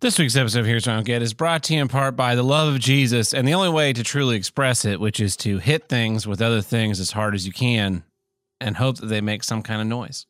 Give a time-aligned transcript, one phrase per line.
[0.00, 2.16] This week's episode of Here's What I Don't Get is brought to you in part
[2.16, 5.36] by the love of Jesus and the only way to truly express it, which is
[5.38, 8.02] to hit things with other things as hard as you can
[8.62, 10.24] and hope that they make some kind of noise.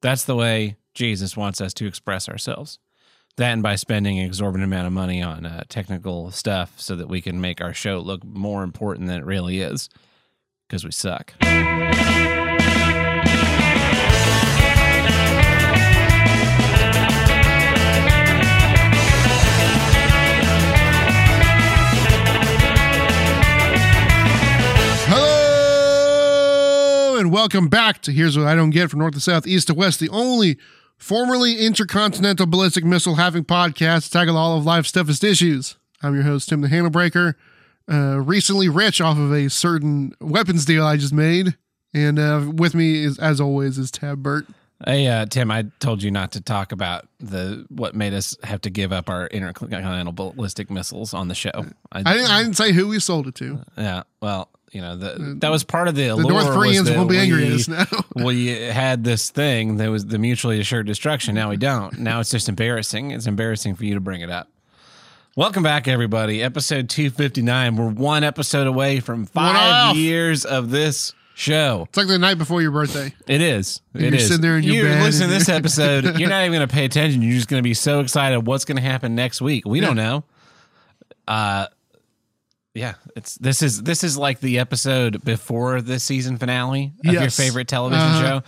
[0.00, 2.78] That's the way Jesus wants us to express ourselves.
[3.36, 7.08] That and by spending an exorbitant amount of money on uh, technical stuff so that
[7.08, 9.88] we can make our show look more important than it really is
[10.68, 11.34] because we suck.
[27.30, 29.74] And welcome back to Here's What I Don't Get from North to South, East to
[29.74, 30.58] West, the only
[30.98, 35.76] formerly intercontinental ballistic missile having podcast to tackle all of life's toughest issues.
[36.02, 37.34] I'm your host, Tim the Handlebreaker,
[37.88, 41.56] uh, recently rich off of a certain weapons deal I just made.
[41.94, 44.48] And uh, with me, is, as always, is Tab Burt.
[44.84, 48.62] Hey, uh, Tim, I told you not to talk about the what made us have
[48.62, 51.66] to give up our intercontinental ballistic missiles on the show.
[51.92, 53.60] I didn't, I didn't say who we sold it to.
[53.78, 56.16] yeah, well, you know, the, that was part of the The.
[56.22, 57.84] North Koreans will be angry at us now.
[58.24, 61.34] we had this thing that was the mutually assured destruction.
[61.34, 61.98] Now we don't.
[61.98, 63.10] Now it's just embarrassing.
[63.10, 64.48] It's embarrassing for you to bring it up.
[65.36, 66.42] Welcome back, everybody.
[66.42, 67.76] Episode 259.
[67.76, 71.86] We're one episode away from five years of this show.
[71.88, 73.14] It's like the night before your birthday.
[73.26, 73.80] It is.
[73.94, 74.26] And It you're is.
[74.28, 76.18] sitting there in your you bed listen to this episode.
[76.18, 77.22] You're not even going to pay attention.
[77.22, 78.40] You're just going to be so excited.
[78.46, 79.64] What's going to happen next week?
[79.66, 80.24] We don't know.
[81.26, 81.66] Uh,
[82.74, 82.94] yeah.
[83.16, 87.68] It's this is this is like the episode before the season finale of your favorite
[87.68, 88.22] television Uh-huh.
[88.40, 88.42] show,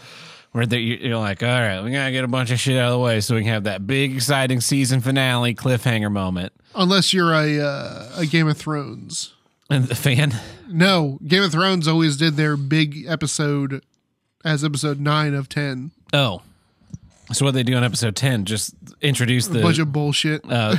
[0.53, 2.87] where the, you- you're like, all right, we gotta get a bunch of shit out
[2.89, 6.53] of the way so we can have that big exciting season finale cliffhanger moment.
[6.75, 9.35] Unless you're a, uh, a Game of Thrones.
[9.71, 10.35] And the fan,
[10.69, 13.83] No, Game of Thrones always did their big episode
[14.45, 15.91] as episode nine of ten.
[16.13, 16.43] oh.
[17.33, 18.45] So what they do on episode ten?
[18.45, 20.43] Just introduce the A bunch of bullshit.
[20.47, 20.77] Uh,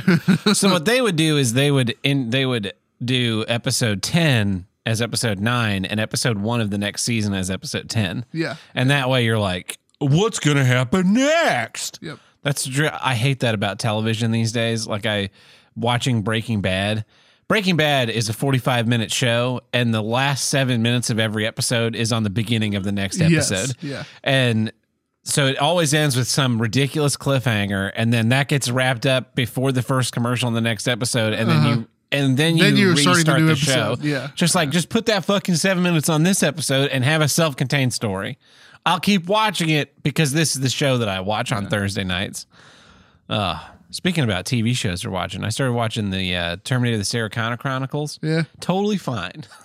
[0.54, 5.00] so what they would do is they would in they would do episode 10 as
[5.00, 8.56] episode 9 and episode 1 of the next season as episode 10 yeah.
[8.74, 12.18] and that way you're like what's gonna happen next Yep.
[12.42, 12.68] that's
[13.02, 15.30] i hate that about television these days like i
[15.76, 17.04] watching breaking bad
[17.48, 21.94] breaking bad is a 45 minute show and the last seven minutes of every episode
[21.96, 24.04] is on the beginning of the next Yes, episode yeah.
[24.22, 24.72] and
[25.26, 29.72] so it always ends with some ridiculous cliffhanger, and then that gets wrapped up before
[29.72, 31.84] the first commercial in the next episode, and then you uh-huh.
[32.14, 32.64] And then you.
[32.64, 33.96] Then you're restart the new show.
[34.00, 34.28] yeah.
[34.34, 37.92] just like just put that fucking seven minutes on this episode and have a self-contained
[37.92, 38.38] story.
[38.86, 42.46] I'll keep watching it because this is the show that I watch on Thursday nights.
[43.28, 47.30] Uh speaking about TV shows we're watching, I started watching the uh, Terminator: The Sarah
[47.30, 48.18] Connor Chronicles.
[48.22, 48.42] Yeah.
[48.60, 49.44] Totally fine.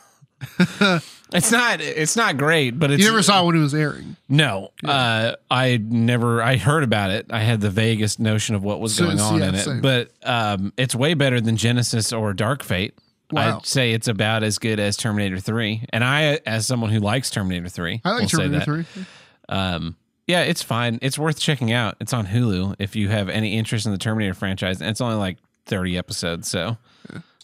[1.34, 1.82] it's not.
[1.82, 4.16] It's not great, but it's You never saw when it was airing.
[4.28, 6.42] no, uh, I never.
[6.42, 7.28] I heard about it.
[7.30, 9.82] I had the vaguest notion of what was So- going on yeah, in it, same.
[9.82, 12.94] but um, it's way better than Genesis or Dark Fate.
[13.32, 13.58] Wow.
[13.58, 17.30] I'd say it's about as good as Terminator Three, and I, as someone who likes
[17.30, 18.86] Terminator Three, I like Terminator that.
[18.88, 19.06] Three.
[19.50, 19.96] Um,
[20.26, 21.00] yeah, it's fine.
[21.02, 21.96] It's worth checking out.
[22.00, 25.16] It's on Hulu if you have any interest in the Terminator franchise, and it's only
[25.18, 26.48] like thirty episodes.
[26.50, 26.78] So,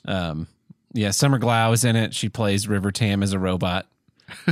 [0.07, 0.47] um,
[0.95, 2.13] yeah, Summer Glau is in it.
[2.15, 3.85] She plays River Tam as a robot.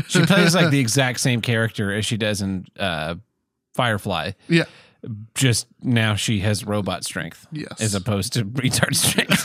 [0.08, 3.16] She plays like the exact same character as she does in uh,
[3.74, 4.32] Firefly.
[4.48, 4.66] Yeah.
[5.36, 7.82] Just now she has robot strength Yes.
[7.82, 9.44] as opposed to retard strength.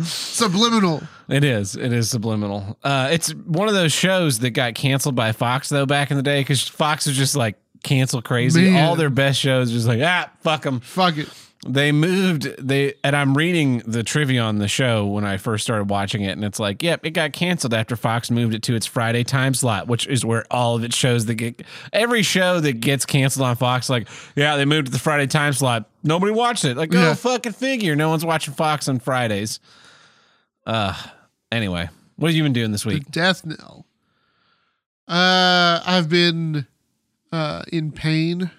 [0.06, 1.02] Subliminal.
[1.28, 1.76] It is.
[1.76, 2.76] It is subliminal.
[2.82, 6.22] Uh, it's one of those shows that got canceled by Fox though back in the
[6.22, 8.70] day because Fox was just like cancel crazy.
[8.70, 8.84] Man.
[8.84, 10.80] All their best shows just like ah fuck them.
[10.80, 11.28] Fuck it.
[11.66, 12.42] They moved.
[12.58, 16.32] They and I'm reading the trivia on the show when I first started watching it,
[16.32, 19.54] and it's like, yep, it got canceled after Fox moved it to its Friday time
[19.54, 23.46] slot, which is where all of its shows that get every show that gets canceled
[23.46, 25.88] on Fox, like, yeah, they moved to the Friday time slot.
[26.02, 26.76] Nobody watched it.
[26.76, 27.14] Like, Yeah.
[27.14, 27.96] fucking figure.
[27.96, 29.58] No one's watching Fox on Fridays.
[30.66, 30.94] Uh,
[31.50, 33.10] anyway, what have you been doing this The week?
[33.10, 33.86] death knell.
[35.08, 36.66] Uh, I've been
[37.32, 38.50] uh in pain.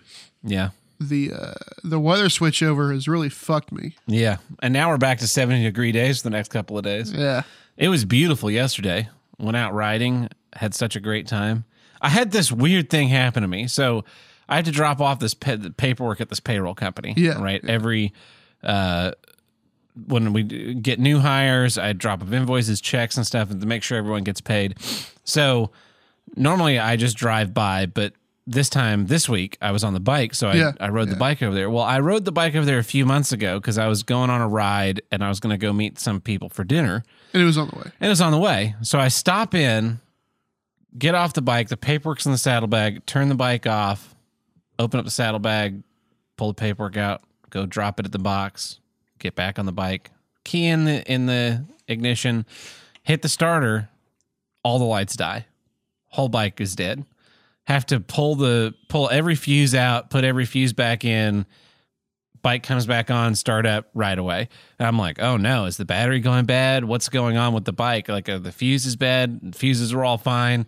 [0.44, 0.69] Yeah,
[1.00, 3.95] The uh the weather switchover has really fucked me.
[4.07, 7.12] yeah, and now we're back to 70 degree days for the next couple of days.
[7.12, 7.44] Yeah.
[7.77, 9.09] It was beautiful yesterday.
[9.38, 11.65] Went out riding, had such a great time.
[12.01, 13.68] I had this weird thing happen to me.
[13.68, 14.06] So
[14.47, 17.13] I had to drop off this the paperwork at this payroll company.
[17.18, 17.63] Yeah, Right.
[17.65, 18.13] Every,
[18.63, 19.12] uh,
[20.07, 20.44] when we
[20.75, 24.39] get new hires, I drop off invoices, checks, and stuff to make sure everyone gets
[24.42, 24.75] paid.
[25.24, 25.71] So
[26.36, 28.13] normally I just drive by, but
[28.47, 31.15] this time this week I was on the bike, so I, Yeah, I rode the
[31.15, 31.69] bike over there.
[31.69, 34.30] Well, I rode the bike over there a few months ago because I was going
[34.30, 37.03] on a ride and I was going to go meet some people for dinner.
[37.33, 37.92] And it was on the way.
[38.00, 38.75] And it was on the way.
[38.81, 40.00] So I stop in,
[40.97, 44.15] get off the bike, the paperwork's in the saddlebag, turn the bike off,
[44.77, 45.81] open up the saddlebag,
[46.38, 48.80] pull the paperwork out, go drop it at the box,
[49.18, 50.12] get back on the bike,
[50.44, 52.45] key in the in the ignition,
[53.01, 53.89] hit the starter,
[54.63, 55.47] all the lights die.
[56.09, 57.06] Whole bike is dead.
[57.65, 61.45] Have to pull the pull every fuse out, put every fuse back in.
[62.41, 64.50] Bike comes back on, start up right away.
[64.77, 66.85] And I'm like, oh no, is the battery going bad?
[66.85, 68.07] What's going on with the bike?
[68.07, 69.56] Like uh, the fuse is bad.
[69.56, 70.67] Fuses are all fine.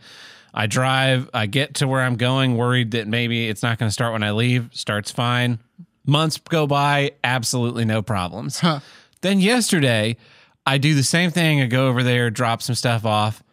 [0.55, 3.93] I drive, I get to where I'm going, worried that maybe it's not going to
[3.93, 4.69] start when I leave.
[4.73, 5.59] Starts fine.
[6.03, 8.59] Months go by, absolutely no problems.
[8.59, 8.79] Huh.
[9.21, 10.17] Then yesterday,
[10.65, 11.61] I do the same thing.
[11.61, 13.43] I go over there, drop some stuff off.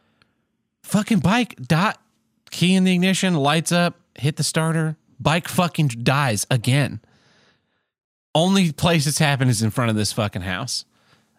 [0.83, 2.01] Fucking bike dot
[2.55, 4.97] key in the ignition, lights up, hit the starter.
[5.21, 7.01] Bike fucking dies again.
[8.35, 10.85] Only place it's happened is in front of this fucking house.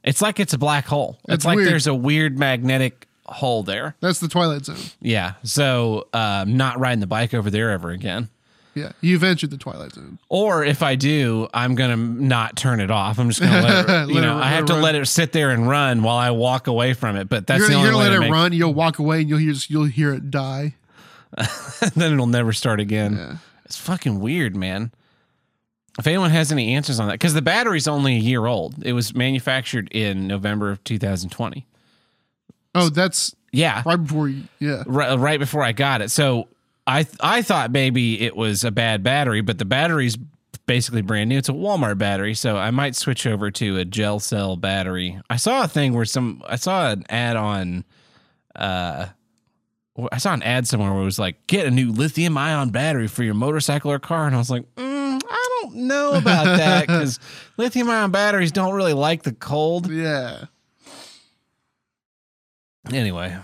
[0.03, 1.17] It's like it's a black hole.
[1.25, 1.69] It's, It's like weird.
[1.69, 3.95] there's a weird magnetic hole there.
[3.99, 4.77] That's the Twilight Zone.
[5.01, 5.33] Yeah.
[5.43, 8.29] So um, not riding the bike over there ever again.
[8.75, 10.19] Yeah, you've entered the Twilight Zone.
[10.27, 13.17] Or if I do, I'm gonna not turn it off.
[13.19, 14.07] I'm just gonna let it.
[14.09, 14.81] You Let it- know, let I have to run.
[14.81, 17.29] let it sit there and run while I walk away from it.
[17.29, 18.53] But that's you're the gonna, only you're way gonna to let it make, run.
[18.53, 20.75] You'll walk away and you'll hear you'll hear it die.
[21.95, 23.15] then it'll never start again.
[23.17, 23.37] Yeah.
[23.65, 24.91] It's fucking weird, man.
[25.97, 28.75] If anyone has any answers on that, because the battery's only a year old.
[28.85, 31.65] It was manufactured in November of 2020.
[32.75, 34.43] Oh, that's Yeah, right before you.
[34.59, 34.83] Yeah.
[34.85, 36.11] right, right before I got it.
[36.11, 36.49] So
[36.85, 40.17] I I thought maybe it was a bad battery, but the battery's
[40.65, 41.37] basically brand new.
[41.37, 45.19] It's a Walmart battery, so I might switch over to a gel cell battery.
[45.29, 47.85] I saw a thing where some I saw an ad on
[48.55, 49.07] uh
[50.11, 53.07] I saw an ad somewhere where it was like get a new lithium ion battery
[53.07, 56.87] for your motorcycle or car and I was like, mm, I don't know about that
[56.87, 57.19] cuz
[57.57, 59.89] lithium ion batteries don't really like the cold.
[59.89, 60.45] Yeah.
[62.91, 63.37] Anyway.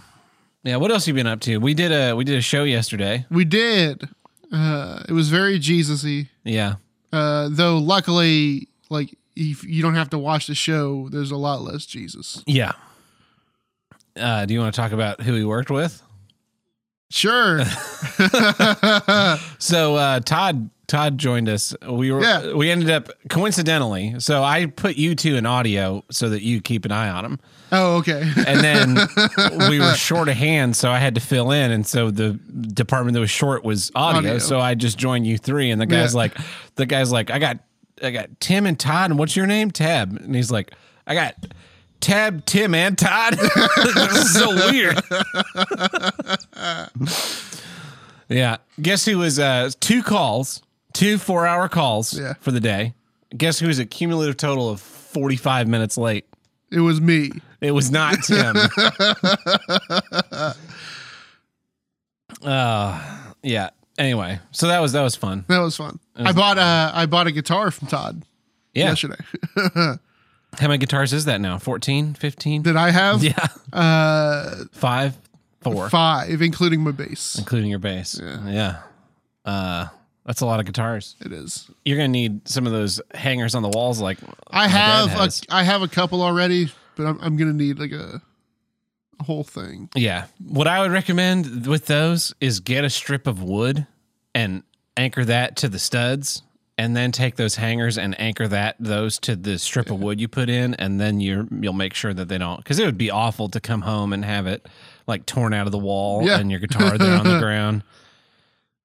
[0.63, 1.57] Yeah, what else you been up to?
[1.57, 3.25] We did a we did a show yesterday.
[3.31, 4.07] We did.
[4.51, 6.29] Uh, it was very Jesus-y.
[6.43, 6.75] Yeah.
[7.11, 11.61] Uh, though luckily, like if you don't have to watch the show, there's a lot
[11.61, 12.43] less Jesus.
[12.45, 12.73] Yeah.
[14.15, 16.03] Uh, do you want to talk about who he worked with?
[17.11, 17.61] Sure.
[19.59, 21.73] So uh, Todd Todd joined us.
[21.87, 22.53] We were Yeah.
[22.53, 24.15] we ended up coincidentally.
[24.19, 27.39] So I put you two in audio so that you keep an eye on them.
[27.71, 28.21] oh, okay.
[28.45, 28.97] and then
[29.69, 33.13] we were short of hands, so I had to fill in, and so the department
[33.13, 34.17] that was short was audio.
[34.19, 34.37] Audio.
[34.39, 36.17] So I just joined you three, and the guy's Yeah.
[36.17, 36.37] like,
[36.75, 37.59] the guy's like, I got
[38.03, 39.71] I got Tim and Todd, and what's your name?
[39.71, 40.73] Tab, and he's like,
[41.07, 41.35] I got.
[42.01, 43.33] Tab, Tim, and Todd.
[43.37, 45.01] this is so weird.
[48.29, 48.57] Yeah.
[48.81, 50.61] Guess who was uh two calls,
[50.93, 52.33] two four hour calls Yeah.
[52.39, 52.93] for the day.
[53.35, 56.25] Guess who was a cumulative total of 45 minutes late?
[56.71, 57.31] it was me.
[57.59, 58.55] It was not Tim.
[62.43, 63.69] uh yeah.
[63.97, 65.43] Anyway, so that was that was fun.
[65.49, 65.99] That was fun.
[66.15, 68.23] I bought a I bought a guitar from Todd
[68.73, 68.89] Yeah.
[68.89, 69.17] yesterday.
[70.59, 71.57] How many guitars is that now?
[71.57, 72.61] 14, 15?
[72.63, 73.47] Did I have Yeah.
[73.73, 75.17] uh 5,
[75.61, 77.37] 4, five, including my bass?
[77.37, 78.19] including your bass.
[78.21, 78.47] Yeah.
[78.49, 78.79] yeah.
[79.45, 79.87] Uh
[80.25, 81.15] that's a lot of guitars.
[81.19, 81.67] It is.
[81.83, 84.19] You're going to need some of those hangers on the walls like
[84.51, 88.21] I have a I have a couple already, but I'm I'm gonna need like a,
[89.19, 89.89] a whole thing.
[89.95, 90.25] Yeah.
[90.45, 93.87] What I would recommend with those is get a strip of wood
[94.35, 94.61] and
[94.97, 96.43] anchor that to the studs
[96.81, 100.27] and then take those hangers and anchor that those to the strip of wood you
[100.27, 103.11] put in and then you're you'll make sure that they don't cuz it would be
[103.11, 104.67] awful to come home and have it
[105.07, 106.39] like torn out of the wall Yeah.
[106.39, 107.83] and your guitar there on the ground.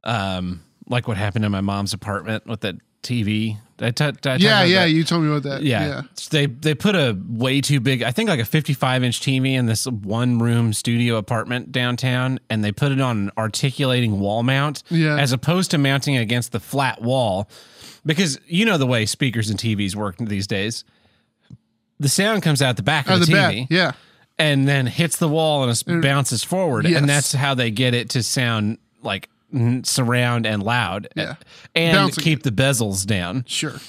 [0.05, 3.57] Um like what happened in my mom's apartment with that TV.
[3.77, 4.81] Did I t- did I Yeah, yeah.
[4.85, 4.91] that?
[4.91, 5.63] You told me about that.
[5.63, 5.87] Yeah.
[5.87, 6.03] yeah.
[6.31, 9.67] They they put a way too big, I think like a 55 inch TV in
[9.67, 14.83] this one room studio apartment downtown, and they put it on an articulating wall mount
[14.91, 15.17] Yeah.
[15.19, 17.49] as opposed to mounting it against the flat wall.
[18.07, 20.85] Because you know the way speakers and TVs work these days.
[21.99, 23.67] The sound comes out the back of the, the TV back.
[23.71, 23.93] Yeah.
[24.39, 26.87] and then hits the wall and it bounces forward.
[26.87, 27.01] Yes.
[27.01, 29.29] And that's how they get it to sound like
[29.83, 31.09] surround and loud.
[31.17, 31.37] Yeah.
[31.75, 33.45] And Bouncing keep the bezels down.
[33.47, 33.81] Sure.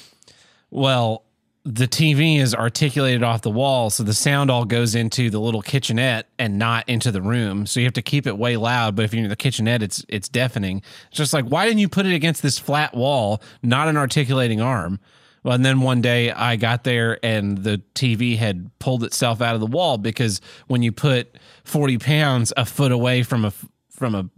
[0.72, 1.24] Well,
[1.68, 5.62] the TV is articulated off the wall, so the sound all goes into the little
[5.62, 7.66] kitchenette and not into the room.
[7.66, 8.96] So you have to keep it way loud.
[8.96, 10.82] But if you're in the kitchenette, it's it's deafening.
[11.10, 14.62] It's just like why didn't you put it against this flat wall, not an articulating
[14.62, 15.00] arm?
[15.44, 19.54] Well, and then one day I got there and the TV had pulled itself out
[19.56, 23.54] of the wall because when you put 40 pounds a foot away from a
[23.92, 24.30] from a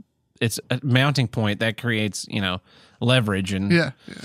[0.42, 2.60] its a mounting point, that creates you know
[3.02, 3.92] leverage and Yeah.
[4.08, 4.16] yeah.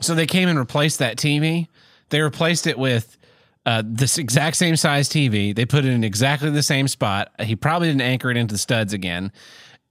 [0.00, 1.66] so they came and replaced that TV.
[2.10, 3.16] They replaced it with
[3.64, 5.54] uh, this exact same size TV.
[5.54, 7.32] They put it in exactly the same spot.
[7.40, 9.32] He probably didn't anchor it into the studs again.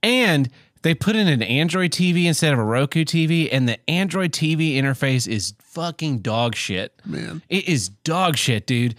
[0.02, 0.48] And
[0.82, 4.76] they put in an Android TV instead of a Roku TV, and the Android TV
[4.76, 6.92] interface is fucking dog shit.
[7.04, 7.42] Man.
[7.48, 8.94] It is dog shit, dude.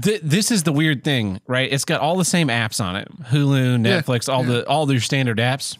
[0.00, 1.70] Th- this is the weird thing, right?
[1.70, 4.52] It's got all the same apps on it: Hulu, Yeah, Netflix, all yeah.
[4.52, 5.76] the all their standard apps.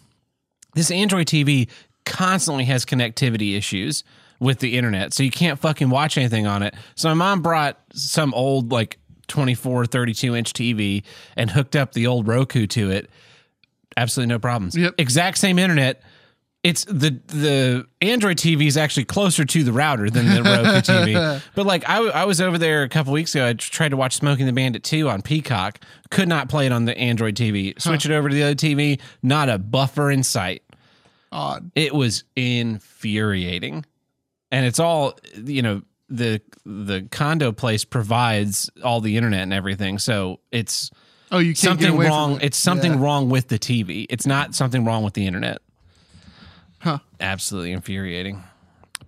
[0.74, 1.68] This Android TV
[2.04, 4.04] constantly has connectivity issues
[4.40, 6.74] with the internet, so you can't fucking watch anything on it.
[6.94, 11.02] So my mom brought some old like 24, 32 inch TV
[11.36, 13.10] and hooked up the old Roku to it.
[13.96, 14.76] Absolutely no problems.
[14.76, 14.94] Yep.
[14.98, 16.02] Exact same internet.
[16.64, 21.42] It's the the Android TV is actually closer to the router than the Roku TV.
[21.54, 23.46] But like I, I was over there a couple weeks ago.
[23.46, 25.78] I tried to watch Smokey and the Bandit 2 on Peacock.
[26.10, 27.80] Could not play it on the Android TV.
[27.80, 29.00] Switch it over to the other TV.
[29.22, 30.62] Not a buffer in sight.
[31.30, 31.70] Odd.
[31.74, 33.84] It was infuriating.
[34.50, 39.98] And it's all, you know, the the condo place provides all the internet and everything.
[39.98, 40.90] So it's
[41.30, 42.36] Oh, you something wrong.
[42.36, 42.44] it.
[42.44, 43.00] It's something Yeah.
[43.00, 44.06] wrong with the TV.
[44.08, 45.58] It's not something wrong with the internet.
[46.80, 46.98] Huh.
[47.20, 48.42] Absolutely infuriating.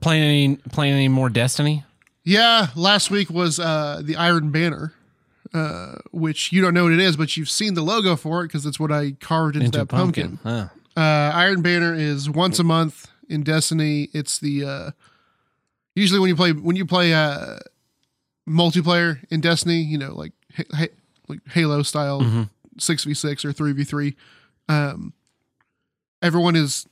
[0.00, 1.85] Playing any playing any more Destiny?
[2.25, 4.92] Yeah, last week was uh, the Iron Banner,
[5.54, 8.49] uh, which you don't know what it is, but you've seen the logo for it
[8.49, 10.37] because it's what I carved into, Into that pumpkin.
[10.38, 10.70] pumpkin.
[10.97, 11.00] Huh.
[11.00, 14.09] Uh, Iron Banner is once a month in Destiny.
[14.12, 14.90] It's the uh,
[16.00, 17.59] usually when you play when you play uh,
[18.49, 20.87] multiplayer in Destiny, you know, like ha-
[21.28, 24.16] like Halo style six v six or three v three.
[24.69, 25.12] Um,
[26.23, 26.87] everyone is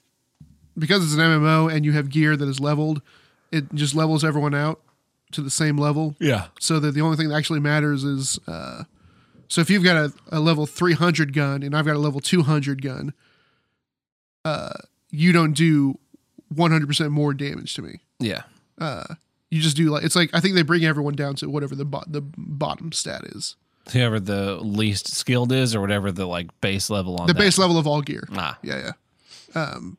[0.77, 3.03] because it's an MMO and you have gear that is leveled.
[3.51, 4.81] It just levels everyone out
[5.33, 6.47] to the same level Yeah.
[6.61, 8.85] so that the only thing that actually matters is uh,
[9.49, 12.81] so if you've got a, a level 300 gun and I've got a level 200
[12.83, 13.13] gun,
[14.45, 14.73] uh,
[15.11, 15.99] you don't do
[16.55, 18.01] 100% more damage to me.
[18.19, 18.43] Yeah.
[18.79, 19.15] Uh,
[19.51, 21.85] you just do like it's like I think they bring everyone down to whatever the
[21.85, 23.57] bo- the bottom stat is,
[23.93, 27.39] Whoever the least skilled is or whatever the like base level on the that.
[27.39, 28.29] base level of all gear.
[28.33, 28.59] Ah.
[28.63, 28.93] Yeah,
[29.55, 29.97] yeah, um,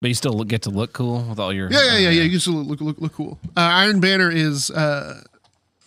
[0.00, 2.22] But you still get to look cool with all your yeah, yeah, yeah, yeah.
[2.22, 3.38] You still look look look cool.
[3.56, 5.22] Uh, Iron Banner is uh,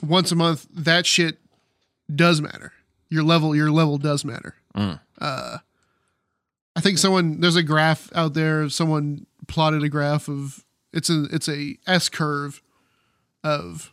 [0.06, 0.68] once a month.
[0.74, 1.38] That shit
[2.14, 2.74] does matter.
[3.10, 4.56] Your level, your level does matter.
[4.76, 5.00] Mm.
[5.20, 5.58] Uh,
[6.76, 8.68] I think someone there's a graph out there.
[8.70, 10.66] Someone plotted a graph of
[10.98, 12.62] it's a it's a S curve
[13.44, 13.92] of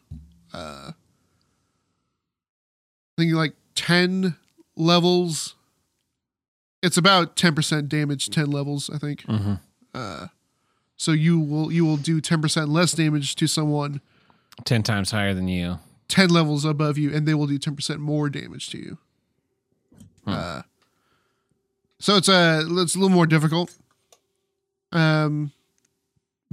[0.53, 0.95] uh, I
[3.17, 4.37] think like ten
[4.77, 5.55] levels.
[6.83, 8.91] It's about ten percent damage, ten levels.
[8.93, 9.23] I think.
[9.27, 9.61] Mhm.
[9.95, 10.27] Uh,
[10.97, 14.01] so you will you will do ten percent less damage to someone
[14.65, 15.79] Ten times higher than you.
[16.09, 18.99] ten levels above you, and they will do ten percent more damage to you.
[20.27, 20.63] Uh,
[21.99, 23.75] so it's a it's a little more difficult.
[24.93, 25.53] Um,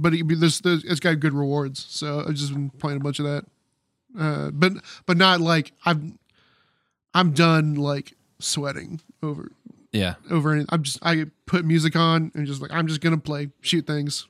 [0.02, 3.18] but it, there's, there's it's got good rewards, so I've just been playing a bunch
[3.20, 3.44] of that.
[4.18, 4.72] Uh, but
[5.06, 6.18] but not like I'm
[7.14, 9.50] I'm done like sweating over
[9.92, 10.14] Yeah.
[10.30, 10.66] over any.
[10.68, 14.26] I'm just I put music on and just like I'm just gonna play shoot things.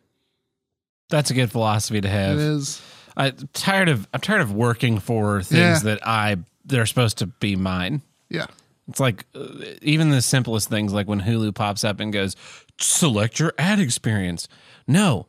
[1.10, 2.38] That's a good philosophy to have.
[2.38, 2.80] It is
[3.16, 5.78] I'm tired of I'm tired of working for things Yeah.
[5.94, 8.02] that I they're supposed to be mine.
[8.30, 8.46] yeah
[8.88, 9.48] It's like uh,
[9.82, 12.36] even the simplest things, like when Hulu pops up and goes,
[12.80, 14.48] "Select your ad experience."
[14.86, 15.26] No,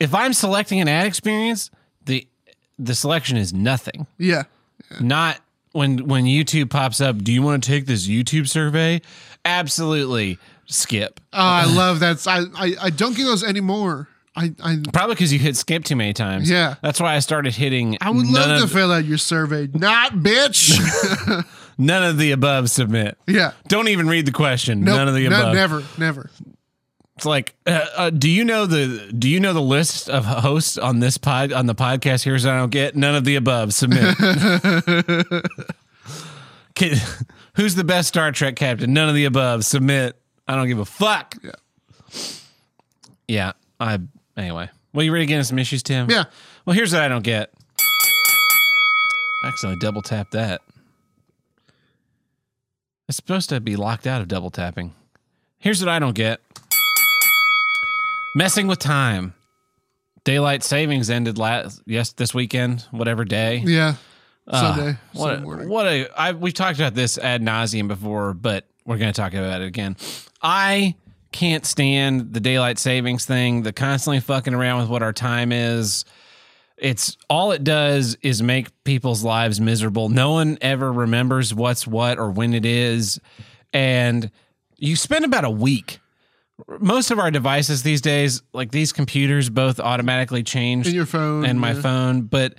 [0.00, 1.70] if I'm selecting an ad experience,
[2.04, 2.26] the
[2.78, 4.06] the selection is nothing.
[4.18, 4.44] yeah
[5.00, 5.38] Not
[5.72, 7.18] when when YouTube pops up.
[7.18, 9.00] Do you want to take this YouTube survey?
[9.44, 11.20] Absolutely, skip.
[11.32, 12.26] Oh, I love that.
[12.26, 14.08] I, I I don't get those anymore.
[14.34, 16.50] I I, Probably because you hit skip too many times.
[16.50, 16.74] Yeah.
[16.82, 17.96] that's why I started hitting.
[18.02, 19.68] I would love to fill out your survey.
[19.72, 21.44] Not bitch.
[21.78, 22.68] none of the above.
[22.70, 23.16] Submit.
[23.26, 23.52] yeah.
[23.68, 24.84] Don't even read the question.
[24.84, 25.54] Nope, none of the no- above.
[25.54, 26.30] never, never.
[27.16, 30.76] It's like, uh, uh, do you know the do you know the list of hosts
[30.76, 32.22] on this pod on the podcast?
[32.24, 32.94] Here's what I don't get.
[32.94, 33.72] None of the above.
[33.72, 34.14] Submit.
[36.74, 37.00] Kid,
[37.54, 38.92] who's the best Star Trek captain?
[38.92, 39.64] None of the above.
[39.64, 40.20] Submit.
[40.46, 41.36] I don't give a fuck.
[41.42, 41.52] Yeah.
[43.28, 43.52] Yeah.
[43.80, 43.98] I
[44.36, 44.68] anyway.
[44.92, 46.10] Well, you ready to get into some issues, Tim?
[46.10, 46.24] Yeah.
[46.66, 47.50] Well, here's what I don't get.
[49.42, 50.60] Accidentally double tap that.
[53.08, 54.92] It's supposed to be locked out of double tapping.
[55.58, 56.40] Here's what I don't get.
[58.36, 59.32] Messing with time.
[60.24, 63.62] Daylight savings ended last yes this weekend, whatever day.
[63.64, 63.94] Yeah.
[64.46, 64.98] Ah, Sunday.
[65.14, 68.98] what Sunday a, what a I we've talked about this ad nauseum before, but we're
[68.98, 69.96] going to talk about it again.
[70.42, 70.96] I
[71.32, 76.04] can't stand the daylight savings thing, the constantly fucking around with what our time is.
[76.76, 80.10] It's all it does is make people's lives miserable.
[80.10, 83.18] No one ever remembers what's what or when it is.
[83.72, 84.30] And
[84.76, 86.00] you spend about a week.
[86.80, 91.44] Most of our devices these days, like these computers, both automatically change In your phone.
[91.44, 91.80] and my yeah.
[91.82, 92.54] phone, but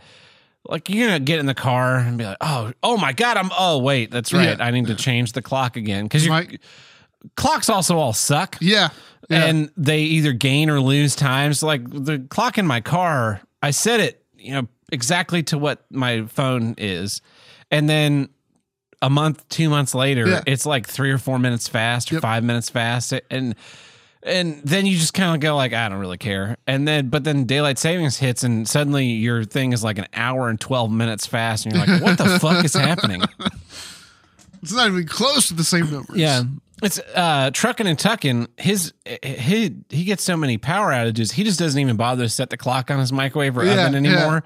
[0.70, 3.50] like you're gonna get in the car and be like, oh, oh my god, I'm
[3.58, 4.64] oh wait, that's right, Yeah.
[4.66, 6.48] I need to change the clock again because My-
[7.36, 8.58] clocks also all suck.
[8.62, 8.90] Yeah.
[9.30, 9.46] yeah.
[9.46, 11.60] and they either gain or lose times.
[11.60, 15.86] So like the clock in my car, I set it, you know, exactly to what
[15.90, 17.22] my phone is,
[17.72, 18.30] and then
[19.02, 20.42] a month, two months later, Yeah.
[20.46, 22.22] it's like three or four minutes fast or Yep.
[22.22, 23.56] five minutes fast, and
[24.28, 27.24] and then you just kind of go like, I don't really care, and then but
[27.24, 31.26] then daylight savings hits, and suddenly your thing is like an hour and twelve minutes
[31.26, 33.22] fast, and you're like, what the fuck is happening?
[34.62, 36.18] it's not even close to the same numbers.
[36.18, 36.44] Yeah.
[36.84, 38.48] It's uh trucking and tucking.
[38.58, 38.94] His
[39.24, 41.32] he he gets so many power outages.
[41.32, 44.06] He just doesn't even bother to set the clock on his microwave or Yeah, oven
[44.06, 44.42] yeah.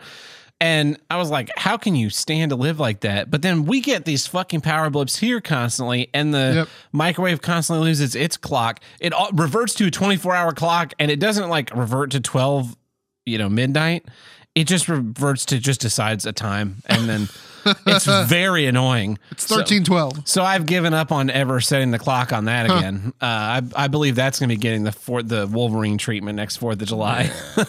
[0.62, 3.32] And I was like, how can you stand to live like that?
[3.32, 6.68] But then we get these fucking power blips here constantly, and the Yep.
[6.92, 8.80] microwave constantly loses its clock.
[9.00, 12.78] It all reverts to a 24 hour clock, and it doesn't like revert to 12,
[13.26, 14.06] you know, midnight.
[14.54, 17.28] It just reverts to just decides a time, and then
[17.88, 19.18] it's very annoying.
[19.32, 20.28] It's thirteen twelve.
[20.28, 23.14] So I've given up on ever setting the clock on that again.
[23.22, 26.58] Uh, I, I believe that's going to be getting the for, the Wolverine treatment next
[26.58, 27.32] Fourth of July.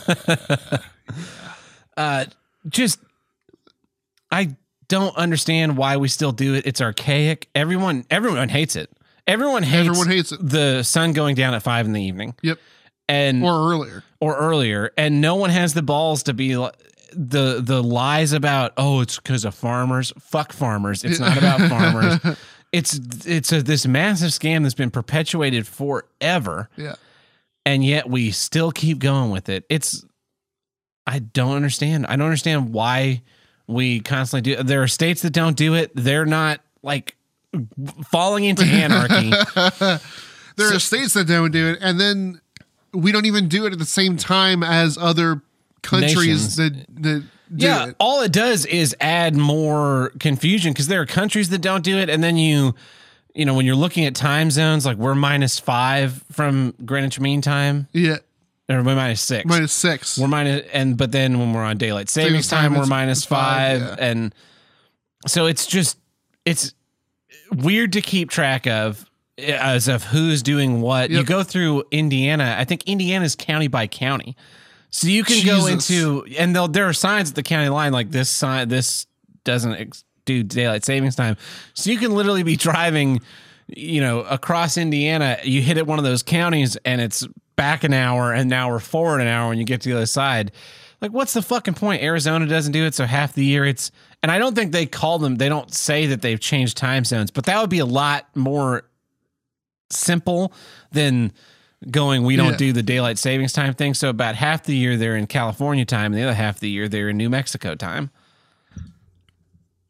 [1.96, 2.25] uh,
[2.69, 2.99] just
[4.31, 4.57] I
[4.88, 6.66] don't understand why we still do it.
[6.66, 7.49] It's archaic.
[7.54, 8.90] Everyone everyone hates it.
[9.26, 10.40] Everyone hates, Everyone hates it.
[10.42, 12.59] the sun going down at five in the evening Yep.
[13.09, 14.04] and or, earlier.
[14.21, 14.90] Or earlier.
[14.99, 16.54] and no one has the balls to be.
[16.54, 22.37] The the lies about oh it's because of farmers fuck farmers it's not about farmers
[22.73, 26.95] it's it's a this massive scam that's been perpetuated forever Yeah.
[27.66, 30.07] and yet we still keep going with it it's
[31.06, 33.23] i don't understand i don't understand why
[33.66, 37.16] we constantly do there are states that don't do it they're not like
[38.11, 39.30] falling into anarchy
[40.56, 42.38] There are states that don't do it, and then
[42.92, 45.40] we don't even do it at the same time as other
[45.80, 46.56] countries Nations.
[46.56, 47.21] that that
[47.54, 47.97] do yeah it.
[47.99, 52.11] all it does is add more confusion because there are countries that don't do it
[52.11, 52.75] and then you
[53.35, 57.40] you know when you're looking at time zones like we're minus five from greenwich mean
[57.40, 58.18] time Yeah.
[58.73, 60.19] Or we're minus six Minus six.
[60.19, 63.25] We're minus, and but then when we're on daylight savings Savings time, time, we're minus
[63.25, 64.05] five, five, yeah.
[64.07, 64.35] and
[65.26, 65.99] so it's just
[66.45, 66.75] it's
[67.51, 71.11] weird to keep track of as of who's doing what.
[71.11, 72.57] You go through Indiana.
[72.59, 74.37] I think Indiana's county by county,
[74.90, 78.11] so you can go into and they'll, there are signs at the county line like
[78.11, 78.68] this sign.
[78.68, 79.07] This
[79.44, 81.37] doesn't ex- do daylight savings time,
[81.75, 83.20] so you can literally be driving.
[83.75, 87.93] You know, across Indiana, you hit at one of those counties and it's back an
[87.93, 90.53] hour and now we're forward an hour when you get to the other side.
[91.01, 92.03] Like, what's the fucking point?
[92.03, 93.91] Arizona doesn't do it, so half the year it's.
[94.23, 95.35] And I don't think they call them.
[95.37, 98.85] They don't say that they've changed time zones, but that would be a lot more
[99.91, 100.53] simple
[100.93, 101.33] than
[101.91, 102.23] going.
[102.23, 102.57] We don't Yeah.
[102.59, 103.95] do the daylight savings time thing.
[103.95, 106.71] So about half the year they're in California time, and the other half of the
[106.71, 108.11] year they're in New Mexico time.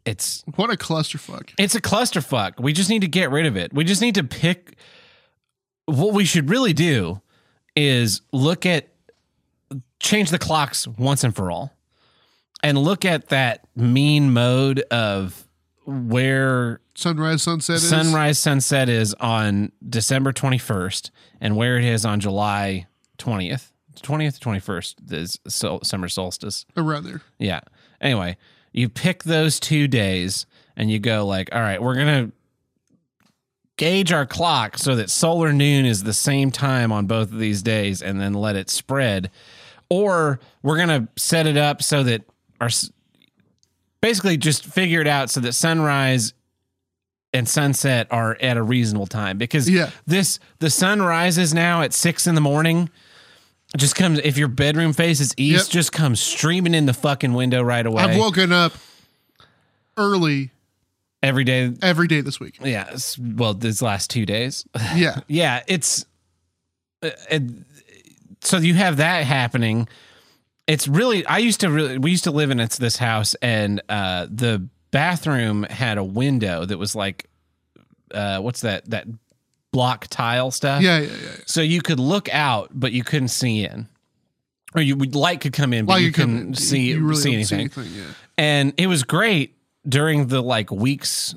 [0.05, 1.51] It's what a clusterfuck.
[1.59, 2.59] it's a clusterfuck.
[2.59, 3.73] We just need to get rid of it.
[3.73, 4.77] We just need to pick.
[5.87, 7.21] What we should really do
[7.77, 8.89] is look at
[10.01, 11.73] change the clocks once and for all,
[12.63, 15.49] and look at that mean mode of
[15.87, 17.89] where Sunrise, sunset is.
[17.89, 22.87] sunrise sunset is on December twenty first, and where it is on July
[23.19, 23.73] twentieth.
[24.03, 26.67] Twentieth, twenty first is sol- summer solstice.
[26.77, 27.23] around there.
[27.39, 27.61] Yeah.
[28.01, 28.37] Anyway,
[28.73, 32.33] you pick those two days and you go like, all right, we're gonna
[33.83, 37.63] gauge our clock so that solar noon is the same time on both of these
[37.63, 39.29] days, and then let it spread,
[39.89, 42.23] or we're gonna set it up so that
[42.61, 42.69] our
[44.01, 46.33] basically just figure it out so that sunrise
[47.33, 49.91] and sunset are at a reasonable time because Yeah.
[50.07, 52.89] this the sun rises now at six in the morning
[53.75, 55.73] it just comes if your bedroom faces east Yep.
[55.73, 58.75] just comes streaming in the fucking window right away I've woken up
[59.97, 60.51] early
[61.23, 62.59] every day every day this week.
[62.63, 65.21] yeah well these last two days Yeah.
[65.29, 66.05] yeah it's
[67.03, 67.43] uh, it-
[68.45, 69.89] so you have that happening
[70.67, 73.81] it's really i used to really we used to live in it's this house and
[73.89, 77.27] uh the bathroom had a window that was like
[78.13, 79.07] uh what's that that
[79.73, 81.17] block tile stuff Yeah, yeah, yeah.
[81.23, 81.31] yeah.
[81.47, 83.89] so you could look out but you couldn't see in
[84.75, 87.21] or you would light could come in but While you, you couldn't see you really
[87.23, 88.05] see don't anything yeah.
[88.37, 89.55] and it was great
[89.89, 91.35] during the like weeks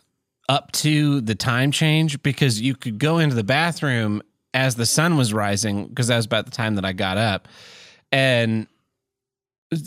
[0.48, 4.22] up to the time change because you could go into the bathroom
[4.54, 7.48] as the sun was rising because that was about the time that I got up
[8.12, 8.68] and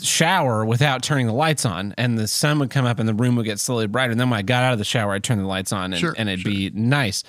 [0.02, 3.36] shower without turning the lights on and the sun would come up and the room
[3.36, 4.10] would get slowly brighter.
[4.10, 6.00] And then when I got out of the shower I'd turn the lights on and,
[6.00, 6.50] Sure, and it'd sure.
[6.50, 7.22] be nice.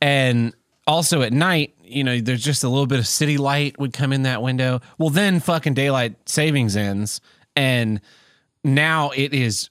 [0.00, 0.54] And
[0.86, 4.12] also at night you know there's just a little bit of city light would come
[4.12, 4.80] in that window.
[4.98, 7.22] Well then fucking daylight savings ends
[7.56, 8.00] and
[8.62, 9.70] now it is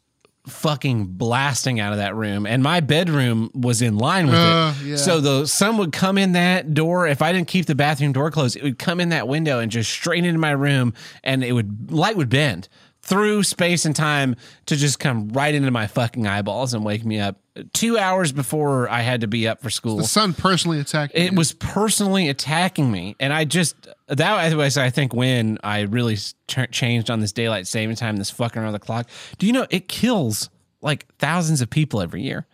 [0.50, 4.86] fucking blasting out of that room and my bedroom was in line with Uh, it
[4.86, 4.96] yeah.
[4.96, 7.08] so the sun would come in that door.
[7.08, 9.72] If i didn't keep the bathroom door closed it would come in that window and
[9.72, 12.68] just straight into my room and it would light would bend
[13.10, 14.36] through space and time
[14.68, 17.38] to just come right into my fucking eyeballs and wake me up.
[17.74, 19.98] Two hours before i had to be up for school.
[19.98, 21.38] The sun personally attacked it you.
[21.38, 23.16] was personally attacking me.
[23.20, 23.76] And i just
[24.08, 28.30] that was i think when i really ch- changed on this daylight saving time this
[28.30, 29.10] fucking around the clock.
[29.40, 30.50] Do you know it kills
[30.82, 32.46] like thousands of people every year.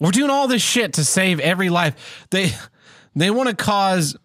[0.00, 2.26] We're doing all this shit to save every life.
[2.30, 2.52] They
[3.14, 4.16] they want to cause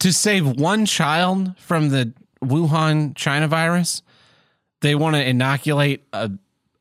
[0.00, 2.12] to save one child from the
[2.42, 4.02] wuhan china virus
[4.84, 6.30] they want to inoculate a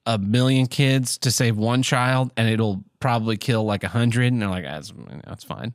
[0.05, 4.41] a million kids to save one child and it'll probably kill like a hundred and
[4.41, 4.91] they're like that's,
[5.25, 5.73] that's fine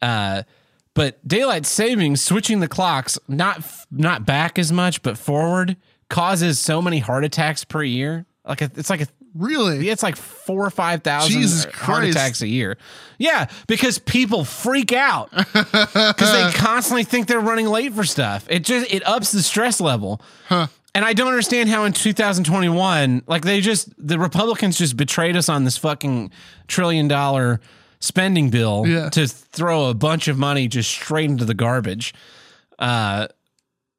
[0.00, 0.44] uh
[0.94, 5.76] but daylight savings switching the clocks not not back as much but forward
[6.08, 9.88] causes so many heart attacks per year like a, it's like a really.
[9.88, 12.16] it's like four or five thousand heart Christ.
[12.16, 12.76] attacks a year.
[13.18, 18.46] Yeah, because people freak out because they constantly think they're running late for stuff.
[18.48, 20.20] It just it ups the stress level.
[20.94, 25.48] And I don't understand how in 2021, like they just the Republicans just betrayed us
[25.48, 26.30] on this fucking
[26.68, 27.60] trillion dollar
[28.00, 29.08] spending bill Yeah.
[29.10, 32.12] to throw a bunch of money just straight into the garbage.
[32.78, 33.28] Uh,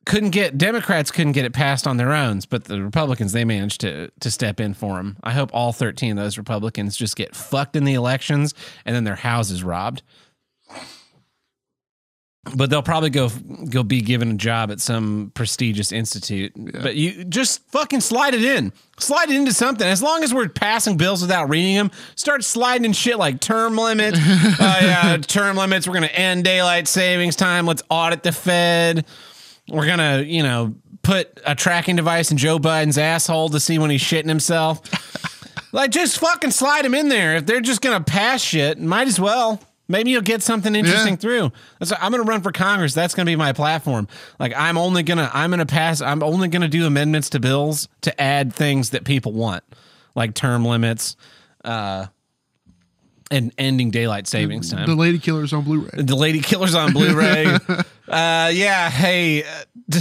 [0.05, 3.81] couldn't get Democrats couldn't get it passed on their own, but the Republicans they managed
[3.81, 5.15] to to step in for them.
[5.23, 8.53] I hope all 13 of those Republicans just get fucked in the elections
[8.85, 10.03] and then their houses robbed.
[12.55, 13.29] But they'll probably go
[13.69, 16.51] go be given a job at some prestigious institute.
[16.55, 18.73] But you just fucking slide it in.
[18.99, 19.87] Slide it into something.
[19.87, 23.77] As long as we're passing bills without reading them, start sliding in shit like term
[23.77, 24.19] limits.
[24.19, 25.87] uh, yeah, term limits.
[25.87, 27.65] We're gonna end daylight savings time.
[27.65, 29.05] Let's audit the Fed
[29.69, 33.89] we're gonna, you know, put a tracking device in Joe Biden's asshole to see when
[33.89, 34.81] he's shitting himself.
[35.73, 37.37] like, just fucking slide him in there.
[37.37, 39.61] If they're just gonna pass shit, might as well.
[39.93, 41.17] Maybe you'll get something interesting Yeah.
[41.19, 41.51] through.
[41.77, 42.95] That's I'm gonna run for Congress.
[42.95, 44.07] That's gonna be my platform.
[44.39, 46.01] Like, I'm only gonna I'm gonna pass.
[46.01, 49.63] I'm only gonna do amendments to bills to add things that people want,
[50.15, 51.15] like term limits,
[51.63, 52.07] uh,
[53.29, 55.89] and ending daylight savings time the Lady Killers on Blu-ray.
[56.01, 57.45] the Lady Killers on Blu-ray.
[58.07, 59.97] uh, yeah, hey, uh,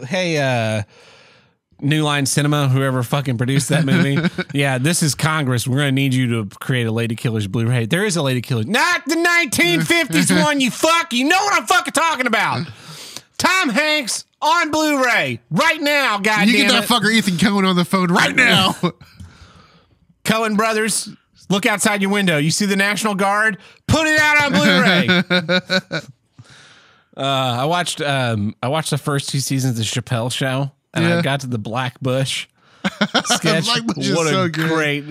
[0.08, 0.82] hey, uh,
[1.82, 4.18] New Line Cinema, whoever fucking produced that movie.
[4.54, 5.66] yeah, this is Congress.
[5.66, 7.86] We're gonna need you to create a Lady Killers Blu-ray.
[7.86, 10.60] There is a Lady Killers, not the 1950s one.
[10.60, 12.66] You fuck, you know what I'm fucking talking about.
[13.38, 16.18] Tom Hanks on Blu-ray right now.
[16.18, 16.88] God You get that it.
[16.88, 18.74] fucker Ethan Coen on the phone right now.
[20.24, 21.08] Coen Brothers,
[21.50, 22.38] look outside your window.
[22.38, 23.58] You see the National Guard?
[23.88, 25.98] Put it out on Blu-ray.
[27.16, 27.20] uh,
[27.60, 31.18] I watched um, I watched the first two seasons of the Chappelle Show, and Yeah.
[31.18, 32.46] I got to the Black Bush
[33.24, 33.64] sketch.
[33.64, 35.04] Black Bush what a so great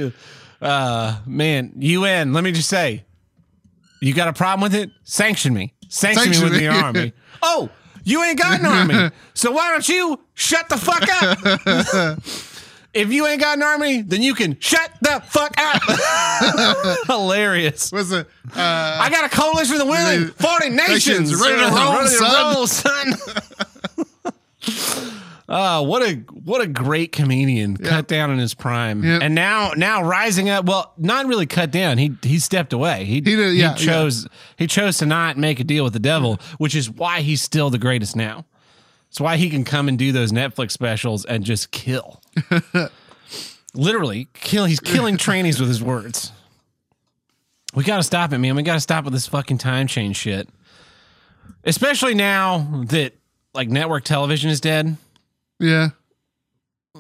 [0.62, 1.72] uh, man!
[1.78, 2.34] UN.
[2.34, 3.04] Let me just say,
[4.00, 4.92] you got a problem with it?
[5.04, 5.74] Sanction me.
[5.90, 6.64] Sanction, Sanction me with me.
[6.66, 7.14] your army.
[7.44, 7.70] Oh,
[8.04, 12.20] you ain't got an army, so why don't you shut the fuck up?
[12.94, 15.82] If you ain't got an army, then you can shut the fuck up.
[17.08, 17.90] Hilarious.
[17.90, 18.28] Was it?
[18.54, 21.34] Uh, I got a coalition of the willing, 40 nations.
[21.34, 23.14] Ready to roll, Ready to roll, son.
[25.54, 26.14] Oh, what a
[26.46, 27.76] what a great comedian!
[27.76, 29.22] Cut down in his prime, Yep.
[29.22, 30.64] and now now rising up.
[30.64, 31.98] Well, not really cut down.
[31.98, 33.04] He he stepped away.
[33.04, 36.40] He did, yeah, he chose he chose to not make a deal with the devil,
[36.58, 38.46] which is why he's still the greatest now.
[39.10, 42.22] It's why he can come and do those Netflix specials and just kill.
[43.74, 44.64] Literally kill.
[44.66, 46.32] He's killing trainees with his words.
[47.74, 48.56] We got to stop it, man.
[48.56, 50.48] We got to stop with this fucking time change shit.
[51.66, 53.14] Especially now that
[53.54, 54.96] like network television is dead.
[55.62, 55.90] Yeah.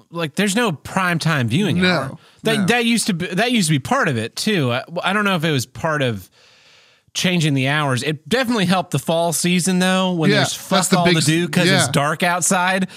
[0.09, 2.17] Like there's no prime time viewing No, hour.
[2.43, 2.65] That no.
[2.67, 4.71] that used to be that used to be part of it too.
[4.71, 6.29] I, I don't know if it was part of
[7.13, 8.01] changing the hours.
[8.03, 11.25] It definitely helped the fall season though when Yeah, there's fuck the all big to
[11.25, 12.87] do because it's dark outside.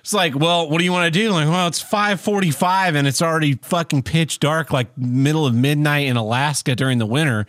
[0.00, 1.30] It's like, well, what do you want to do?
[1.32, 6.06] Like, well, it's five forty-five and it's already fucking pitch dark, like middle of midnight
[6.06, 7.46] in Alaska during the winter.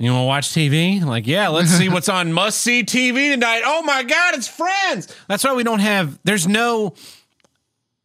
[0.00, 1.04] You want to watch TV?
[1.04, 3.62] Like, yeah, let's see what's on must see TV tonight.
[3.64, 5.14] Oh my God, it's Friends.
[5.28, 6.94] That's why we don't have, there's no,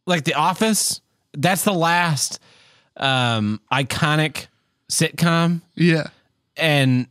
[0.06, 1.00] like, The Office.
[1.32, 2.38] That's the last
[2.98, 4.48] um, iconic
[4.90, 5.62] sitcom.
[5.74, 6.08] Yeah.
[6.56, 7.06] And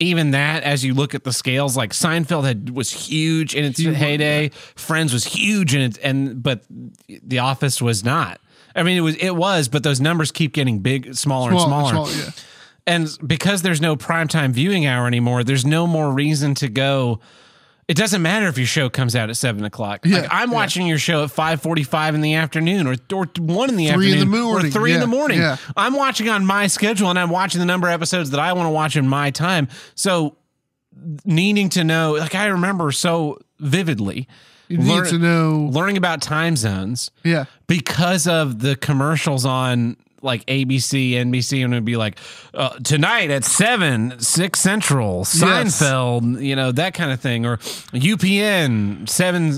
[0.00, 3.78] even that, as you look at the scales, like Seinfeld had was huge in its
[3.78, 4.50] Huge, heyday.
[4.76, 6.62] Friends was huge in it, and but
[7.22, 8.38] The Office was not.
[8.76, 11.88] I mean, it was it was, but those numbers keep getting big, smaller and Small-
[11.88, 12.10] smaller.
[12.10, 12.30] yeah.
[12.86, 17.20] And because there's no primetime viewing hour anymore, there's no more reason to go
[17.86, 20.00] It doesn't matter if your show comes out at seven o'clock.
[20.06, 20.54] Yeah, like I'm yeah.
[20.56, 24.12] watching your show at five forty-five in the afternoon, or or one in the Three
[24.12, 25.38] in the afternoon, morning, or three in the morning.
[25.38, 25.56] yeah.
[25.76, 28.66] I'm watching on my schedule, and I'm watching the number of episodes that I want
[28.66, 29.68] to watch in my time.
[29.94, 30.36] So,
[31.26, 34.28] needing to know, like I remember so vividly,
[34.68, 35.68] You need to know.
[35.70, 37.44] learning about time zones Yeah.
[37.66, 42.18] because of the commercials on like ABC, NBC, and it'd be like
[42.54, 49.08] uh, tonight at seven, six central, Seinfeld, you know that kind of thing, or UPN
[49.08, 49.52] seven,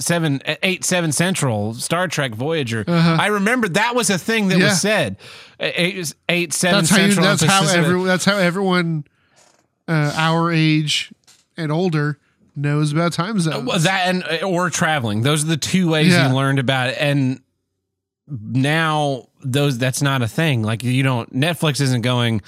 [0.00, 2.84] seven, eight, seven central, Star Trek Voyager.
[2.88, 4.64] I remember that was a thing that Uh-huh.
[4.64, 4.68] Yeah.
[4.70, 5.16] was said.
[5.60, 9.04] Eight, eight seven That's how you, that's how everyone that's how everyone
[9.88, 11.12] uh, our age
[11.56, 12.18] and older
[12.54, 13.84] knows about time zones.
[13.84, 15.22] That and or traveling.
[15.22, 16.28] Those are the two ways Yeah.
[16.28, 16.96] you learned about it.
[17.00, 17.40] And
[18.28, 20.62] now those that's not a thing.
[20.62, 22.42] Like you don't Netflix isn't going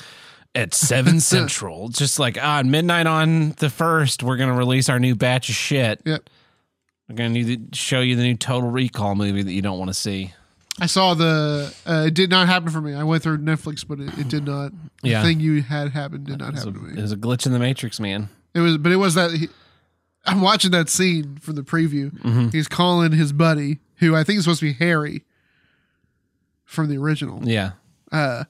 [0.54, 1.88] at seven central.
[1.88, 6.00] Just like ah, midnight on the first, we're gonna release our new batch of shit.
[6.04, 6.28] Yep.
[7.08, 9.88] We're gonna need to show you the new Total Recall movie that you don't want
[9.88, 10.32] to see.
[10.80, 11.74] I saw the.
[11.84, 12.94] Uh, it did not happen for me.
[12.94, 14.72] I went through Netflix, but it, it did not.
[15.02, 15.20] Yeah.
[15.20, 17.46] The thing you had happen did not was, a, happen to it was a glitch
[17.46, 18.28] in the matrix, man.
[18.54, 19.32] It was, but it was that.
[19.32, 19.48] He,
[20.24, 22.10] I'm watching that scene from the preview.
[22.10, 22.48] Mm-hmm.
[22.48, 25.24] He's calling his buddy, who I think is supposed to be Harry
[26.70, 27.40] from the original.
[27.46, 27.72] Yeah.
[28.12, 28.44] Uh,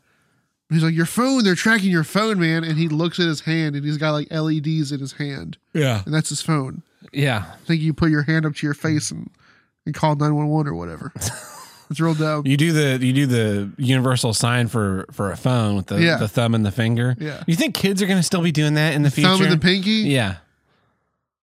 [0.68, 1.42] he's like, "Your phone.
[1.42, 4.28] They're tracking your phone, man." And he looks at his hand, and he's got like
[4.30, 6.02] LEDs in his hand, Yeah.
[6.04, 6.82] and that's his phone.
[7.12, 7.44] Yeah.
[7.52, 9.30] I think you put your hand up to your face and
[9.86, 11.12] and call nine one one or whatever.
[11.90, 12.46] it's real dumb.
[12.46, 16.16] You do the you do the universal sign for for a phone with the, Yeah.
[16.18, 17.16] the thumb and the finger.
[17.18, 17.42] Yeah.
[17.46, 19.28] You think kids are gonna still be doing that in the future?
[19.30, 19.90] Thumb and the pinky.
[20.10, 20.36] Yeah.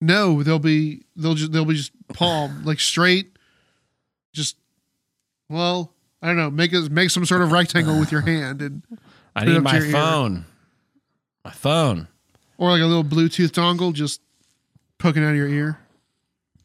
[0.01, 3.31] No, they'll be they'll just they'll be just palm like straight.
[4.33, 4.57] Just
[5.49, 6.49] well, I don't know.
[6.49, 8.81] Make a, make some sort of rectangle with your hand and
[9.35, 9.91] I need my your ear.
[9.91, 10.45] phone.
[11.45, 12.07] My phone.
[12.57, 14.19] or like a little Bluetooth dongle just
[14.97, 15.79] poking out of your ear.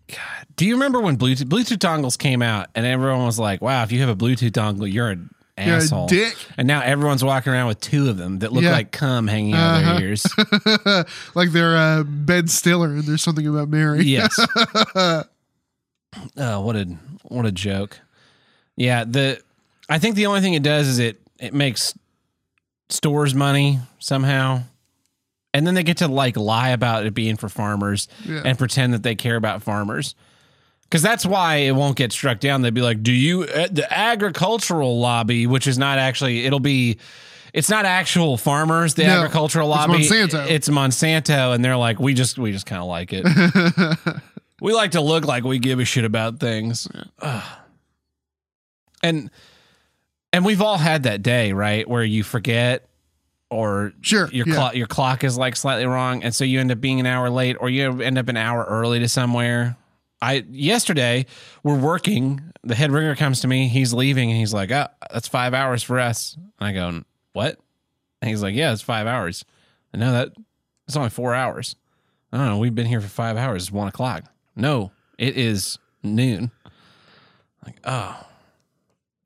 [0.09, 3.83] God, do you remember when Bluetooth Bluetooth dongles came out and everyone was like, "Wow,
[3.83, 6.35] if you have a Bluetooth dongle, you're an You're a asshole." dick.
[6.57, 8.73] And now everyone's walking around with two of them that look Yeah.
[8.73, 9.99] like cum hanging out of Uh-huh.
[9.99, 10.27] their ears.
[11.35, 14.03] like they're uh, Ben Stiller and there's something about Mary.
[14.05, 14.35] yes.
[14.97, 16.85] oh, what a
[17.25, 18.01] what a joke.
[18.83, 19.41] Yeah, the
[19.89, 21.95] I think the only thing it does is it it makes
[22.89, 24.63] stores money somehow.
[25.55, 28.43] And then they get to like lie about it being for farmers Yeah.
[28.45, 30.15] and pretend that they care about farmers.
[30.91, 32.63] Cuz that's why it won't get struck down.
[32.63, 36.99] They'd be like, "Do you uh, the agricultural lobby, which is not actually it'll be
[37.53, 40.05] it's not actual farmers, the No, agricultural it's lobby.
[40.05, 40.51] Monsanto.
[40.51, 43.25] It's Monsanto and they're like, "We just we just kind of like it."
[44.61, 46.87] We like to look like we give a shit about things.
[47.21, 47.43] Ugh.
[49.03, 49.31] And
[50.33, 52.89] and we've all had that day, right, where you forget
[53.51, 54.55] or Sure, your yeah.
[54.55, 57.29] clock your clock is like slightly wrong and so you end up being an hour
[57.29, 59.77] late or you end up an hour early to somewhere.
[60.23, 61.27] I yesterday
[61.63, 65.29] we're working, the head ringer comes to me, he's leaving and he's like, "Oh, that's
[65.29, 67.59] 5 hours for us." And I go, "What?"
[68.23, 69.45] And he's like, "Yeah, it's 5 hours."
[69.93, 70.33] I know that
[70.87, 71.77] it's only 4 hours.
[72.33, 72.59] I don't know.
[72.59, 73.65] We've been here for five hours.
[73.65, 74.25] It's one o'clock.
[74.57, 76.51] No, it is noon.
[77.65, 78.27] Like, oh,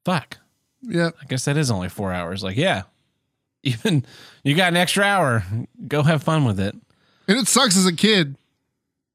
[0.07, 0.39] fuck.
[0.83, 1.11] Yeah.
[1.21, 2.43] I guess that is only four hours.
[2.45, 2.83] Like, yeah,
[3.63, 4.05] even
[4.45, 5.45] you got an extra hour.
[5.89, 6.75] Go have fun with it.
[7.29, 8.37] And it sucks as a kid.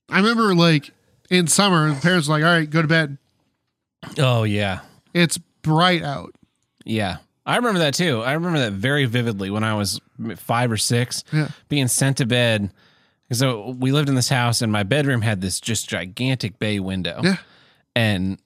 [0.09, 0.91] I remember like
[1.29, 3.17] in summer, the parents were like, all right, go to bed.
[4.17, 4.79] Oh yeah,
[5.13, 6.35] It's bright out.
[6.83, 7.17] yeah.
[7.45, 8.21] I remember that too.
[8.21, 9.99] I remember that very vividly when I was
[10.37, 11.47] five or six, Yeah.
[11.69, 12.71] being sent to bed.
[13.31, 17.21] So we lived in this house, and my bedroom had this just gigantic bay window.
[17.23, 17.37] Yeah.
[17.95, 18.37] and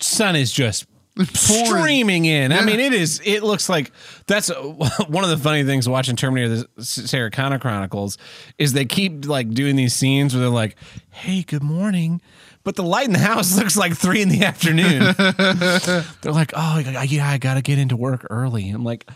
[0.00, 0.86] sun is just.
[1.32, 2.52] Streaming in.
[2.52, 3.20] I mean, it is.
[3.24, 3.92] It looks like
[4.26, 4.54] that's uh,
[5.08, 8.18] one of the funny things watching Terminator: The Sarah Connor Chronicles
[8.58, 10.76] is they keep like doing these scenes where they're like,
[11.10, 12.20] "Hey, good morning."
[12.64, 15.14] But the light in the house looks like three in the afternoon.
[16.22, 19.08] They're like, "Oh, yeah, I got to get into work early." I'm like,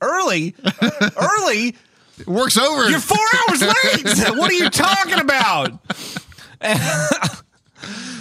[0.00, 0.54] "Early,
[1.16, 1.76] early?
[2.18, 2.88] It works over.
[2.88, 4.38] You're four hours late.
[4.38, 5.78] what are you talking about?"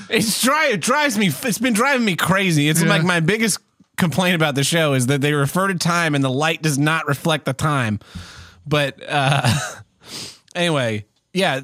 [0.09, 0.67] It's dry.
[0.67, 1.27] It drives me.
[1.43, 2.69] It's been driving me crazy.
[2.69, 2.89] It's Yeah.
[2.89, 3.59] like my biggest
[3.97, 7.07] complaint about the show is that they refer to time and the light does not
[7.07, 7.99] reflect the time.
[8.67, 9.49] But uh,
[10.55, 11.61] anyway, yeah.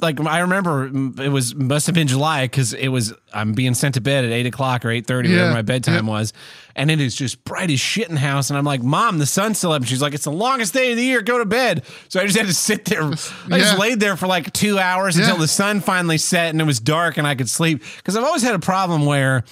[0.00, 0.86] Like I remember,
[1.20, 4.30] it was must have been July because it was I'm being sent to bed at
[4.30, 5.36] eight o'clock or eight thirty, Yeah.
[5.36, 6.12] whatever my bedtime Yeah.
[6.12, 6.32] was,
[6.76, 8.48] and it is just bright as shit in the house.
[8.48, 9.80] And I'm like, Mom, the sun's still up.
[9.82, 11.20] And she's like, It's the longest day of the year.
[11.20, 11.84] Go to bed.
[12.08, 13.02] So I just had to sit there.
[13.02, 13.08] I
[13.48, 13.58] Yeah.
[13.58, 16.78] just laid there for like two hours until the sun finally set and it was
[16.78, 17.82] dark and I could sleep.
[17.96, 19.42] Because I've always had a problem where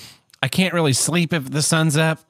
[0.45, 2.21] I can't really sleep if the sun's up.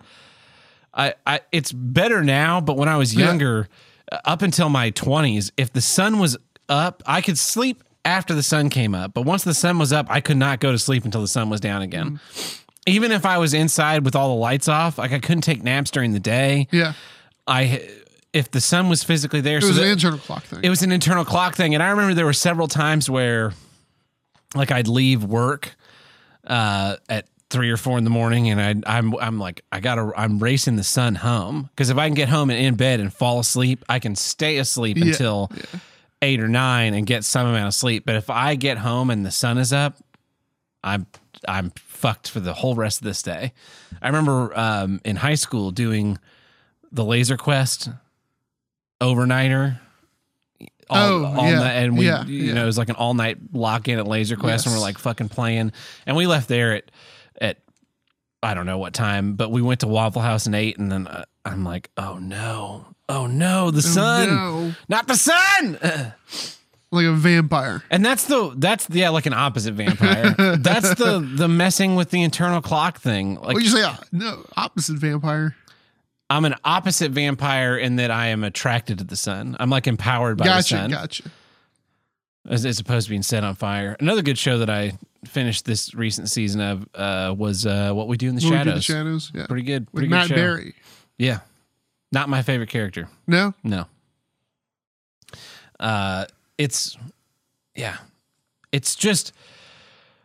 [0.94, 3.68] I, I it's better now, but when I was younger,
[4.10, 6.38] uh, up until my twenties, if the sun was
[6.70, 9.12] up, I could sleep after the sun came up.
[9.12, 11.50] But once the sun was up, I could not go to sleep until the sun
[11.50, 12.20] was down again.
[12.86, 15.90] Even if I was inside with all the lights off, like I couldn't take naps
[15.90, 16.68] during the day.
[16.70, 16.92] Yeah.
[17.46, 17.86] I
[18.32, 20.60] if the sun was physically there, It so was an internal clock thing.
[20.62, 21.74] it was an internal clock thing.
[21.74, 23.52] And I remember there were several times where
[24.54, 25.74] like I'd leave work
[26.46, 30.12] uh, at three or four in the morning and I'd, I'm, I'm like, I gotta,
[30.16, 31.70] I'm racing the sun home.
[31.76, 34.58] Cause if I can get home and in bed and fall asleep, I can stay
[34.58, 35.50] asleep Yeah, until
[36.22, 38.04] eight or nine and get some amount of sleep.
[38.06, 39.96] But if I get home and the sun is up,
[40.82, 41.06] I'm,
[41.46, 43.52] I'm fucked for the whole rest of this day.
[44.00, 46.18] I remember um, in high school doing
[46.92, 47.90] the Laser Quest
[49.00, 49.78] overnighter.
[50.88, 51.58] Oh, yeah.
[51.58, 52.54] night, and we, Yeah, you yeah.
[52.54, 54.98] know, it was like an all night lock in at Laser Quest, and we're like
[54.98, 55.72] fucking playing.
[56.06, 56.90] And we left there at
[57.40, 57.58] at
[58.42, 61.08] I don't know what time, but we went to Waffle House and ate, and then
[61.08, 64.74] uh, I'm like, oh no, oh no, the sun, no.
[64.88, 65.78] not the sun.
[66.92, 67.82] Like a vampire.
[67.90, 70.34] And that's the that's yeah, like an opposite vampire.
[70.58, 73.34] that's the the messing with the internal clock thing.
[73.34, 73.82] Like What you say?
[73.82, 75.56] Uh, no, opposite vampire.
[76.30, 79.56] I'm an opposite vampire in that I am attracted to the sun.
[79.60, 80.90] I'm like empowered by the sun.
[80.90, 81.24] gotcha.
[82.48, 83.96] as, as opposed to being set on fire.
[84.00, 88.16] Another good show that I finished this recent season of uh, was uh, What We
[88.16, 88.74] Do in the What we do Shadows.
[88.74, 89.32] The shadows.
[89.34, 89.46] Yeah.
[89.46, 89.84] Pretty good.
[89.86, 90.40] With Pretty Matt good show.
[90.40, 90.74] Berry.
[91.18, 91.40] Yeah.
[92.16, 93.10] Not my favorite character.
[93.26, 93.52] No?
[93.62, 93.84] No.
[95.78, 96.24] Uh,
[96.56, 96.96] it's
[97.74, 97.98] yeah.
[98.72, 99.34] It's just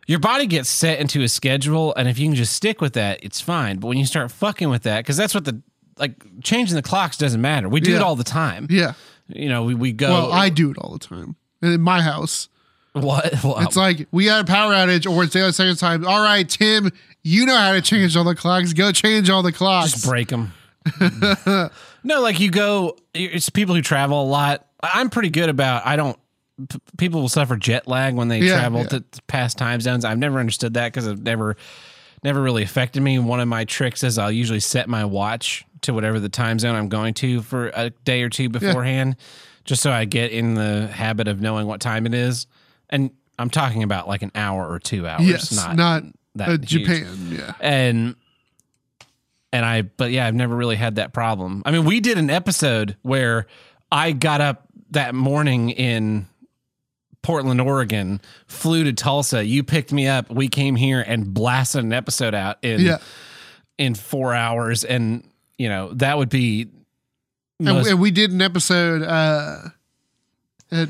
[0.06, 3.22] your body gets set into a schedule, and if you can just stick with that,
[3.22, 3.76] it's fine.
[3.76, 5.60] But when you start fucking with that, because that's what the
[5.98, 7.68] like changing the clocks doesn't matter.
[7.68, 8.68] We do it all the time.
[8.70, 8.94] Yeah.
[9.28, 10.08] You know, we, we go.
[10.08, 11.36] Well, I do it all the time.
[11.60, 12.48] In my house,
[12.94, 13.34] what?
[13.44, 16.06] Well, it's like we had a power outage or it's the second time.
[16.06, 16.90] All right, Tim,
[17.22, 18.72] you know how to change all the clocks.
[18.72, 19.92] Go change all the clocks.
[19.92, 20.54] just break them.
[22.04, 22.96] no, like you go.
[23.14, 24.66] It's people who travel a lot.
[24.82, 25.86] I'm pretty good about.
[25.86, 26.18] I don't.
[26.68, 28.88] p- People will suffer jet lag when they Yeah, travel yeah.
[28.88, 30.04] to, past time zones.
[30.04, 31.56] I've never understood that because it never,
[32.22, 33.18] never really affected me.
[33.18, 36.74] One of my tricks is I'll usually set my watch to whatever the time zone
[36.76, 39.16] I'm going to for a day or two beforehand,
[39.64, 42.46] just so I get in the habit of knowing what time it is.
[42.90, 46.04] And I'm talking about like an hour or two hours, yes, not, not,
[46.36, 47.28] that huge Japan.
[47.30, 47.52] Yeah.
[47.60, 48.14] and
[49.52, 51.62] and I but yeah, I've never really had that problem.
[51.66, 53.46] I mean, we did an episode where
[53.90, 56.26] I got up that morning in
[57.22, 61.92] Portland, Oregon, flew to Tulsa, you picked me up, we came here and blasted an
[61.92, 62.98] episode out in Yeah.
[63.78, 65.22] in 4 hours and
[65.58, 66.68] you know, that would be
[67.60, 69.68] most- and we did an episode uh,
[70.72, 70.88] at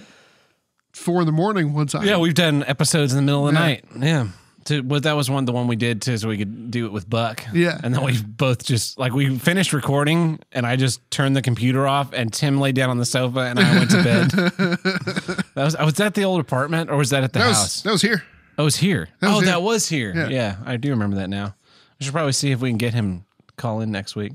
[0.95, 2.05] four in the morning one time.
[2.07, 3.67] yeah, we've done episodes in the middle of the Yeah.
[3.67, 3.85] night.
[3.99, 4.27] Yeah.
[4.67, 6.93] To, well, that was one the one we did too, so we could do it
[6.93, 7.45] with Buck.
[7.53, 7.81] Yeah.
[7.83, 11.87] and then we both just like we finished recording, and I just turned the computer
[11.87, 14.31] off, and Tim laid down on the sofa, and I went to bed.
[15.55, 17.57] that was oh, was that the old apartment, or was that at the that was,
[17.57, 17.83] house?
[17.83, 18.23] that was here.
[18.59, 19.09] Oh, it was here.
[19.21, 19.47] was oh, here.
[19.47, 20.13] that was here.
[20.15, 20.29] Yeah.
[20.29, 20.57] Yeah.
[20.65, 21.55] I do remember that now.
[22.01, 23.25] I should probably see if we can get him
[23.57, 24.33] call in next week.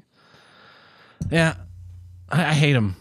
[1.29, 1.55] Yeah,
[2.29, 2.95] I, I hate him.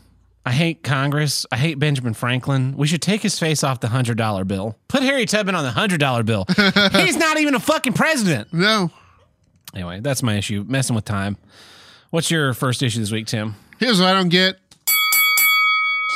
[0.46, 1.44] I hate Congress.
[1.50, 2.76] I hate Benjamin Franklin.
[2.76, 4.78] We should take his face off the hundred dollar bill.
[4.87, 6.46] Put Harry Tubman on the hundred dollar bill.
[6.92, 8.52] He's not even a fucking president.
[8.52, 8.92] No.
[9.74, 10.64] Anyway, that's my issue.
[10.68, 11.37] Messing with time.
[12.11, 13.56] What's your first issue this week, Tim?
[13.80, 14.56] Here's what I don't get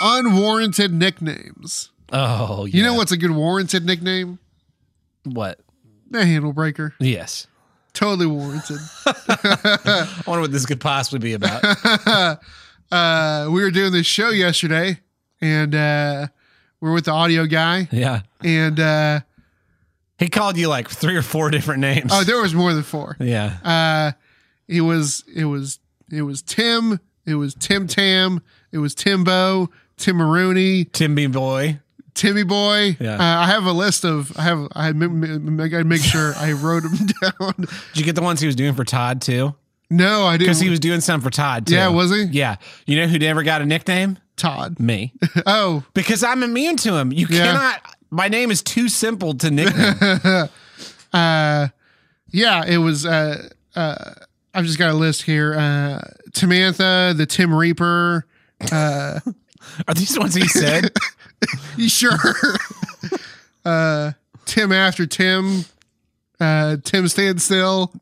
[0.00, 1.90] unwarranted nicknames.
[2.12, 2.76] Oh, yeah.
[2.76, 4.38] You know what's a good warranted nickname?
[5.24, 5.58] What?
[6.08, 6.94] The handle breaker.
[7.00, 7.48] Yes.
[7.92, 8.78] Totally warranted.
[9.06, 12.38] I wonder what this could possibly be about.
[12.90, 15.00] uh, we were doing this show yesterday,
[15.40, 16.26] and uh,
[16.80, 18.22] we're with the audio guy, yeah.
[18.42, 19.20] and uh,
[20.18, 22.10] He called you like three or four different names.
[22.12, 23.16] oh, there was more than four.
[23.20, 23.58] yeah.
[23.64, 24.12] Uh,
[24.68, 25.78] it was it was
[26.12, 28.40] it was Tim, it was Tim Tam,
[28.72, 31.80] it was Timbo, Tim Maroney, Timby boy.
[32.12, 32.96] Timmy Boy.
[33.00, 33.14] Yeah.
[33.14, 36.52] Uh, I have a list of I have I had I gotta make sure I
[36.52, 37.54] wrote them down.
[37.56, 39.54] Did you get the ones he was doing for Todd too?
[39.90, 40.46] No, I didn't.
[40.46, 41.74] Because he was doing some for Todd too.
[41.74, 42.22] Yeah, was he?
[42.24, 42.56] Yeah.
[42.86, 44.18] You know who never got a nickname?
[44.36, 44.78] Todd.
[44.78, 45.12] Me.
[45.46, 47.12] Oh, Because I'm immune to him.
[47.12, 47.44] You Yeah.
[47.52, 47.96] cannot.
[48.10, 49.94] My name is too simple to nickname.
[51.12, 51.68] uh,
[52.32, 53.04] yeah, it was.
[53.06, 54.14] Uh, uh,
[54.54, 55.54] I've just got a list here.
[55.54, 56.00] Uh,
[56.30, 58.26] Tamantha, the Tim Reaper.
[58.72, 59.20] Uh,
[59.88, 60.90] Are these the ones he said?
[61.76, 62.12] you sure?
[63.64, 64.12] uh,
[64.46, 65.64] Tim after Tim.
[66.40, 67.92] Uh, Tim stand still.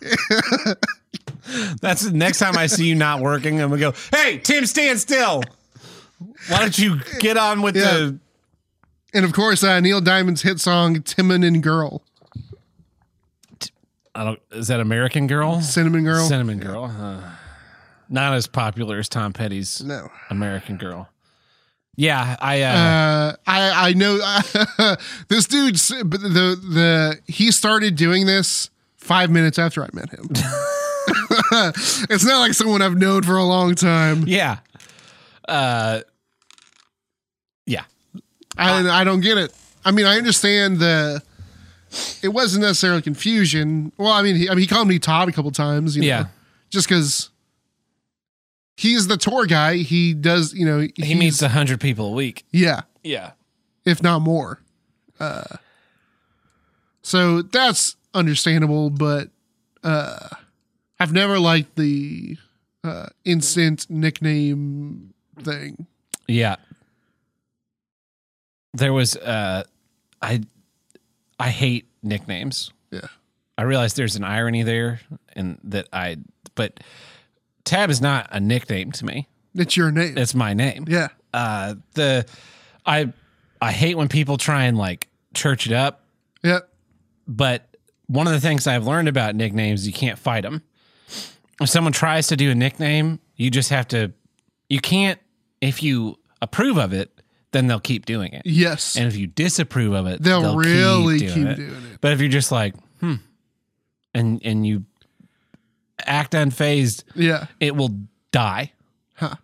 [1.80, 3.60] That's the next time I see you not working.
[3.60, 3.92] I'm gonna go.
[4.12, 5.42] Hey, Tim, stand still.
[6.48, 7.90] Why don't you get on with Yeah.
[7.92, 8.18] the?
[9.12, 12.02] And of course, uh, Neil Diamond's hit song "Timon and Girl,"
[14.14, 14.40] I don't.
[14.52, 15.60] Is that American Girl?
[15.60, 16.26] Cinnamon Girl.
[16.26, 16.84] Cinnamon Girl.
[16.84, 17.20] Uh,
[18.08, 21.08] not as popular as Tom Petty's no, American Girl.
[21.96, 24.18] Yeah, I uh, Uh, I I know
[25.28, 25.80] this dude.
[26.08, 28.70] But the the he started doing this
[29.00, 30.28] five minutes after I met him.
[32.10, 34.24] it's not like someone I've known for a long time.
[34.26, 34.58] yeah.
[35.48, 36.00] Uh
[37.66, 37.84] yeah.
[38.56, 39.52] I I don't get it.
[39.84, 41.22] I mean, I understand the.
[42.22, 43.90] It wasn't necessarily confusion.
[43.96, 45.96] Well, I mean, he, I mean, he called me Todd a couple times.
[45.96, 46.26] You know, Yeah.
[46.68, 47.30] just because
[48.76, 49.76] he's the tour guy.
[49.78, 50.52] He does.
[50.54, 52.44] You know, He meets a hundred people a week.
[52.52, 53.32] Yeah, Yeah.
[53.84, 54.60] if not more.
[55.18, 55.56] Uh,
[57.02, 59.28] so that's understandable, but
[59.82, 60.28] uh,
[60.98, 62.36] I've never liked the
[62.84, 65.86] uh, instant nickname thing.
[66.28, 66.56] Yeah.
[68.72, 69.64] There was uh
[70.22, 70.42] I
[71.38, 72.72] I hate nicknames.
[72.90, 73.00] Yeah.
[73.58, 75.00] I realize there's an irony there
[75.34, 76.18] and that I
[76.54, 76.80] but
[77.64, 79.28] Tab is not a nickname to me.
[79.54, 80.16] It's your name.
[80.16, 80.84] It's my name.
[80.88, 81.08] yeah.
[81.34, 82.26] Uh the
[82.86, 83.12] I
[83.60, 86.04] I hate when people try and like church it up,
[86.42, 86.60] Yeah.
[87.26, 87.66] but
[88.10, 90.62] one of the things I've learned about nicknames, you can't fight them.
[91.60, 94.12] If someone tries to do a nickname, you just have to
[94.68, 95.18] you can't
[95.60, 97.10] if you approve of it,
[97.52, 98.42] then they'll keep doing it.
[98.44, 98.96] Yes.
[98.96, 101.56] And if you disapprove of it, They'll, really keep, keep, doing, it.
[101.56, 102.00] doing it.
[102.00, 103.16] But if you're just like, hmm,
[104.14, 104.84] and and you
[106.06, 107.46] act unfazed, Yeah.
[107.60, 107.94] it will
[108.32, 108.72] die.
[109.16, 109.34] Huh.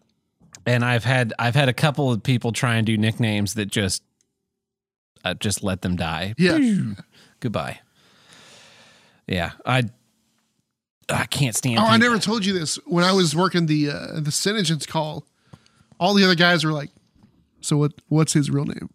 [0.65, 4.03] And I've had I've had a couple of people try and do nicknames that just
[5.25, 6.35] uh, just let them die.
[6.39, 6.59] Yeah.
[7.41, 7.81] Goodbye.
[9.27, 9.85] Yeah, I
[11.09, 11.79] I can't stand.
[11.79, 12.77] Oh, I never told you this.
[12.87, 15.25] When I was working the uh, the Synergens call,
[16.01, 16.91] all the other guys were like,
[17.61, 17.93] "So what?
[18.09, 18.91] What's his real name?"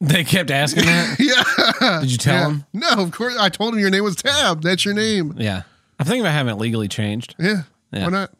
[0.00, 1.16] They kept asking that.
[1.82, 2.00] yeah.
[2.00, 2.44] Did you tell Yeah.
[2.48, 2.64] them?
[2.72, 3.36] No, of course.
[3.38, 4.62] I told him your name was Tab.
[4.62, 5.34] That's your name.
[5.36, 5.62] Yeah,
[5.98, 7.34] I'm thinking about having it legally changed.
[7.38, 7.62] Yeah.
[7.92, 8.04] Yeah.
[8.04, 8.32] Why not?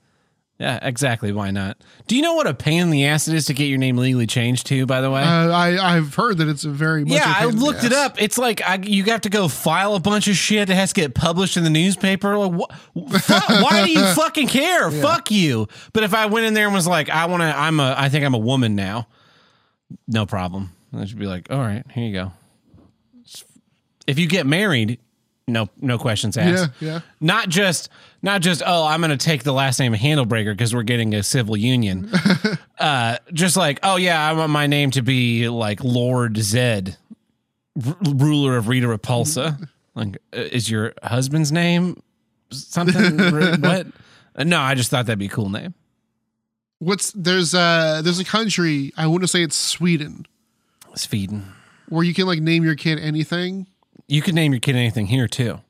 [0.61, 1.33] Yeah, exactly.
[1.33, 1.79] Why not?
[2.07, 3.97] Do you know what a pain in the ass it is to get your name
[3.97, 4.85] legally changed to?
[4.85, 7.15] By the way, Uh, I I've heard that it's a very much.
[7.15, 8.21] yeah, a I pain in the looked it up.
[8.21, 11.01] It's like I, you have to go file a bunch of shit that has to
[11.01, 12.37] get published in the newspaper.
[12.37, 12.73] Like, what?
[12.93, 14.91] why do you fucking care?
[14.91, 15.67] Fuck you.
[15.95, 18.11] But if I went in there and was like, I want to, I'm a, I
[18.11, 19.09] think I'm a woman now.
[20.07, 20.73] No problem.
[20.95, 22.33] I should be like, all right, here you go.
[24.07, 24.99] If you get married,
[25.53, 26.73] no, no questions asked.
[26.81, 27.01] Yeah, yeah.
[27.21, 27.89] Not just,
[28.23, 28.63] not just.
[28.65, 31.57] Oh, I'm going to take the last name of Handlebreaker because we're getting a civil
[31.57, 32.11] union.
[32.79, 36.97] uh, just like, oh yeah, I want my name to be like Lord Zedd,
[37.85, 39.69] r- ruler of Rita Repulsa.
[39.97, 42.01] Like, uh, is your husband's name
[42.53, 43.19] something?
[43.61, 43.89] what?
[44.37, 45.75] Uh, no, I just thought that'd be a cool name.
[46.79, 50.27] What's there's uh there's a country I want to say it's Sweden
[50.95, 51.53] Sweden.
[51.89, 53.67] where you can like name your kid anything.
[54.11, 55.61] You could name your kid anything here too.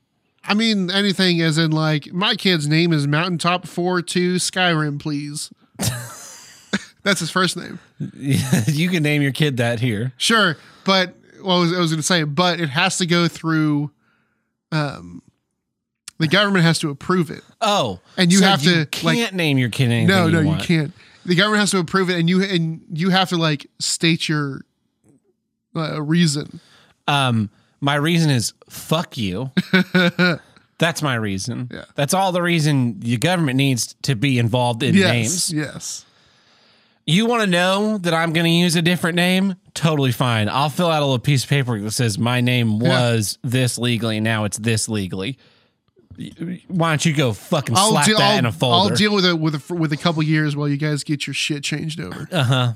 [0.43, 5.51] I mean anything as in like my kid's name is Mountaintop Four Two Skyrim, please.
[7.03, 7.79] That's his first name.
[8.15, 10.13] you can name your kid that here.
[10.17, 13.91] Sure, but well, I was, was going to say, but it has to go through.
[14.71, 15.21] Um,
[16.19, 17.41] the government has to approve it.
[17.61, 20.07] Oh, And you so have to, can't like- name your kid anything.
[20.07, 20.61] No, you no, you want.
[20.63, 20.93] can't.
[21.25, 24.61] The government has to approve it, and you and you have to like state your
[25.75, 26.59] uh, reason.
[27.07, 27.49] Um,
[27.81, 29.51] my reason is fuck you.
[30.77, 31.69] That's my reason.
[31.71, 31.85] Yeah.
[31.95, 35.53] That's all the reason the government needs to be involved in Yes, names.
[35.53, 36.05] yes.
[37.05, 39.55] You want to know that I'm going to use a different name?
[39.73, 40.49] Totally fine.
[40.49, 44.19] I'll fill out a little piece of paper that says my name was this legally,
[44.19, 45.37] now it's this legally.
[46.67, 48.17] Why don't you go fucking I'll slap deal.
[48.17, 50.67] that I'll, in a I'll deal with it with a, with a couple years while
[50.67, 52.27] you guys get your shit changed over.
[52.31, 52.73] Uh huh.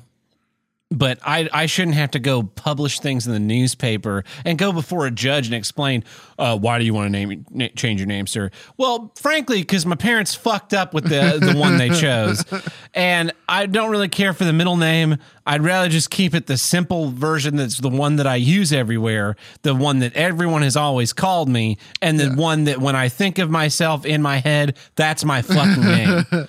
[0.95, 5.05] But I, I shouldn't have to go publish things in the newspaper and go before
[5.05, 6.05] a judge and explain
[6.39, 8.49] uh, why do you want to name na- change your name, sir?
[8.77, 12.43] Well, frankly, because my parents fucked up with the the one they chose,
[12.93, 15.17] and I don't really care for the middle name.
[15.45, 19.35] I'd rather just keep it the simple version that's the one that I use everywhere,
[19.61, 23.37] the one that everyone has always called me, and the one that when I think
[23.37, 26.25] of myself in my head, that's my fucking name.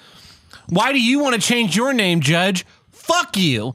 [0.68, 2.64] Why do you want to change your name, Judge?
[2.90, 3.74] Fuck you.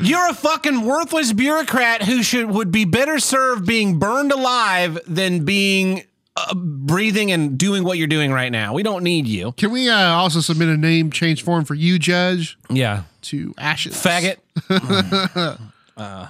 [0.00, 5.44] You're a fucking worthless bureaucrat who should would be better served being burned alive than
[5.44, 6.04] being
[6.36, 8.72] uh, breathing and doing what you're doing right now.
[8.74, 9.52] We don't need you.
[9.52, 13.94] Can we uh, also submit a name change form for you, Judge, Yeah, to Ashes?
[13.96, 14.36] faggot.
[15.96, 16.28] uh,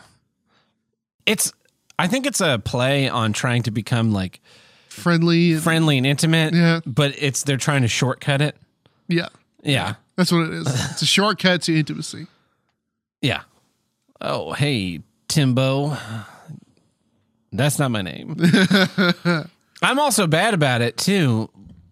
[1.26, 1.52] it's.
[1.98, 4.40] I think it's a play on trying to become like
[4.88, 5.52] Friendly.
[5.54, 6.54] and- friendly and intimate.
[6.54, 6.80] Yeah.
[6.86, 8.56] but it's they're trying to shortcut it.
[9.08, 9.28] yeah,
[9.62, 10.90] Yeah, that's what it is.
[10.92, 12.28] it's a shortcut to intimacy.
[13.20, 13.42] yeah.
[14.20, 15.96] Oh, hey, Timbo.
[17.52, 18.36] That's not my name.
[19.82, 21.50] I'm also bad about it too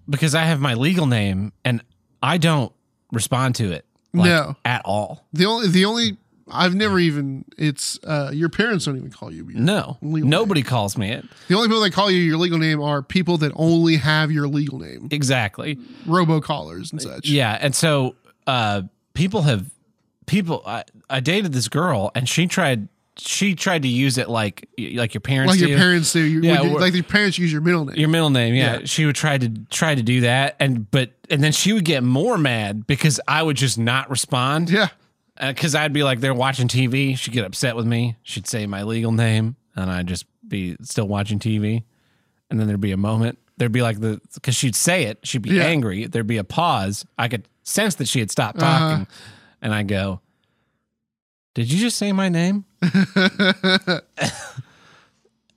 [0.09, 1.83] because I have my legal name and
[2.23, 2.73] I don't
[3.13, 4.57] respond to it like, No.
[4.65, 5.25] at all.
[5.33, 6.17] The only the only
[6.49, 7.45] I've never even.
[7.59, 9.47] It's uh, your parents don't even call you.
[9.53, 11.25] No, nobody calls me it.
[11.49, 14.47] The only people that call you your legal name are people that only have your
[14.47, 15.77] legal name, Exactly.
[16.07, 17.29] robocallers and such.
[17.29, 18.15] Yeah, and so
[18.47, 18.83] uh,
[19.15, 19.69] people have
[20.27, 20.63] people.
[20.67, 22.89] I, I dated this girl, and she tried.
[23.19, 25.69] She tried to use it like like your parents like do.
[25.69, 26.21] your parents do.
[26.21, 27.97] You, Yeah, like your parents use your middle name.
[27.97, 28.81] Your middle name, yeah.
[28.81, 28.85] Yeah.
[28.85, 32.03] She would try to try to do that, and but and then she would get
[32.03, 34.69] more mad because I would just not respond.
[34.69, 34.89] yeah,
[35.41, 37.17] because I'd be like, they're watching TV.
[37.17, 38.17] She'd get upset with me.
[38.23, 41.85] She'd say my legal name, and I'd just be still watching TV.
[42.51, 43.39] And then there'd be a moment.
[43.57, 45.21] There'd be like the because she'd say it.
[45.23, 45.63] She'd be Yeah.
[45.65, 46.05] angry.
[46.07, 47.07] There'd be a pause.
[47.17, 49.07] I could sense that she had stopped Uh-huh.
[49.63, 50.21] And I go,
[51.55, 54.03] "Did you just say my name?" and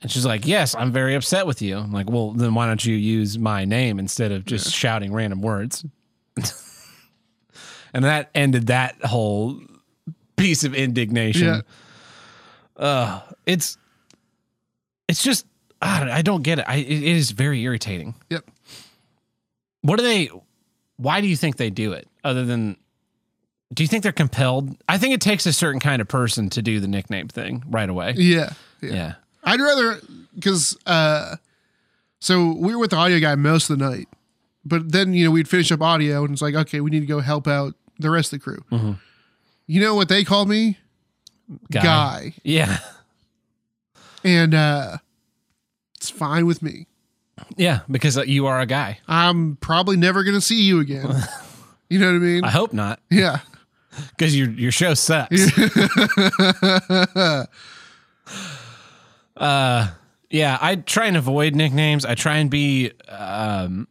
[0.07, 2.95] she's like, "Yes, I'm very upset with you." I'm like, "Well, then why don't you
[2.95, 5.85] use my name instead of just shouting random words?"
[7.93, 9.59] and that ended that whole
[10.37, 11.47] piece of indignation.
[11.47, 11.61] Yeah.
[12.77, 13.77] Uh, it's
[15.07, 15.45] it's just
[15.81, 16.65] I don't, I don't get it.
[16.67, 18.15] I, it is very irritating.
[18.29, 18.49] Yep.
[19.81, 20.29] What do they?
[20.97, 22.07] Why do you think they do it?
[22.23, 22.77] Other than,
[23.73, 24.75] do you think they're compelled?
[24.89, 27.89] I think it takes a certain kind of person to do the nickname thing right
[27.89, 28.13] away.
[28.17, 28.93] yeah, yeah.
[28.93, 29.13] Yeah.
[29.43, 29.99] I'd rather
[30.35, 31.35] because uh,
[32.19, 34.07] so we were with the audio guy most of the night,
[34.65, 37.05] but then you know we'd finish up audio and it's like okay, we need to
[37.05, 38.63] go help out the rest of the crew.
[38.71, 38.99] Mhm.
[39.67, 40.77] You know what they called me?
[41.71, 41.81] Guy.
[41.81, 42.79] Guy, Yeah.
[44.23, 44.97] and uh,
[45.95, 46.87] it's fine with me.
[47.55, 48.99] Yeah, because uh, you are a guy.
[49.07, 51.07] I'm probably never gonna see you again.
[51.89, 52.43] you know what I mean?
[52.43, 53.39] I hope not, yeah.
[54.11, 55.49] Because your your show sucks.
[59.37, 59.89] Uh,
[60.29, 62.05] yeah, I try and avoid nicknames.
[62.05, 63.87] I try and be, um,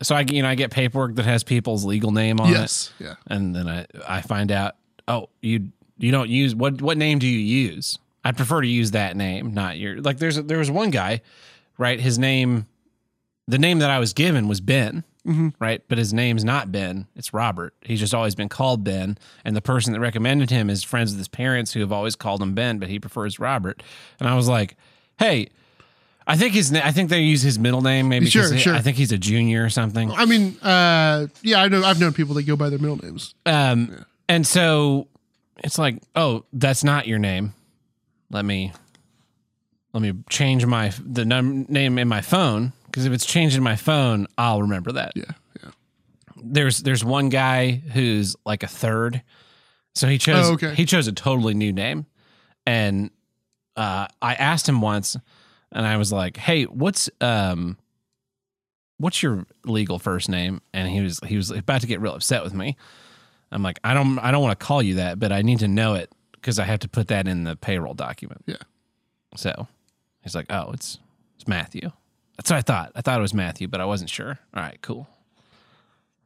[0.00, 2.50] so I you know I get paperwork that has people's legal name on
[3.00, 3.04] it.
[3.04, 3.14] Yeah.
[3.26, 4.76] and then I I find out
[5.08, 7.98] oh you you don't use what what name do you use?
[8.24, 10.18] I'd prefer to use that name, not your like.
[10.18, 11.20] There's a, there was one guy,
[11.76, 11.98] right?
[11.98, 12.66] His name,
[13.48, 15.04] the name that I was given was Ben.
[15.26, 15.52] Mhm.
[15.60, 17.74] Right, but his name's not Ben; it's Robert.
[17.82, 21.18] He's just always been called Ben, and the person that recommended him is friends with
[21.18, 23.82] his parents, who have always called him Ben, but he prefers Robert.
[24.18, 24.76] And I was like,
[25.18, 25.48] "Hey,
[26.26, 28.26] I think his na- I think they use his middle name maybe.
[28.30, 28.74] Sure, sure.
[28.74, 30.10] I think he's a junior or something.
[30.12, 31.82] I mean, uh, yeah, I know.
[31.84, 33.34] I've known people that go by their middle names.
[33.44, 35.06] Um, and so
[35.62, 37.52] it's like, oh, that's not your name.
[38.30, 38.72] Let me
[39.92, 43.76] let me change my the num- name in my phone because if it's changing my
[43.76, 45.12] phone, I'll remember that.
[45.14, 45.24] Yeah.
[45.62, 45.70] Yeah.
[46.42, 49.22] There's there's one guy who's like a third,
[49.94, 50.74] so he chose Oh, okay.
[50.74, 52.06] he chose a totally new name,
[52.66, 53.10] and
[53.76, 55.16] uh, I asked him once,
[55.72, 57.76] and I was like, hey, what's um.
[58.98, 60.60] What's your legal first name?
[60.74, 62.76] And he was he was about to get real upset with me.
[63.50, 65.68] I'm like, I don't I don't want to call you that, but I need to
[65.68, 68.42] know it because I have to put that in the payroll document.
[68.46, 68.56] Yeah.
[69.36, 69.66] So
[70.20, 70.98] he's like, Oh, it's
[71.36, 71.92] it's Matthew.
[72.40, 72.92] That's what I thought.
[72.94, 74.38] I thought it was Matthew, but I wasn't sure.
[74.54, 75.06] All right, cool.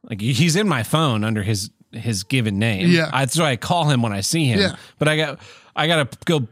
[0.09, 2.89] Like he's in my phone under his his given name.
[2.89, 3.09] Yeah.
[3.11, 4.59] That's why I call him when I see him.
[4.59, 4.75] Yeah.
[4.97, 5.39] But I got
[5.75, 6.47] I gotta go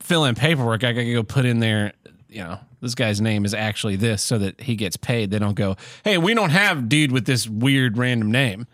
[0.00, 0.84] fill in paperwork.
[0.84, 1.94] I gotta go put in there,
[2.28, 5.30] you know, this guy's name is actually this so that he gets paid.
[5.30, 8.66] They don't go, Hey, we don't have dude with this weird random name.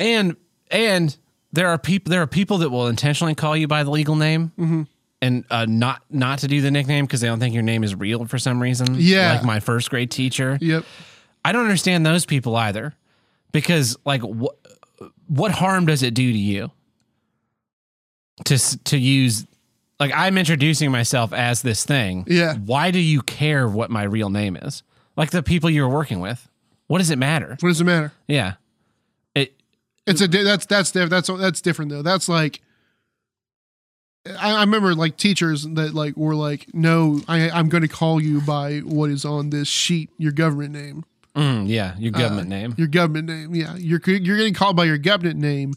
[0.00, 0.36] And
[0.70, 1.16] and
[1.52, 4.52] there are people there are people that will intentionally call you by the legal name
[4.58, 4.86] Mhm.
[5.20, 7.94] And uh, not not to do the nickname because they don't think your name is
[7.94, 8.94] real for some reason.
[8.96, 9.34] Yeah.
[9.34, 10.58] like my first grade teacher.
[10.60, 10.84] Yep.
[11.44, 12.94] I don't understand those people either
[13.52, 14.56] because like what
[15.26, 16.70] what harm does it do to you
[18.44, 19.46] to to use
[20.00, 22.24] like I'm introducing myself as this thing.
[22.28, 22.54] Yeah.
[22.54, 24.82] Why do you care what my real name is?
[25.16, 26.48] Like the people you're working with.
[26.86, 27.56] What does it matter?
[27.60, 28.12] What does it matter?
[28.26, 28.54] Yeah.
[29.34, 29.54] It
[30.06, 32.02] It's a that's that's that's that's different though.
[32.02, 32.62] That's like
[34.26, 38.20] I, I remember like teachers that like were like, no, I I'm going to call
[38.20, 41.04] you by what is on this sheet, your government name,
[41.34, 42.74] mm, yeah, your Uh, government name.
[42.76, 43.54] your government name.
[43.54, 45.74] Yeah, you're you're getting called by your government name,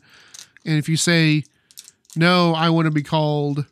[0.66, 1.44] and if you say,
[2.16, 3.66] no, I want to be called,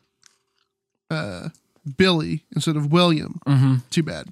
[1.10, 1.48] uh,
[1.96, 3.74] Billy instead of William, Mm-hmm.
[3.90, 4.28] too bad.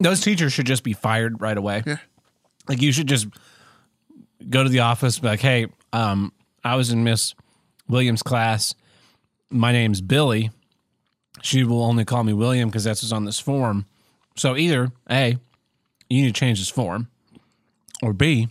[0.00, 1.82] Those teachers should just be fired right away.
[1.86, 1.96] Yeah.
[2.68, 3.26] Like you should just
[4.48, 6.32] go to the office, be like, "Hey, um,
[6.62, 7.34] I was in Miss
[7.88, 8.74] Williams' class.
[9.50, 10.50] My name's Billy.
[11.42, 13.86] She will only call me William because that's what's on this form.
[14.36, 15.38] So either A,
[16.08, 17.08] you need to change this form,
[18.02, 18.48] or B,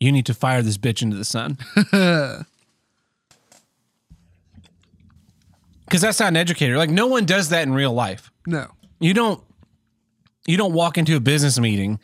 [0.00, 1.58] you need to fire this bitch into the sun.
[5.84, 6.76] Because that's not an educator.
[6.76, 8.66] Like no one does that in real life no.
[8.98, 9.40] you don't
[10.46, 12.00] you don't walk into a business meeting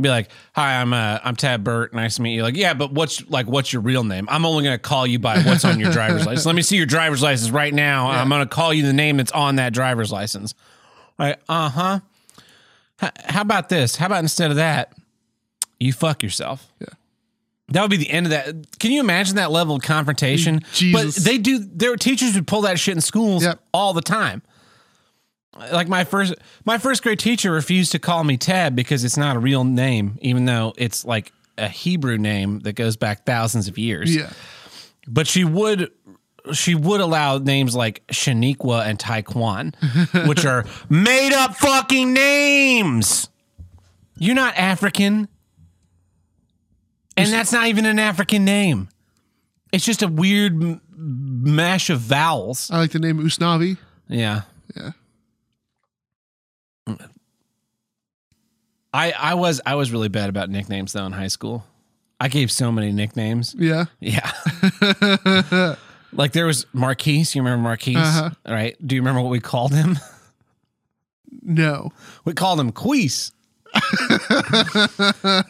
[0.00, 1.92] be like, "Hi, I'm uh, I'm Tad Burt.
[1.92, 4.26] Nice to meet you." Like, yeah, but what's like what's your real name?
[4.30, 6.46] I'm only gonna call you by what's on your driver's license.
[6.46, 8.08] Let me see your driver's license right now.
[8.10, 10.54] I'm gonna call you the name that's on that driver's license.
[11.18, 12.00] Like, uh huh.
[13.26, 13.96] how about this?
[13.96, 14.92] How about instead of that,
[15.78, 16.72] you fuck yourself?
[16.80, 16.86] Yeah.
[17.68, 18.78] That would be the end of that.
[18.78, 20.60] Can you imagine that level of confrontation?
[20.74, 21.16] Jesus.
[21.18, 21.58] But they do.
[21.58, 23.60] Their teachers would pull that shit in schools Yep.
[23.72, 24.42] all the time.
[25.56, 26.34] Like my first,
[26.64, 30.18] my first grade teacher refused to call me Ted because it's not a real name,
[30.22, 34.14] even though it's like a Hebrew name that goes back thousands of years.
[34.14, 34.30] Yeah.
[35.06, 35.90] But she would,
[36.52, 43.28] she would allow names like Shaniqua and Taekwon, which are made up fucking names.
[44.16, 45.28] You're not African.
[47.16, 48.88] And that's not even an African name.
[49.70, 52.70] It's just a weird m- mash of vowels.
[52.70, 53.76] I like the name Usnavi.
[54.08, 54.42] Yeah.
[54.74, 54.92] Yeah.
[58.92, 61.64] I I was I was really bad about nicknames though in high school.
[62.20, 63.54] I gave so many nicknames.
[63.58, 63.86] Yeah.
[63.98, 64.30] Yeah.
[66.12, 67.34] like there was Marquise.
[67.34, 67.96] You remember Marquise?
[67.96, 68.30] Uh-huh.
[68.46, 68.76] Right?
[68.86, 69.98] Do you remember what we called him?
[71.44, 71.90] No.
[72.24, 73.32] We called him Queese.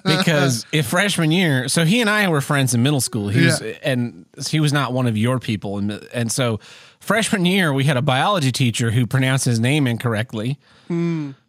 [0.04, 3.28] because if freshman year, so he and I were friends in middle school.
[3.28, 6.60] He was, and he was not one of your people, and and so
[7.02, 10.58] freshman year we had a biology teacher who pronounced his name incorrectly.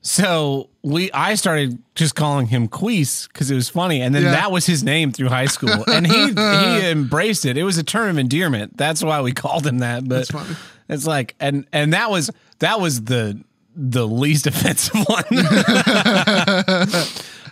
[0.02, 4.32] So we, I started just calling him Queese because it was funny, and then Yeah.
[4.32, 7.58] that was his name through high school, and he he embraced it.
[7.58, 8.78] It was a term of endearment.
[8.78, 10.08] That's why we called him that.
[10.08, 10.56] But That's funny.
[10.88, 13.38] it's like, and and that was that was the
[13.76, 15.24] the least offensive one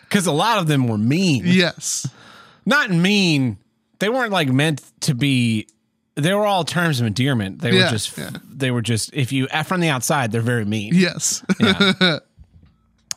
[0.03, 1.43] because a lot of them were mean.
[1.45, 2.07] Yes.
[2.65, 3.57] Not mean.
[3.99, 5.67] They weren't like meant to be.
[6.15, 7.61] They were all terms of endearment.
[7.61, 8.17] They Yeah, were just.
[8.17, 8.31] yeah.
[8.49, 9.13] They were just.
[9.13, 10.93] If you from the outside, they're very mean.
[10.93, 11.43] Yes.
[11.59, 12.19] Yeah.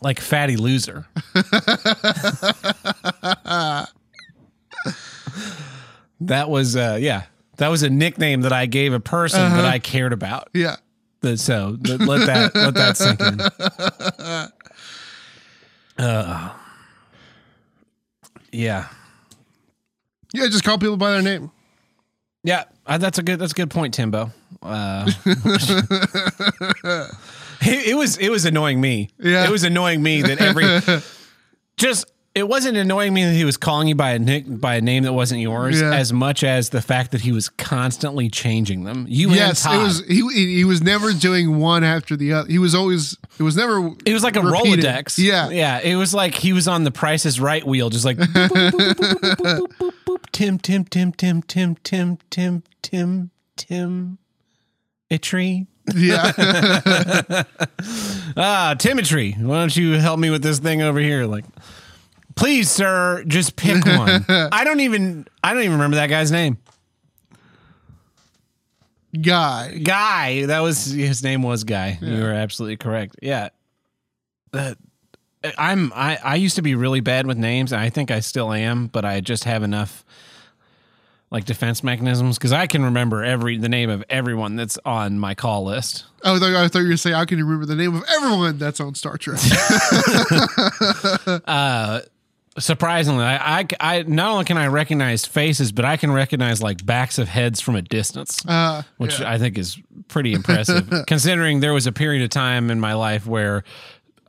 [0.00, 1.06] like fatty loser.
[6.20, 7.24] that was uh yeah.
[7.56, 9.56] That was a nickname that I gave a person Uh-huh.
[9.62, 10.48] that I cared about.
[10.54, 10.76] yeah.
[11.36, 13.40] So let that let that sink in.
[15.96, 16.50] Uh,
[18.50, 18.88] yeah,
[20.32, 20.46] Yeah.
[20.48, 21.52] Just call people by their name.
[22.44, 22.64] Yeah.
[22.86, 24.30] Uh, that's a good that's a good point, Timbo.
[24.62, 25.10] Uh,
[27.60, 29.10] it, it was it was annoying me.
[29.18, 29.44] Yeah.
[29.44, 31.02] it was annoying me that every
[31.76, 34.80] just it wasn't annoying me that he was calling you by a nick by a
[34.80, 35.94] name that wasn't yours Yeah.
[35.94, 39.06] as much as the fact that he was constantly changing them.
[39.08, 39.64] You Yes.
[39.64, 40.02] and It was.
[40.06, 42.48] He he was never doing one after the other.
[42.50, 43.16] He was always.
[43.38, 43.90] It was never.
[44.04, 44.84] It was like a repeated.
[44.84, 45.16] Rolodex.
[45.18, 45.50] Yeah.
[45.50, 45.78] Yeah.
[45.80, 49.66] It was like he was on the Price is Right wheel, just like boop, boop,
[49.78, 50.20] boop, boop.
[50.32, 54.18] Tim, Tim, Tim, Tim, Tim, Tim, Tim, Tim, Tim,
[55.10, 55.66] a tree.
[55.94, 56.32] Yeah.
[58.36, 59.32] Ah, Timotry.
[59.38, 61.26] Why don't you help me with this thing over here?
[61.26, 61.44] Like,
[62.34, 64.24] please, sir, just pick one.
[64.28, 66.58] I don't even I don't even remember that guy's name.
[69.20, 69.78] Guy.
[69.78, 70.46] Guy.
[70.46, 71.98] That was his name was Guy.
[72.00, 73.16] You were absolutely correct.
[73.22, 73.50] Yeah.
[74.52, 74.74] Uh,
[75.58, 77.72] I'm I, I used to be really bad with names.
[77.72, 80.04] and I think I still am, but I just have enough
[81.30, 85.34] like defense mechanisms because I can remember every the name of everyone that's on my
[85.34, 86.04] call list.
[86.22, 88.58] Oh, I thought, I thought you were saying, I can remember the name of everyone
[88.58, 89.40] that's on Star Trek?
[91.46, 92.00] Uh,
[92.58, 96.84] surprisingly, I, I I not only can I recognize faces, but I can recognize like
[96.84, 98.44] backs of heads from a distance.
[98.46, 99.30] Uh, which yeah.
[99.30, 99.78] I think is
[100.08, 103.64] pretty impressive, considering there was a period of time in my life where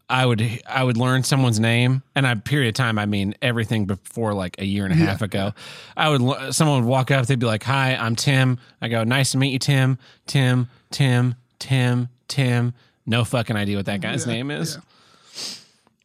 [0.09, 3.86] I would I would learn someone's name, and a period of time I mean everything
[3.86, 5.53] before like a year and a half ago.
[5.97, 9.32] I would someone would walk up, they'd be like, "Hi, I'm Tim." I go, "Nice
[9.32, 9.97] to meet you, Tim."
[10.28, 12.73] Tim, Tim, Tim, Tim.
[13.05, 14.78] No fucking idea what that guy's name is.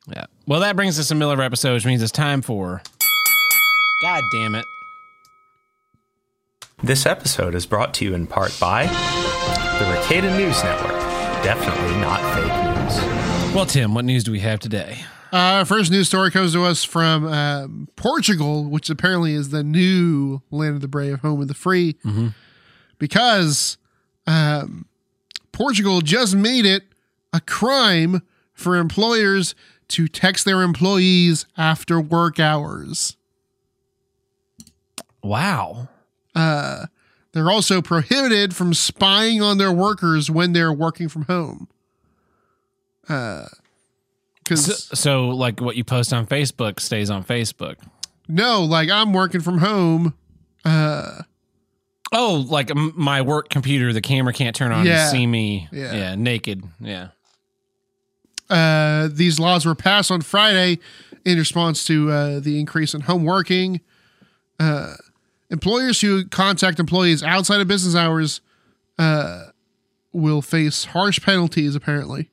[0.06, 0.26] Yeah.
[0.50, 2.82] Well, that brings us to the middle of our episode, which means it's time for.
[4.02, 4.64] God damn it.
[6.82, 10.90] This episode is brought to you in part by the Ricada News Network.
[11.44, 13.54] Definitely not fake news.
[13.54, 15.04] Well, Tim, what news do we have today?
[15.30, 20.42] Uh, first news story comes to us from um, Portugal, which apparently is the new
[20.50, 21.94] land of the brave, home of the free,
[22.98, 23.78] because
[24.26, 24.86] um,
[25.52, 26.82] Portugal just made it
[27.32, 28.22] a crime
[28.52, 29.54] for employers
[29.90, 33.16] to text their employees after work hours.
[35.22, 35.88] Wow.
[36.34, 36.86] Uh,
[37.32, 41.68] they're also prohibited from spying on their workers when they're working from home.
[43.08, 43.56] Uh, So,
[44.44, 47.76] because so, like what you post on Facebook stays on Facebook.
[48.28, 50.14] no, like I'm working from home.
[50.64, 51.22] Uh,
[52.12, 55.02] Oh, like m- my work computer, the camera can't turn on Yeah.
[55.02, 55.68] and see me.
[55.70, 55.92] Yeah.
[55.94, 56.14] Yeah.
[56.16, 56.64] naked.
[56.80, 57.08] Yeah.
[58.50, 60.78] Uh, these laws were passed on Friday
[61.24, 63.80] in response to uh, the increase in home working.
[64.58, 64.94] Uh,
[65.50, 68.40] employers who contact employees outside of business hours
[68.98, 69.46] uh,
[70.12, 72.30] will face harsh penalties, apparently.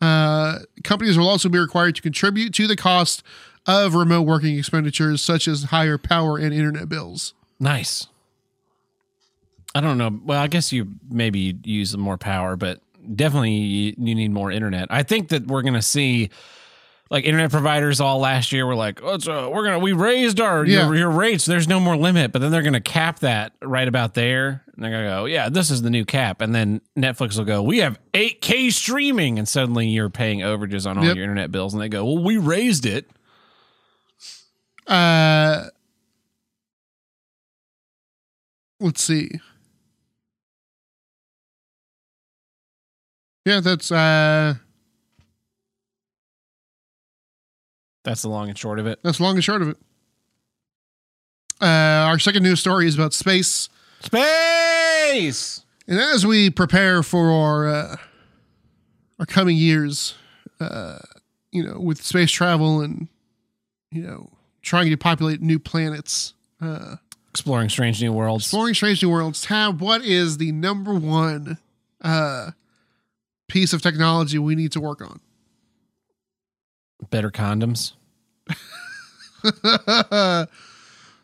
[0.00, 3.22] Uh, companies will also be required to contribute to the cost
[3.66, 7.34] of remote working expenditures, such as higher power and internet bills.
[7.58, 8.06] Nice.
[9.74, 10.20] I don't know.
[10.24, 12.80] Well, I guess you maybe use more power, but
[13.14, 14.88] definitely you, need more internet.
[14.90, 16.30] I think that we're going to see
[17.10, 20.64] like internet providers all last year were like, oh, so we're gonna we raised our
[20.64, 20.86] Yeah.
[20.86, 21.44] your, your rates.
[21.46, 24.64] There's no more limit, but then they're gonna cap that right about there.
[24.74, 26.40] And they're gonna go, yeah, this is the new cap.
[26.40, 30.98] And then Netflix will go, we have 8K streaming, and suddenly you're paying overages on
[30.98, 31.14] all Yep.
[31.14, 33.08] your internet bills, and they go, well, we raised it.
[34.88, 35.66] Uh,
[38.80, 39.30] let's see.
[43.46, 44.54] Yeah, that's uh,
[48.04, 48.98] That's the long and short of it.
[49.02, 49.76] that's the long and short of it.
[51.60, 51.64] Uh,
[52.10, 53.68] our second news story is about space.
[54.00, 55.62] Space.
[55.88, 57.96] And as we prepare for our uh,
[59.20, 60.14] our coming years,
[60.60, 60.98] uh,
[61.52, 63.08] you know, with space travel and
[63.92, 64.30] you know
[64.62, 66.96] trying to populate new planets, uh,
[67.30, 68.44] Exploring strange new worlds.
[68.46, 71.58] exploring strange new worlds, Tab, what is the number one
[72.02, 72.50] uh,
[73.48, 75.20] piece of technology we need to work on?
[77.10, 77.92] Better condoms.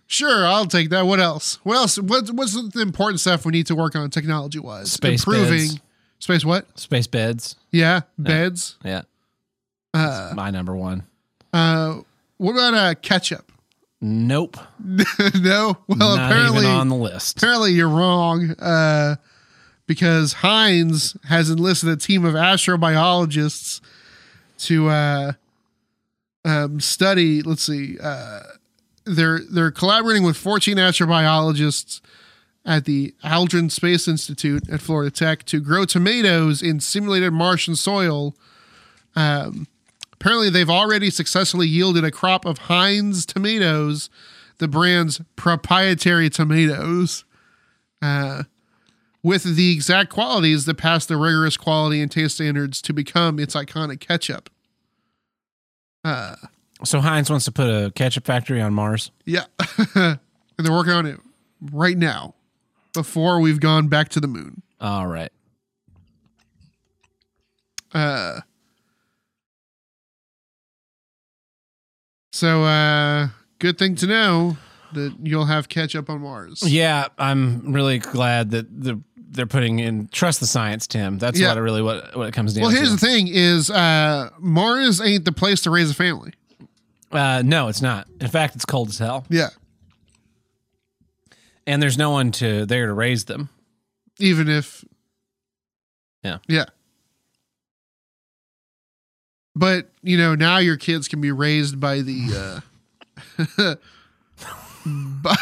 [0.07, 1.07] sure, I'll take that.
[1.07, 1.59] What else?
[1.65, 1.99] What else?
[1.99, 4.93] What, what's the important stuff we need to work on technology wise?
[4.93, 5.81] Space Improving beds.
[6.19, 6.45] space.
[6.45, 6.79] What?
[6.79, 7.57] Space beds.
[7.71, 8.77] Yeah, beds.
[8.85, 9.03] Yeah.
[9.95, 11.05] Uh, My number one.
[11.53, 12.01] uh,
[12.39, 13.51] what about uh, ketchup?
[14.01, 14.57] Nope.
[15.41, 15.77] no.
[15.87, 17.37] Well, Not apparently, on the list.
[17.39, 18.51] apparently you're wrong.
[18.59, 19.17] Uh,
[19.93, 23.83] because Heinz has enlisted a team of astrobiologists
[24.61, 25.33] to uh,
[26.47, 27.43] um, study.
[27.43, 27.99] Let's see.
[28.03, 28.41] Uh,
[29.05, 32.01] they're they're collaborating with 14 astrobiologists
[32.65, 38.35] at the Aldrin Space Institute at Florida Tech to grow tomatoes in simulated Martian soil.
[39.15, 39.67] Um,
[40.15, 44.09] apparently, they've already successfully yielded a crop of Heinz tomatoes,
[44.57, 47.25] the brand's proprietary tomatoes,
[48.01, 48.45] uh,
[49.23, 53.55] with the exact qualities that pass the rigorous quality and taste standards to become its
[53.55, 54.51] iconic ketchup.
[56.05, 56.35] Uh,
[56.85, 59.11] So Heinz wants to put a ketchup factory on Mars.
[59.25, 59.45] yeah.
[59.95, 60.19] and
[60.59, 61.21] they're working on it
[61.71, 62.35] right now
[62.93, 64.63] before we've gone back to the moon.
[64.81, 65.31] All right.
[67.95, 68.41] Uh,
[72.33, 74.57] so, uh, good thing to know
[74.95, 76.63] that you'll have ketchup on Mars.
[76.67, 79.01] Yeah, I'm really glad that the
[79.33, 81.19] they're putting in trust the science, Tim.
[81.19, 81.55] That's Yeah.
[81.55, 82.67] what really what what it comes down to.
[82.69, 82.95] Well, here's to.
[82.97, 86.33] the thing: is uh, Mars ain't the place to raise a family.
[87.11, 88.07] uh, no, it's not.
[88.21, 89.49] In fact, it's cold as hell, Yeah,
[91.67, 93.49] and there's no one to there to raise them.
[94.19, 94.85] even if.
[96.23, 96.39] Yeah.
[96.47, 96.67] Yeah.
[99.55, 102.63] But you know now your kids can be raised by the.
[103.59, 103.75] Uh,
[104.87, 105.37] by-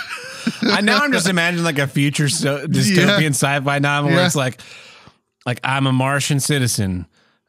[0.63, 4.61] I now I'm just imagining like a future so, dystopian sci-fi novel where it's like,
[5.47, 7.07] like I'm a Martian citizen.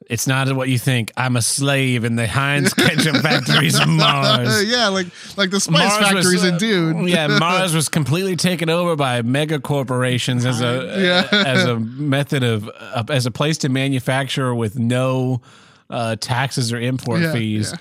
[0.10, 1.12] It's not what you think.
[1.16, 4.64] I'm a slave in the Heinz ketchup factories of Mars.
[4.70, 7.08] yeah, like like the spice Mars was, factories in uh, Dune.
[7.08, 10.96] yeah, Mars was completely taken over by mega corporations as a
[11.32, 11.38] Yeah.
[11.46, 15.42] as a method of uh, as a place to manufacture with no
[15.90, 17.72] uh, taxes or import Yeah, fees.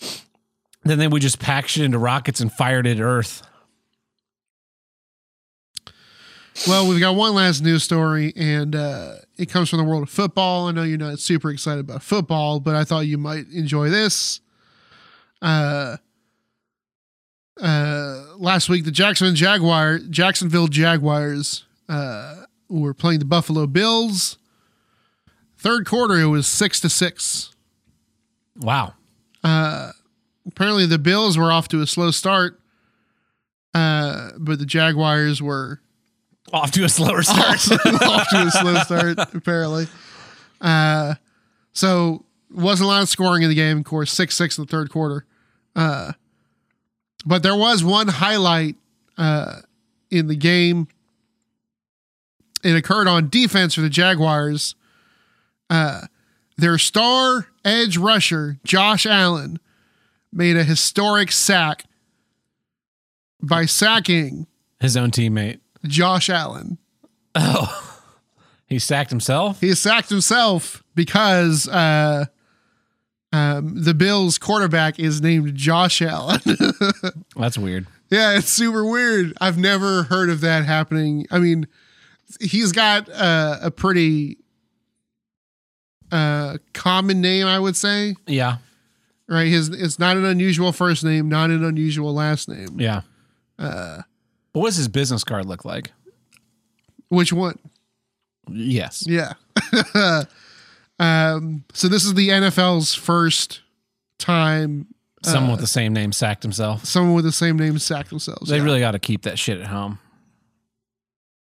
[0.00, 0.08] yeah.
[0.84, 3.42] Then they would just package it into rockets and fired it at Earth.
[6.68, 10.10] Well, we've got one last news story, and uh, it comes from the world of
[10.10, 10.68] football.
[10.68, 14.40] I know you're not super excited about football, but I thought you might enjoy this.
[15.42, 15.96] Uh,
[17.60, 24.38] uh, last week, the Jacksonville Jaguar, Jacksonville Jaguars, uh, were playing the Buffalo Bills.
[25.58, 27.54] Third quarter, it was six to six.
[28.56, 28.94] Wow.
[30.46, 32.60] Apparently, the Bills were off to a slow start,
[33.74, 35.80] uh, but the Jaguars were
[36.54, 37.68] Off to a slower start.
[38.02, 39.88] off to a slow start, apparently.
[40.60, 41.14] Uh,
[41.72, 43.78] so wasn't a lot of scoring in the game.
[43.78, 45.24] Of course, six six in the third quarter.
[45.74, 46.12] Uh,
[47.26, 48.76] but there was one highlight
[49.18, 49.62] uh,
[50.12, 50.86] in the game.
[52.62, 54.76] It occurred on defense for the Jaguars.
[55.68, 56.02] Uh,
[56.56, 59.58] their star edge rusher Josh Allen
[60.32, 61.84] made a historic sack
[63.42, 64.46] by sacking
[64.78, 65.58] His own teammate.
[65.86, 66.78] Josh Allen.
[67.34, 67.98] Oh,
[68.66, 69.60] he sacked himself.
[69.60, 72.26] he sacked himself because uh
[73.32, 76.40] Um, the Bills quarterback is named Josh Allen.
[77.36, 77.86] That's weird.
[78.08, 79.32] yeah, it's super weird.
[79.40, 81.26] I've never heard of that happening.
[81.32, 81.66] I mean,
[82.40, 84.38] he's got uh, a pretty
[86.12, 88.14] uh, common name, I would say.
[88.28, 88.58] Yeah.
[89.28, 89.48] Right?
[89.48, 92.78] His it's not an unusual first name, not an unusual last name.
[92.78, 93.00] Yeah.
[93.58, 94.02] Uh,
[94.54, 95.92] but what's his business card look like?
[97.08, 97.58] Which one?
[98.48, 99.04] Yes.
[99.06, 99.34] Yeah.
[100.98, 103.60] um, so this is the NFL's first
[104.18, 104.86] time
[105.22, 106.84] Someone with the same name sacked himself.
[106.84, 108.48] someone with the same name sacked themselves.
[108.50, 108.62] They Yeah.
[108.64, 109.98] really got to keep that shit at home.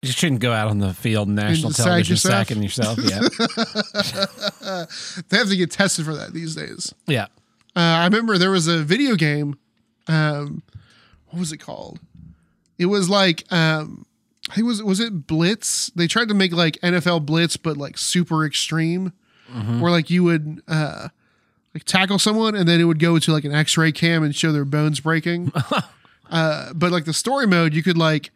[0.03, 2.33] You shouldn't go out on the field, national And sack television, yourself?
[2.47, 2.97] sacking yourself.
[2.99, 3.19] Yeah.
[5.29, 6.93] they have to get tested for that these days.
[7.07, 7.27] yeah.
[7.75, 9.55] Uh, I remember there was a video game.
[10.07, 10.63] Um,
[11.27, 11.99] what was it called?
[12.77, 14.05] It was like um,
[14.49, 15.87] I think was was it Blitz?
[15.95, 19.13] They tried to make like NFL Blitz, but like super extreme,
[19.79, 21.09] where like you would uh,
[21.73, 24.51] like tackle someone and then it would go to like an X-ray cam and show
[24.51, 25.51] their bones breaking.
[26.31, 28.31] uh, but like the story mode, you could like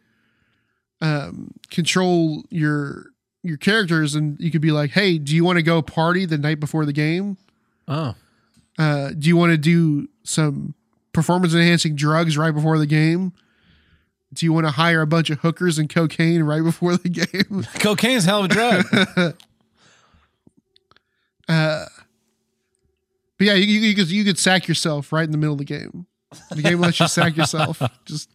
[1.00, 3.06] um, control your
[3.42, 6.38] your characters and you could be like, hey, do you want to go party the
[6.38, 7.36] night before the game?
[7.88, 8.14] Oh.
[8.78, 10.74] uh, do you want to do some
[11.12, 13.32] performance enhancing drugs right before the game?
[14.32, 17.66] Do you want to hire a bunch of hookers and cocaine right before the game?
[17.80, 19.36] Cocaine's a hell of a drug.
[21.48, 21.84] Uh,
[23.36, 25.58] but yeah, you, you, you could you could sack yourself right in the middle of
[25.58, 26.06] the game.
[26.50, 27.82] The game lets you sack yourself.
[28.06, 28.30] Just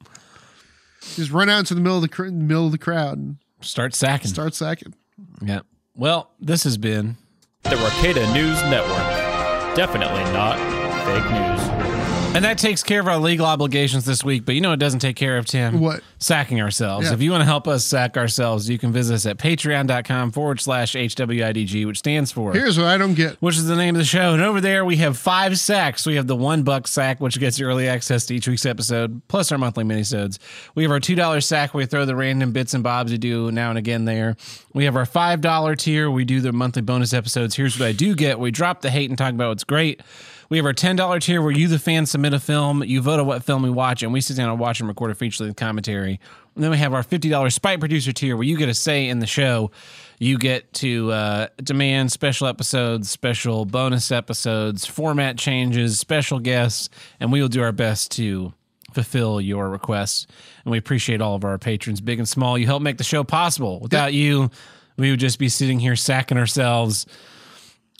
[1.15, 3.95] just run out into the middle of the cr- middle of the crowd and Start
[3.95, 4.27] sacking.
[4.27, 4.93] start sacking.
[5.41, 5.61] Yeah.
[5.95, 7.15] Well, this has been
[7.63, 9.75] The Rocada News Network.
[9.75, 10.57] Definitely not
[11.05, 11.96] fake news.
[12.36, 14.45] And that takes care of our legal obligations this week.
[14.45, 15.80] But you know it doesn't take care of, Tim?
[15.80, 16.03] What?
[16.19, 17.07] Sacking ourselves.
[17.07, 17.13] Yeah.
[17.13, 20.61] If you want to help us sack ourselves, you can visit us at patreon.com forward
[20.61, 22.53] slash HWIDG, which stands for.
[22.53, 23.38] Here's what I don't get.
[23.41, 24.34] which is the name of the show.
[24.34, 26.05] And over there, we have five sacks.
[26.05, 29.19] We have the one buck sack, which gets you early access to each week's episode,
[29.30, 30.38] plus our monthly minisodes.
[30.75, 33.17] We have our two dollar sack, where we throw the random bits and bobs we
[33.17, 34.36] do now and again there.
[34.73, 36.11] We have our five dollar tier.
[36.11, 37.55] We do the monthly bonus episodes.
[37.55, 40.01] Here's what I do get: we drop the hate and talk about what's great.
[40.49, 42.83] We have our ten dollar tier, where you, the fan, submit a film.
[42.83, 45.11] You vote on what film we watch, and we sit down and watch and record
[45.11, 46.19] a feature length commentary.
[46.55, 49.09] And then we have our fifty dollars spite producer tier, where you get a say
[49.09, 49.71] in the show.
[50.19, 56.89] You get to uh, demand special episodes, special bonus episodes, format changes, special guests,
[57.19, 58.53] and we will do our best to
[58.93, 60.25] fulfill your requests.
[60.63, 62.57] And we appreciate all of our patrons, big and small.
[62.57, 63.79] You help make the show possible.
[63.79, 64.49] Without you,
[64.97, 67.05] we would just be sitting here sacking ourselves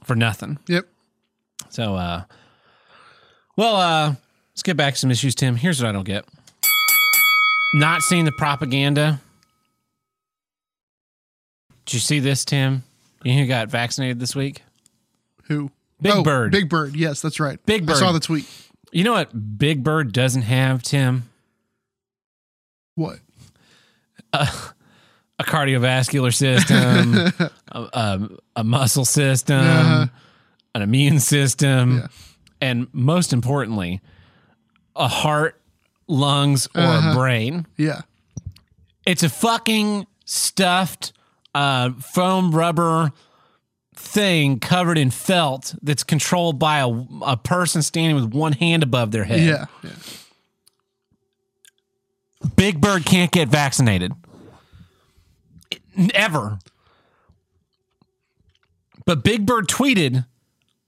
[0.04, 0.58] for nothing.
[0.68, 0.88] Yep.
[1.70, 2.24] So, uh,
[3.58, 4.16] well, uh,
[4.54, 5.56] let's get back to some issues, Tim.
[5.58, 6.24] Here's what I don't get:
[7.74, 9.20] not seeing the propaganda.
[11.86, 12.84] Did you see this, Tim?
[13.24, 14.62] You who got vaccinated this week?
[15.46, 15.72] Who?
[16.02, 16.52] Big Oh, Bird.
[16.52, 16.96] Big Bird.
[16.96, 17.64] Yes, that's right.
[17.66, 17.96] Big Bird.
[17.96, 18.46] I saw the tweet.
[18.92, 21.24] You know what Big Bird doesn't have, Tim?
[22.96, 23.20] What?
[24.34, 27.16] A cardiovascular system,
[27.72, 30.06] a, a, a muscle system, Uh-huh.
[30.76, 32.08] an immune system, Yeah.
[32.62, 34.02] And most importantly,
[34.96, 35.60] a heart,
[36.08, 37.12] lungs, or Uh-huh.
[37.12, 37.66] a brain.
[37.78, 38.02] Yeah.
[39.06, 41.14] It's a fucking stuffed
[41.56, 43.12] uh, foam rubber
[43.96, 46.90] thing covered in felt that's controlled by a,
[47.26, 49.40] a person standing with one hand above their head.
[49.42, 49.66] Yeah.
[49.84, 49.92] Yeah.
[52.56, 54.12] Big Bird can't get vaccinated.
[56.14, 56.60] Ever.
[59.06, 60.26] But Big Bird tweeted,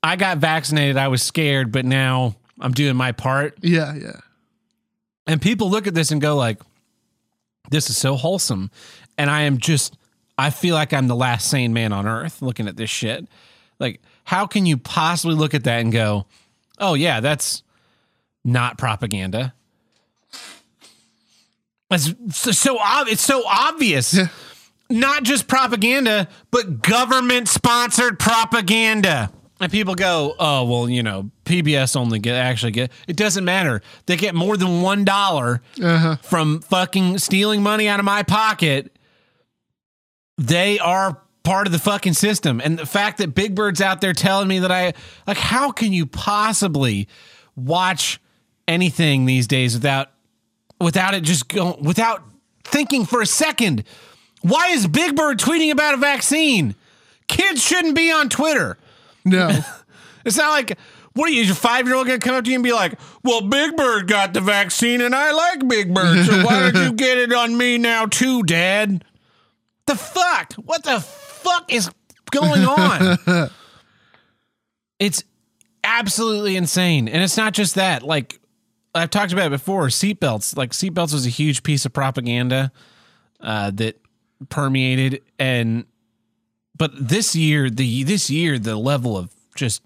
[0.01, 0.97] I got vaccinated.
[0.97, 3.57] I was scared, but now I'm doing my part.
[3.61, 3.93] Yeah.
[3.95, 4.19] Yeah.
[5.27, 6.61] And people look at this and go like,
[7.69, 8.71] this is so wholesome.
[9.17, 9.95] And I am just
[10.39, 13.27] I feel like I'm the last sane man on earth looking at this shit.
[13.77, 16.27] Like, how can you possibly look at that and go,
[16.79, 17.61] "Oh yeah, that's
[18.45, 19.53] not propaganda."
[21.91, 24.13] It's so, so ob- it's so obvious.
[24.13, 24.27] Yeah.
[24.89, 29.31] Not just propaganda, but government sponsored propaganda.
[29.61, 33.81] And people go, "Oh, well, you know, PBS only get actually get it doesn't matter.
[34.05, 36.15] They get more than one dollar Uh-huh.
[36.21, 38.95] from fucking stealing money out of my pocket,
[40.37, 42.61] they are part of the fucking system.
[42.63, 44.93] And the fact that Big Bird's out there telling me that I
[45.27, 47.07] like, how can you possibly
[47.55, 48.19] watch
[48.67, 50.11] anything these days without
[50.79, 52.23] without it just going without
[52.63, 53.83] thinking for a second?
[54.41, 56.75] Why is Big Bird tweeting about a vaccine?
[57.27, 58.77] Kids shouldn't be on Twitter.
[59.25, 59.49] No.
[60.25, 60.77] It's not like
[61.13, 62.99] what are you, your five year old gonna come up to you and be like,
[63.23, 66.93] Well, Big Bird got the vaccine and I like Big Bird, so why don't you
[66.95, 69.05] get it on me now too, Dad?
[69.87, 70.53] The fuck?
[70.55, 71.89] What the fuck is
[72.31, 73.17] going on?
[74.99, 75.23] it's
[75.83, 77.07] absolutely insane.
[77.07, 78.03] And it's not just that.
[78.03, 78.39] Like
[78.93, 80.55] I've talked about it before, seatbelts.
[80.55, 82.71] Like seatbelts was a huge piece of propaganda
[83.39, 83.99] uh, that
[84.49, 85.85] permeated and
[86.79, 89.83] but this year the this year the level of just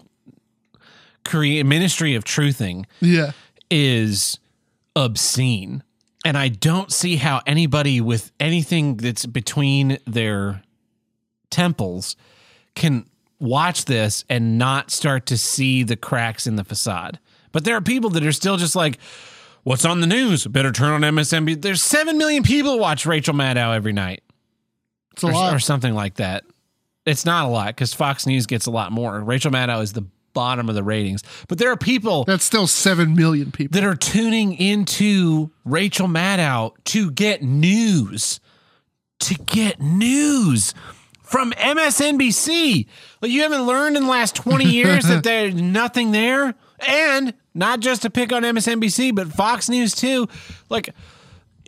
[1.24, 3.32] create ministry of truthing Yeah.
[3.70, 4.38] is
[4.96, 5.82] obscene.
[6.24, 10.62] And I don't see how anybody with anything that's between their
[11.50, 12.16] temples
[12.74, 13.04] can
[13.38, 17.18] watch this and not start to see the cracks in the facade.
[17.52, 18.98] But there are people that are still just like,
[19.64, 20.46] what's on the news?
[20.46, 21.60] Better turn on MSNBC.
[21.62, 24.22] There's 7 million people watch Rachel Maddow every night
[25.12, 25.54] It's a or, lot.
[25.54, 26.44] or something like that.
[27.06, 29.20] It's not a lot because Fox News gets a lot more.
[29.20, 31.22] Rachel Maddow is the bottom of the ratings.
[31.48, 33.78] But there are people That's still 7 million people.
[33.78, 38.40] that are tuning into Rachel Maddow to get news,
[39.20, 40.74] to get news
[41.22, 42.86] from MSNBC.
[43.20, 46.54] Like you haven't learned in the last 20 years that there's nothing there.
[46.86, 50.28] And not just to pick on MSNBC, but Fox News too.
[50.68, 50.90] Like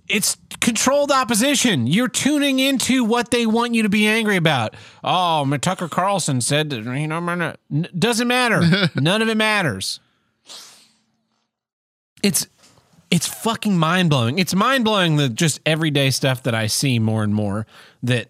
[0.08, 1.86] it's controlled opposition.
[1.86, 4.74] You're tuning into what they want you to be angry about.
[5.04, 7.54] Oh, Tucker Carlson said, you know,
[7.98, 8.88] doesn't matter.
[8.94, 10.00] None of it matters.
[12.22, 12.46] It's
[13.10, 14.38] it's fucking mind blowing.
[14.38, 17.66] It's mind blowing the just everyday stuff that I see more and more
[18.02, 18.28] that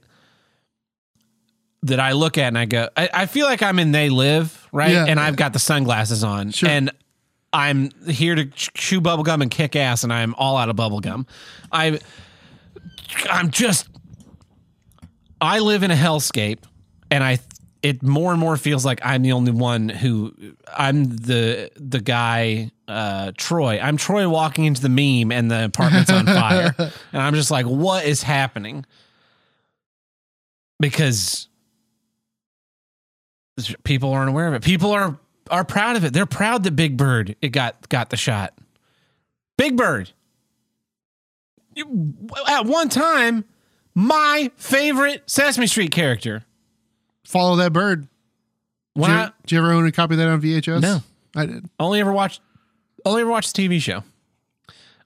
[1.83, 4.67] that I look at and I go, I, I feel like I'm in They Live,
[4.73, 4.91] right?
[4.93, 5.05] Yeah.
[5.07, 6.69] and I've got the sunglasses on, Sure.
[6.69, 6.91] and
[7.57, 11.27] I'm here to ch- chew bubblegum and kick ass, and I'm all out of bubblegum.
[11.73, 11.99] I,
[13.31, 13.89] I'm just,
[15.41, 16.59] I live in a hellscape,
[17.11, 17.39] and I,
[17.83, 20.35] it more and more feels like I'm the only one who,
[20.77, 23.81] I'm the the guy, uh, Troy.
[23.81, 27.65] I'm Troy walking into the meme, and the apartment's on fire, and I'm just like,
[27.65, 28.85] what is happening?
[30.79, 31.49] Because
[33.83, 34.63] people aren't aware of it.
[34.63, 35.19] People are
[35.51, 36.13] are proud of it.
[36.13, 38.55] They're proud that Big Bird it got got the shot.
[39.57, 40.11] Big Bird.
[41.75, 42.15] You-
[42.49, 43.45] At one time,
[43.95, 46.45] my favorite Sesame Street character.
[47.25, 48.09] Follow that bird.
[48.95, 50.81] When Did I you, did you ever own a copy of that on VHS?
[50.81, 51.03] No.
[51.35, 51.69] I did.
[51.79, 52.41] only ever watched
[53.05, 54.05] only ever watched the TV show.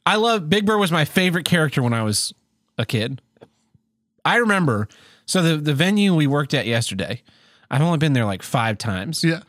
[0.07, 2.33] I love Big Bird was my favorite character when I was
[2.79, 3.21] a kid.
[4.25, 4.89] I remember
[5.27, 7.23] so the the venue we worked at yesterday.
[7.71, 9.25] I've only been there like five times.
[9.25, 9.41] Yeah.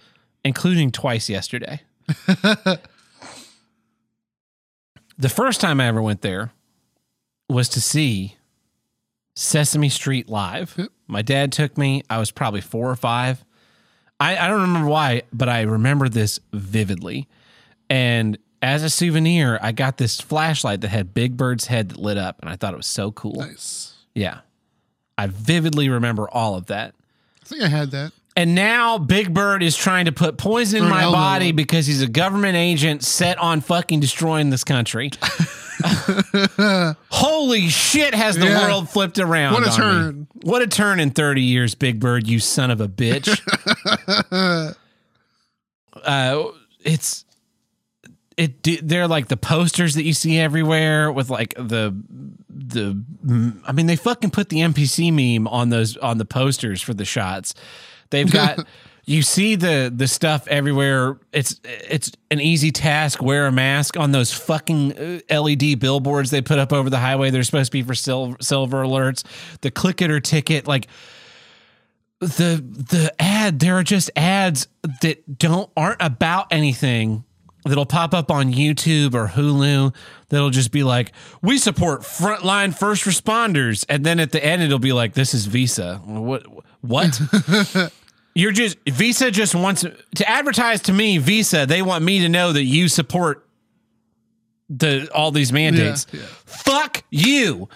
[0.43, 1.81] Including twice yesterday.
[2.07, 2.79] the
[5.29, 6.51] first time I ever went there
[7.49, 8.37] was to see
[9.35, 10.89] Sesame Street live.
[11.07, 12.03] My dad took me.
[12.09, 13.43] I was probably four or five.
[14.19, 17.27] I, I don't remember why, but I remember this vividly.
[17.89, 22.17] And as a souvenir, I got this flashlight that had Big Bird's head that lit
[22.17, 23.37] up, and I thought it was so cool.
[23.37, 23.95] Nice.
[24.13, 24.41] Yeah.
[25.17, 26.93] I vividly remember all of that.
[27.41, 28.11] I think I had that.
[28.35, 32.07] And now Big Bird is trying to put poison in my body because he's a
[32.07, 35.11] government agent set on fucking destroying this country.
[37.09, 38.67] Holy shit, has the Yeah.
[38.67, 39.53] world flipped around?
[39.53, 39.75] What a on me.
[39.75, 40.27] turn.
[40.43, 43.41] What a turn in 30 years, Big Bird, you son of a bitch.
[46.03, 46.43] uh,
[46.83, 47.25] it's.
[48.37, 51.93] It, they're like the posters that you see everywhere with like the
[52.49, 53.03] the
[53.67, 57.05] I mean they fucking put the NPC meme on those on the posters for the
[57.05, 57.53] shots.
[58.11, 58.65] They've got
[59.05, 61.17] you see the the stuff everywhere.
[61.33, 63.21] It's it's an easy task.
[63.21, 67.31] Wear a mask on those fucking uh, LED billboards they put up over the highway.
[67.31, 69.23] They're supposed to be for silver silver alerts.
[69.61, 70.87] The click it or ticket like
[72.19, 74.67] the the ad there are just ads
[75.01, 77.23] that don't aren't about anything
[77.65, 79.93] that'll pop up on YouTube or Hulu
[80.29, 84.77] that'll just be like we support frontline first responders and then at the end it'll
[84.77, 86.45] be like this is Visa what
[86.81, 87.19] what
[88.33, 89.81] you're just Visa just wants
[90.15, 93.47] to advertise to me Visa they want me to know that you support
[94.69, 96.25] the all these mandates Yeah, yeah.
[96.45, 97.69] fuck you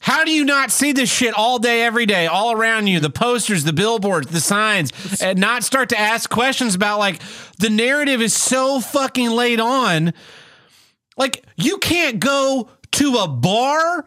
[0.00, 3.00] how do you not see this shit all day, every day, all around you?
[3.00, 7.20] The posters, the billboards, the signs, and not start to ask questions about like
[7.58, 10.14] the narrative is so fucking laid on.
[11.16, 14.06] Like, you can't go to a bar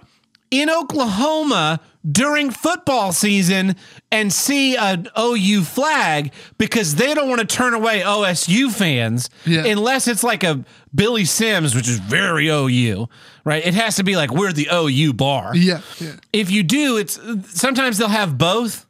[0.49, 3.75] in Oklahoma during football season
[4.11, 9.65] and see an OU flag because they don't want to turn away OSU fans Yeah.
[9.65, 10.63] unless it's like a
[10.95, 13.07] Billy Sims, which is very OU,
[13.45, 13.65] right?
[13.65, 15.55] It has to be like we're the OU bar.
[15.55, 15.81] Yeah.
[15.99, 16.13] Yeah.
[16.33, 17.19] If you do, it's
[17.53, 18.87] sometimes they'll have both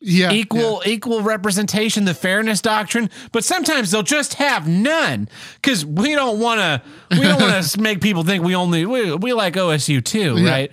[0.00, 0.30] Yeah.
[0.32, 6.38] equal equal representation, the fairness doctrine, but sometimes they'll just have none because we don't
[6.38, 6.82] want to
[7.16, 10.50] we don't want to make people think we only we, we like OSU too, Yeah.
[10.50, 10.70] right?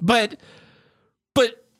[0.00, 0.38] But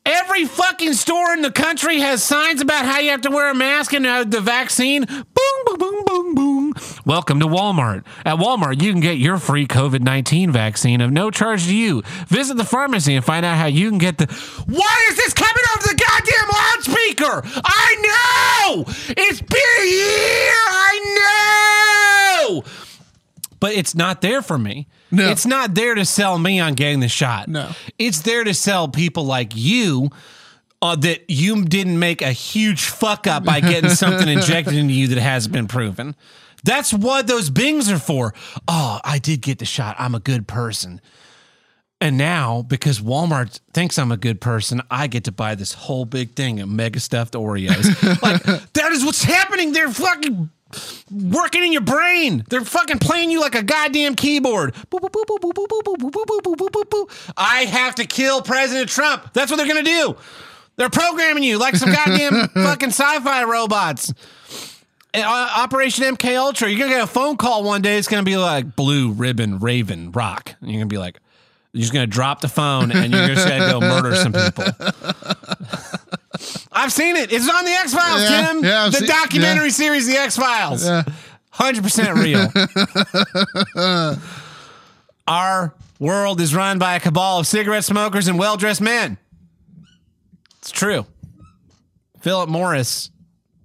[0.06, 3.54] every fucking store in the country has signs about how you have to wear a
[3.54, 5.04] mask and uh, the vaccine.
[5.04, 5.24] Boom,
[5.66, 6.74] boom, boom, boom, boom.
[7.04, 8.04] Welcome to Walmart.
[8.24, 12.02] At Walmart, you can get your free COVID 19 vaccine of no charge to you.
[12.28, 14.26] Visit the pharmacy and find out how you can get the.
[14.66, 17.62] Why is this coming over the goddamn loudspeaker?
[17.64, 18.84] I know!
[19.16, 20.52] It's been a year!
[20.68, 22.85] I know!
[23.66, 24.86] But it's not there for me.
[25.10, 25.28] No.
[25.28, 27.48] It's not there to sell me on getting the shot.
[27.48, 27.72] No.
[27.98, 30.10] It's there to sell people like you
[30.80, 35.08] uh, that you didn't make a huge fuck up by getting something injected into you
[35.08, 36.14] that hasn't been proven.
[36.62, 38.34] That's what those bings are for.
[38.68, 39.96] Oh, I did get the shot.
[39.98, 41.00] I'm a good person.
[42.00, 46.04] And now, because Walmart thinks I'm a good person, I get to buy this whole
[46.04, 48.22] big thing of mega stuffed Oreos.
[48.22, 48.44] like,
[48.74, 49.72] that is what's happening.
[49.72, 50.50] They're fucking
[51.10, 52.44] working in your brain.
[52.48, 54.74] They're fucking playing you like a goddamn keyboard.
[57.36, 59.32] I have to kill President Trump.
[59.32, 60.16] That's what they're going to do.
[60.76, 64.12] They're programming you like some goddamn fucking sci-fi robots.
[65.14, 66.68] Operation MK Ultra.
[66.68, 67.96] You're gonna get a phone call one day.
[67.96, 70.54] It's gonna be like Blue Ribbon Raven Rock.
[70.60, 71.18] And you're gonna be like,
[71.72, 74.64] you're just gonna drop the phone and you're just gonna go murder some people.
[76.72, 77.32] I've seen it.
[77.32, 78.64] It's on the X Files, Yeah, Tim.
[78.64, 80.84] yeah, I've the seen- documentary series, The X Files.
[80.84, 81.02] Yeah.
[81.50, 82.48] Hundred percent real.
[85.26, 89.18] Our world is run by a cabal of cigarette smokers and well-dressed men.
[90.58, 91.06] It's true.
[92.20, 93.10] Philip Morris.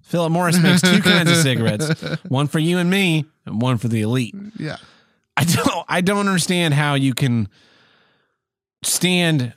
[0.04, 1.90] Philip Morris makes two kinds of cigarettes.
[2.28, 4.36] One for you and me, and one for the elite.
[4.58, 4.78] Yeah.
[5.38, 7.48] I don't I don't understand how you can
[8.84, 9.54] stand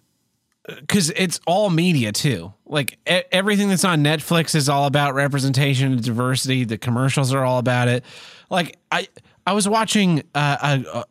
[0.66, 2.52] because it's all media too.
[2.66, 6.64] Like e- everything that's on Netflix is all about representation and diversity.
[6.64, 8.04] The commercials are all about it.
[8.50, 9.08] Like I
[9.46, 11.04] I was watching uh, a, a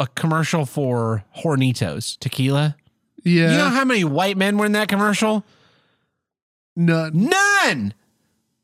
[0.00, 2.76] a commercial for Hornitos tequila.
[3.22, 3.52] Yeah.
[3.52, 5.44] You know how many white men were in that commercial?
[6.74, 7.12] None.
[7.14, 7.94] None.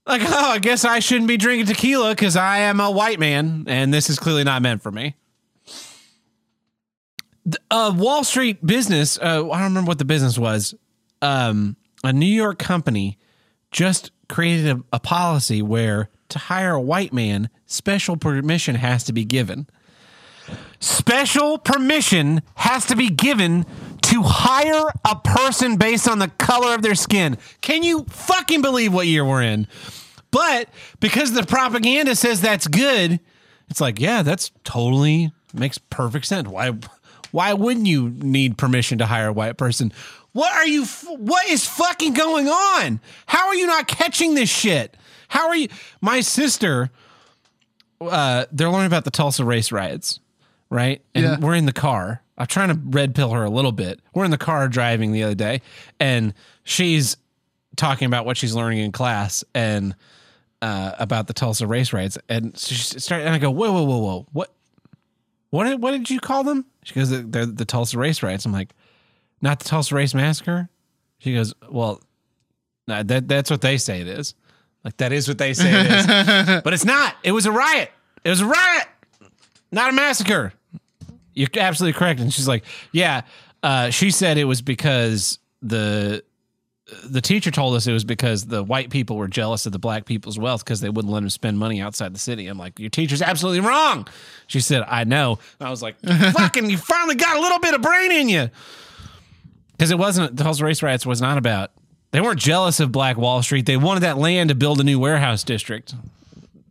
[0.07, 3.64] Like, oh, I guess I shouldn't be drinking tequila because I am a white man,
[3.66, 5.14] and this is clearly not meant for me.
[7.47, 9.18] The, uh, Wall Street business.
[9.18, 10.74] Uh, I don't remember what the business was.
[11.22, 13.18] Um, a New York company
[13.70, 19.12] just created a, a policy where to hire a white man, special permission has to
[19.12, 19.68] be given.
[20.80, 23.64] Special permission has to be given
[24.03, 27.38] to hire a person based on the color of their skin.
[27.61, 29.66] Can you fucking believe what year we're in?
[30.30, 30.68] But
[31.01, 33.20] because the propaganda says that's good,
[33.68, 36.49] it's like, yeah, that's totally makes perfect sense.
[36.49, 36.72] Why
[37.33, 39.93] why wouldn't you need permission to hire a white person?
[40.33, 40.85] What are you
[41.16, 43.01] what is fucking going on?
[43.27, 44.97] How are you not catching this shit?
[45.29, 45.68] How are you
[46.01, 46.91] My sister
[48.01, 50.20] uh they're learning about the Tulsa race riots,
[50.70, 51.01] right?
[51.14, 51.39] And Yeah.
[51.39, 52.22] we're in the car.
[52.39, 54.01] I'm trying to red pill her a little bit.
[54.12, 55.62] We're in the car driving the other day
[55.99, 57.16] and she's
[57.77, 59.95] talking about what she's learning in class and
[60.62, 62.16] uh, about the Tulsa race riots.
[62.31, 64.51] And so she started, and I go, whoa, whoa, whoa, whoa, what,
[65.51, 66.66] what did, what did you call them?
[66.84, 68.44] She goes, they're the Tulsa race riots.
[68.44, 68.74] I'm like,
[69.40, 70.68] not the Tulsa race massacre.
[71.18, 72.01] She goes, well,
[72.88, 74.34] no, that that's what they say it is.
[74.84, 76.07] Like that is what they say it is,
[76.64, 77.16] but it's not.
[77.22, 77.90] It was a riot.
[78.24, 78.86] It was a riot,
[79.72, 80.53] not a massacre.
[81.34, 82.20] You're absolutely correct.
[82.20, 83.22] And she's like, yeah.
[83.62, 86.22] Uh, she said it was because the
[87.05, 90.05] the teacher told us it was because the white people were jealous of the black
[90.05, 92.47] people's wealth because they wouldn't let them spend money outside the city.
[92.47, 94.07] I'm like, your teacher's absolutely wrong.
[94.47, 95.41] She said, I know.
[95.61, 98.51] I was like, fucking, you finally got a little bit of brain in you.
[99.72, 101.72] Because it wasn't, the Tulsa race riots was not about,
[102.12, 103.66] they weren't jealous of Black Wall Street.
[103.66, 105.95] They wanted that land to build a new warehouse district.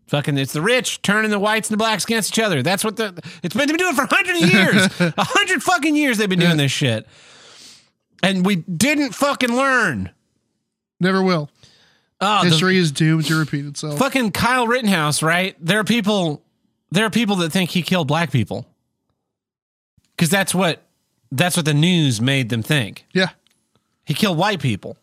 [0.07, 2.63] Fucking, it's the rich turning the whites and the blacks against each other.
[2.63, 5.13] That's what the, it's been, been doing for 100 years.
[5.17, 7.05] A hundred fucking years they've been doing this shit.
[8.23, 10.11] And we didn't fucking learn.
[10.99, 11.49] Never will.
[12.21, 13.99] Oh, the- History is doomed to repeat itself.
[13.99, 15.55] fucking Kyle Rittenhouse, right?
[15.59, 16.41] There are people
[16.91, 18.65] there are people that think he killed black people.
[20.17, 20.81] Cuz that's what
[21.31, 23.05] that's what the news made them think.
[23.13, 23.29] Yeah.
[24.05, 24.97] He killed white people.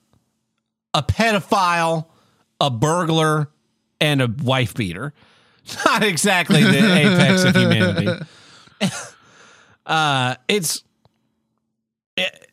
[0.94, 2.06] A pedophile,
[2.60, 3.50] a burglar,
[4.00, 5.12] and a wife beater.
[5.84, 8.24] Not exactly the apex of humanity.
[9.84, 10.84] Uh it's
[12.16, 12.48] it-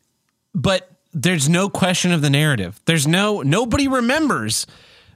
[0.54, 2.80] but there's no question of the narrative.
[2.84, 4.66] There's no nobody remembers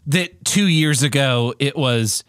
[0.06, 2.24] that 2 years ago it was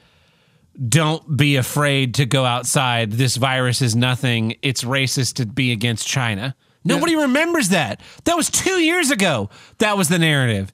[0.88, 3.14] don't be afraid to go outside.
[3.14, 4.56] This virus is nothing.
[4.62, 6.56] It's racist to be against China.
[6.84, 8.02] Nobody remembers that.
[8.26, 9.50] That was 2 years ago.
[9.80, 10.72] That was the narrative.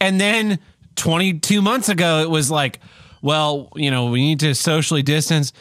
[0.00, 0.60] And then
[0.96, 2.80] 22 months ago it was like,
[3.22, 5.52] well, you know, we need to socially distance.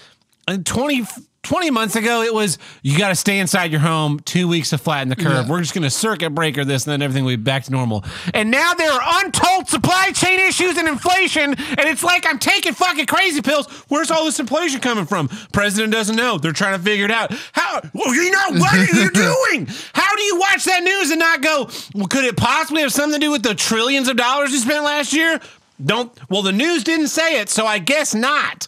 [0.48, 1.06] And 20
[1.44, 4.78] 20 months ago, it was you got to stay inside your home two weeks to
[4.78, 5.46] flatten the curve.
[5.46, 5.48] Yeah.
[5.48, 8.04] We're just going to circuit breaker this, and then everything will be back to normal.
[8.34, 12.74] And now there are untold supply chain issues and inflation, and it's like I'm taking
[12.74, 13.68] fucking crazy pills.
[13.88, 15.30] Where's all this inflation coming from?
[15.54, 16.38] President doesn't know.
[16.38, 17.32] They're trying to figure it out.
[17.54, 17.82] How?
[17.94, 19.68] Well, you know what are you doing?
[19.94, 21.70] How do you watch that news and not go?
[21.96, 24.84] Well, could it possibly have something to do with the trillions of dollars you spent
[24.84, 25.40] last year?
[25.84, 26.12] Don't.
[26.30, 28.68] Well, the news didn't say it, so I guess not.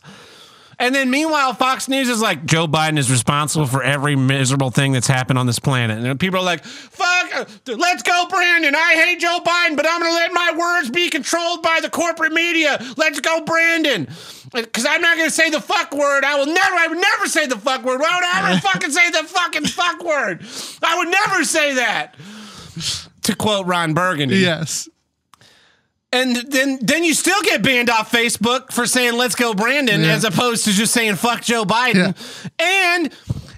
[0.82, 4.94] And then meanwhile, Fox News is like, Joe Biden is responsible for every miserable thing
[4.94, 6.04] that's happened on this planet.
[6.04, 8.74] And people are like, fuck, let's go, Brandon.
[8.74, 11.90] I hate Joe Biden, but I'm going to let my words be controlled by the
[11.92, 12.84] corporate media.
[12.98, 14.08] Let's go, Brandon.
[14.52, 16.24] Because I'm not going to say the fuck word.
[16.24, 18.00] I will never, I would never say the fuck word.
[18.00, 20.44] Why would I ever fucking say the fucking fuck word?
[20.82, 22.16] I would never say that.
[23.22, 24.38] To quote Ron Burgundy.
[24.38, 24.90] Yes.
[26.14, 30.12] And then then you still get banned off Facebook for saying let's go Brandon Yeah.
[30.14, 32.16] as opposed to just saying fuck Joe Biden.
[32.60, 33.12] And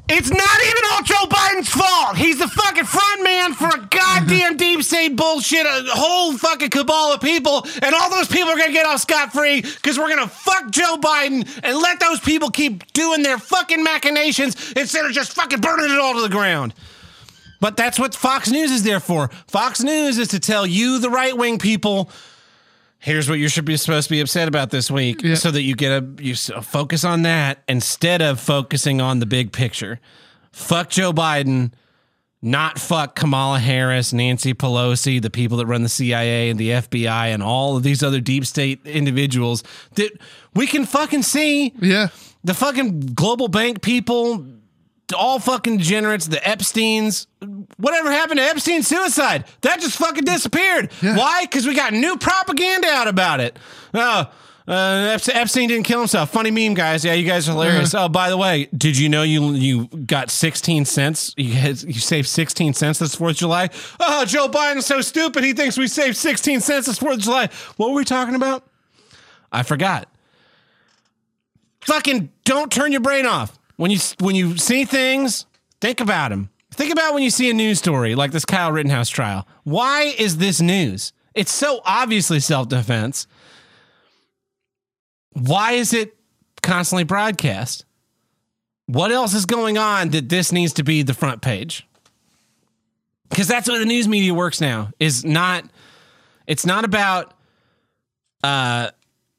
[0.08, 2.16] it's not even all Joe Biden's fault.
[2.18, 7.14] He's the fucking front man for a goddamn deep state bullshit, a whole fucking cabal
[7.14, 10.28] of people, and all those people are gonna get off scot free because we're gonna
[10.28, 15.34] fuck Joe Biden and let those people keep doing their fucking machinations instead of just
[15.34, 16.76] fucking burning it all to the ground.
[17.60, 19.30] But that's what Fox News is there for.
[19.48, 22.12] Fox News is to tell you, the right wing people,
[23.04, 25.36] here's what you should be supposed to be upset about this week, Yeah.
[25.36, 29.52] so that you get a you focus on that instead of focusing on the big
[29.52, 30.00] picture.
[30.52, 31.72] Fuck Joe Biden,
[32.42, 37.28] not fuck Kamala Harris, Nancy Pelosi, the people that run the CIA and the FBI,
[37.34, 39.64] and all of these other deep state individuals
[39.96, 40.12] that
[40.54, 42.08] we can fucking see Yeah.
[42.44, 44.46] the fucking global bank people,
[45.16, 47.28] all fucking degenerates, the Epstein's,
[47.78, 49.46] whatever happened to Epstein's suicide?
[49.62, 50.92] That just fucking disappeared.
[51.02, 51.18] Yeah.
[51.18, 51.44] Why?
[51.44, 53.58] Because we got new propaganda out about it.
[53.94, 54.32] Oh,
[54.66, 56.32] uh, Epstein didn't kill himself.
[56.32, 57.04] Funny meme, guys.
[57.04, 57.94] Yeah, you guys are hilarious.
[57.94, 61.34] Oh, by the way, did you know you you got 16 cents?
[61.36, 63.70] You had, you saved 16 cents this 4th of July?
[64.00, 65.44] Oh, Joe Biden's so stupid.
[65.44, 67.50] He thinks we saved 16 cents this 4th of July.
[67.76, 68.66] What were we talking about?
[69.52, 70.08] I forgot
[71.86, 75.46] fucking don't turn your brain off when you when you see things
[75.82, 79.10] think about them think about when you see a news story like this kyle rittenhouse
[79.10, 79.48] trial.
[79.64, 81.14] Why is this news?
[81.34, 83.28] It's so obviously self-defense.
[85.34, 86.16] Why is it
[86.62, 87.86] constantly broadcast?
[88.86, 91.88] What else is going on that this needs to be the front page?
[93.30, 95.66] Because that's what the news media works now is not
[96.46, 97.34] it's not about
[98.44, 98.92] uh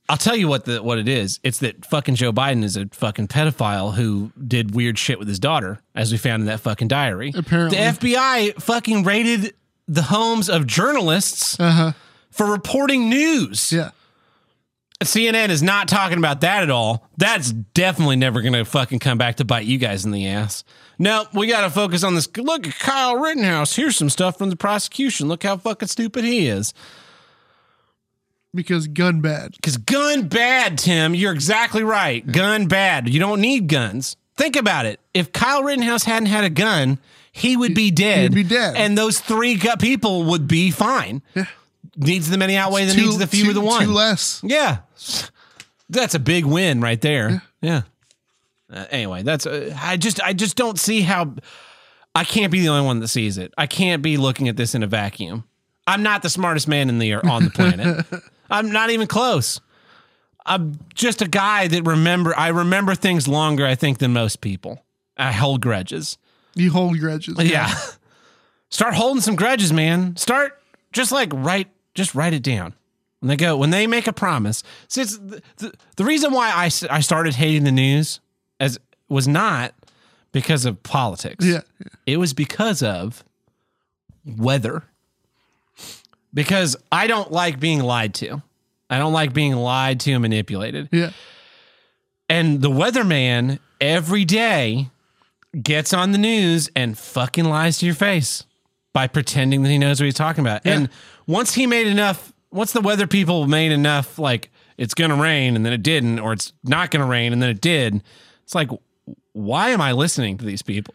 [0.09, 1.41] I'll tell you what the what it is.
[1.43, 5.39] It's that fucking Joe Biden is a fucking pedophile who did weird shit with his
[5.39, 7.33] daughter, as we found in that fucking diary.
[7.35, 7.79] Apparently.
[7.79, 9.55] the FBI fucking raided
[9.89, 11.93] the homes of journalists Uh huh.
[12.31, 13.73] for reporting news.
[13.73, 13.91] Yeah.
[15.03, 17.07] CNN is not talking about that at all.
[17.19, 20.65] That's definitely never going to fucking come back to bite you guys in the ass.
[20.99, 22.29] No, we got to focus on this.
[22.37, 23.75] Look at Kyle Rittenhouse.
[23.77, 25.29] Here's some stuff from the prosecution.
[25.29, 26.73] Look how fucking stupid he is.
[28.55, 29.53] Because gun bad.
[29.53, 31.15] Because gun bad, Tim.
[31.15, 32.25] You're exactly right.
[32.31, 33.09] Gun bad.
[33.09, 34.17] You don't need guns.
[34.37, 35.01] Think about it.
[35.13, 36.99] If Kyle Rittenhouse hadn't had a gun,
[37.33, 38.23] he would be dead.
[38.23, 38.77] he'd be dead.
[38.77, 41.23] And those three people would be fine.
[41.35, 41.47] Yeah.
[41.97, 43.85] Needs the many outweigh the needs of the few two, of the one.
[43.85, 44.41] Two less.
[44.45, 44.79] Yeah.
[45.89, 47.43] That's a big win right there.
[47.61, 47.83] Yeah.
[48.73, 51.35] Uh, anyway, that's uh, I just I just don't see how
[52.15, 53.53] I can't be the only one that sees it.
[53.57, 55.45] I can't be looking at this in a vacuum.
[55.87, 58.07] I'm not the smartest man in the on the planet.
[58.51, 59.61] I'm not even close.
[60.47, 64.85] I'm just a guy that remember I remember things longer I think than most people.
[65.17, 66.19] I hold grudges.
[66.55, 67.37] You hold grudges.
[67.43, 67.73] Yeah.
[68.69, 70.17] Start holding some grudges, man.
[70.17, 70.61] Start
[70.93, 72.75] just like write, just write it down.
[73.21, 74.63] When they go, when they make a promise.
[74.89, 78.21] since the, the, the reason why I, I started hating the news
[78.61, 79.75] as was not
[80.33, 81.45] because of politics.
[81.45, 81.61] Yeah.
[82.05, 83.25] It was because of
[84.27, 84.85] weather.
[86.35, 88.43] Because I don't like being lied to.
[88.91, 90.89] I don't like being lied to and manipulated.
[90.93, 91.13] Yeah.
[92.29, 94.91] And the weatherman every day
[95.63, 98.45] gets on the news and fucking lies to your face
[98.93, 100.63] by pretending that he knows what he's talking about.
[100.65, 100.89] And
[101.27, 105.57] once he made enough, once the weather people made enough, like it's going to rain
[105.57, 108.03] and then it didn't, or it's not going to rain and then it did,
[108.43, 108.71] it's like,
[109.33, 110.95] why am I listening to these people?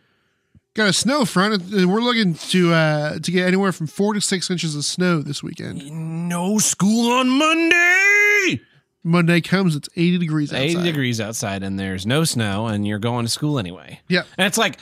[0.79, 1.61] Got a snow front.
[1.73, 5.21] and We're looking to uh, to get anywhere from four to six inches of snow
[5.21, 5.91] this weekend.
[5.91, 8.61] No school on Monday.
[9.03, 10.61] Monday comes, it's 80 degrees outside.
[10.61, 13.99] 80 degrees outside and there's no snow and you're going to school anyway.
[14.07, 14.23] Yeah.
[14.37, 14.79] And it's like,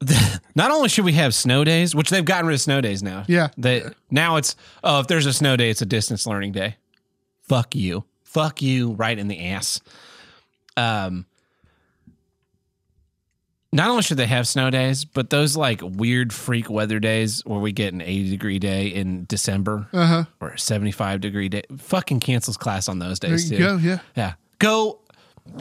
[0.54, 3.24] not only should we have snow days, which they've gotten rid of snow days now.
[3.26, 3.48] Yeah.
[3.58, 4.54] They, now it's,
[4.84, 6.76] oh, if there's a snow day, it's a distance learning day.
[7.42, 8.04] Fuck you.
[8.22, 9.80] Fuck you right in the ass.
[10.76, 11.26] Um,
[13.74, 17.58] not only should they have snow days, but those like weird freak weather days where
[17.60, 20.24] we get an 80 degree day in December Uh huh.
[20.40, 23.64] or a 75 degree day, fucking cancels class on those There days you too.
[23.64, 23.76] go.
[23.76, 23.98] Yeah.
[24.16, 24.32] Yeah.
[24.58, 25.00] Go.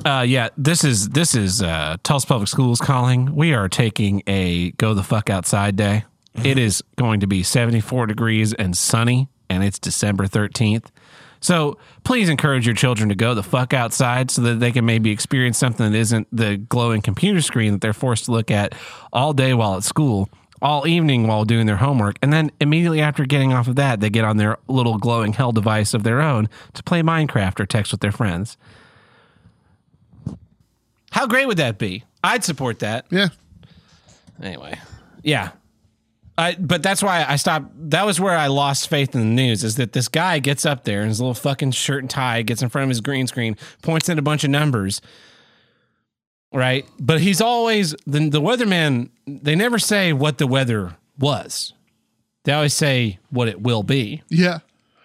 [0.06, 3.36] Uh, yeah, this is this is uh, Tulsa Public Schools calling.
[3.36, 6.06] We are taking a go the fuck outside day.
[6.44, 10.86] It is going to be 74 degrees and sunny, and it's December 13th.
[11.44, 15.12] So please encourage your children to go the fuck outside so that they can maybe
[15.12, 18.74] experience something that isn't the glowing computer screen that they're forced to look at
[19.12, 20.30] all day while at school,
[20.62, 22.16] all evening while doing their homework.
[22.22, 25.52] And then immediately after getting off of that, they get on their little glowing hell
[25.52, 28.56] device of their own to play Minecraft or text with their friends.
[31.12, 32.06] How great would that be?
[32.24, 33.06] I'd support that.
[33.10, 33.28] Yeah.
[34.42, 34.80] Anyway,
[35.24, 35.52] yeah.
[36.38, 37.68] I, but that's why I stopped.
[37.92, 39.64] That was where I lost faith in the news.
[39.64, 42.62] Is that this guy gets up there in his little fucking shirt and tie, gets
[42.62, 45.00] in front of his green screen, points at a bunch of numbers,
[46.52, 46.86] right?
[47.00, 49.10] But he's always the the weatherman.
[49.28, 51.74] They never say what the weather was.
[52.46, 54.24] They always say what it will be.
[54.30, 54.60] Yeah.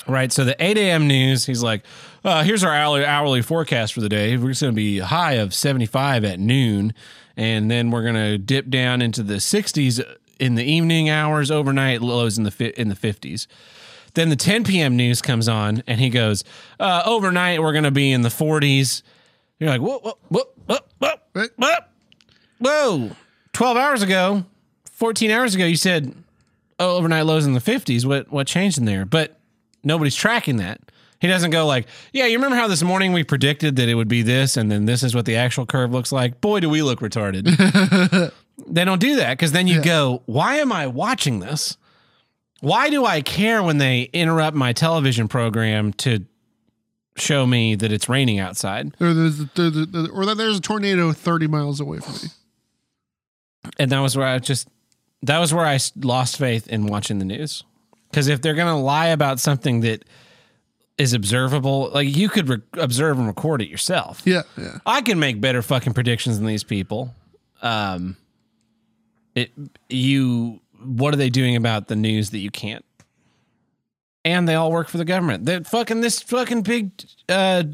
[0.06, 0.32] Right.
[0.32, 1.06] So the 8 a.m.
[1.06, 1.84] news, he's like,
[2.24, 4.36] uh, here's our hourly, hourly forecast for the day.
[4.36, 6.94] We're going to be high of 75 at noon.
[7.36, 10.02] And then we're going to dip down into the 60s
[10.38, 13.46] in the evening hours, overnight lows in the fi- in the 50s.
[14.14, 14.96] Then the 10 p.m.
[14.96, 16.42] news comes on, and he goes,
[16.80, 19.02] uh, overnight we're going to be in the 40s.
[19.58, 21.82] You're like, what, what, what, what, what, Right.
[22.58, 23.10] Whoa.
[23.52, 24.44] 12 hours ago,
[24.92, 26.14] 14 hours ago, you said,
[26.78, 28.04] oh, overnight lows in the 50s.
[28.04, 29.04] What, what changed in there?
[29.04, 29.38] But
[29.84, 30.80] nobody's tracking that.
[31.20, 34.08] He doesn't go like, yeah, you remember how this morning we predicted that it would
[34.08, 36.40] be this, and then this is what the actual curve looks like?
[36.40, 38.32] Boy, do we look retarded.
[38.66, 41.76] they don't do that because then you go, why am I watching this?
[42.60, 46.24] Why do I care when they interrupt my television program to
[47.16, 48.94] show me that it's raining outside?
[49.00, 52.28] Or there's, there, there, or that there's a tornado 30 miles away from me.
[53.78, 54.68] And that was where I just,
[55.22, 57.64] that was where I lost faith in watching the news.
[58.10, 60.04] Because if they're going to lie about something that
[60.96, 64.22] is observable, like you could re- observe and record it yourself.
[64.24, 64.42] Yeah.
[64.56, 64.78] Yeah.
[64.84, 67.14] I can make better fucking predictions than these people.
[67.62, 68.16] Um,
[69.38, 69.50] it
[69.88, 72.84] you what are they doing about the news that you can't?
[74.24, 75.46] And they all work for the government.
[75.46, 76.90] That fucking this fucking big
[77.28, 77.64] uh,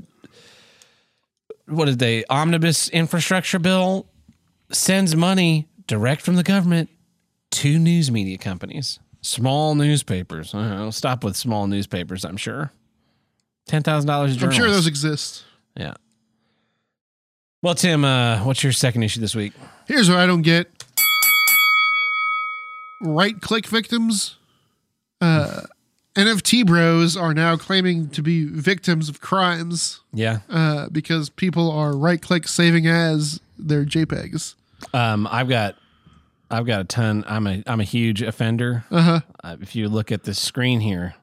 [1.66, 4.06] what did they omnibus infrastructure bill
[4.70, 6.90] sends money direct from the government
[7.50, 10.52] to news media companies, small newspapers.
[10.54, 12.24] Know, stop with small newspapers.
[12.24, 12.72] I'm sure
[13.66, 14.42] ten thousand dollars.
[14.42, 15.44] I'm sure those exist.
[15.76, 15.94] Yeah.
[17.62, 19.54] Well, Tim, uh, what's your second issue this week?
[19.86, 20.83] Here's what I don't get.
[23.04, 24.36] Right click victims.
[25.20, 25.62] Uh,
[26.16, 30.40] NFT bros are now claiming to be victims of crimes Yeah.
[30.48, 34.54] uh, because people are right click saving as their JPEGs.
[34.92, 35.76] Um, I've got,
[36.50, 37.24] I've got a ton.
[37.26, 38.84] I'm a, I'm a huge offender.
[38.90, 39.20] Uh huh.
[39.42, 41.14] Uh, if you look at the screen here,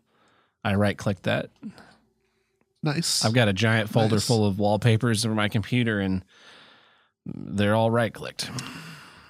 [0.64, 1.50] I right click that.
[2.84, 3.24] Nice.
[3.24, 4.28] I've got a giant folder Nice.
[4.28, 6.24] full of wallpapers over my computer, and
[7.26, 8.50] they're all right clicked.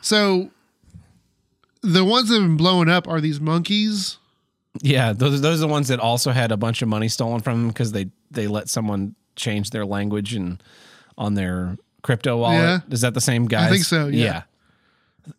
[0.02, 0.50] so
[1.82, 4.18] the ones that have been blowing up are these monkeys.
[4.82, 7.60] Yeah, those those are the ones that also had a bunch of money stolen from
[7.60, 10.62] them because they they let someone change their language and
[11.18, 12.58] on their crypto wallet.
[12.58, 12.80] Yeah.
[12.90, 13.68] Is that the same guys?
[13.68, 14.44] I think so, yeah.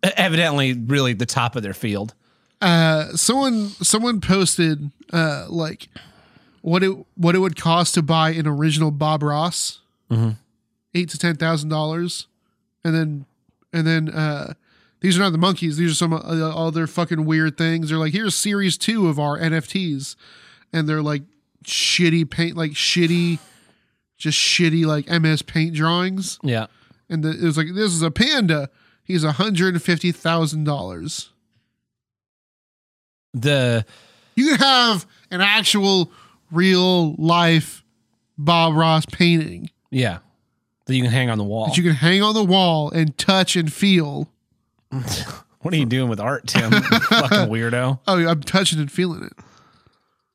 [0.05, 2.15] E- Evidently, really the top of their field.
[2.61, 5.89] Uh, someone someone posted uh, like
[6.61, 10.37] what it what it would cost to buy an original Bob Ross, Mhm.
[10.95, 12.27] eight to ten thousand dollars,
[12.85, 13.25] and then
[13.73, 14.53] and then uh,
[15.03, 15.77] these are not the monkeys.
[15.77, 17.91] These are some uh, other fucking weird things.
[17.91, 20.17] They're like here's series two of our NFTs,
[20.73, 21.23] and they're like
[21.65, 23.39] shitty paint, like shitty,
[24.17, 26.39] just shitty like MS Paint drawings.
[26.43, 26.67] Yeah.
[27.11, 28.71] And the, it was like this is a panda.
[29.05, 31.31] He's hundred and fifty thousand dollars.
[33.35, 33.85] The
[34.37, 36.11] You can have an actual
[36.51, 37.83] real life
[38.39, 40.19] Bob Ross painting yeah
[40.87, 41.67] that you can hang on the wall.
[41.67, 44.29] that you can hang on the wall and touch and feel.
[45.61, 46.71] What are you doing with art, Tim?
[46.83, 48.01] Fucking weirdo.
[48.07, 49.33] Oh, I'm touching and feeling it.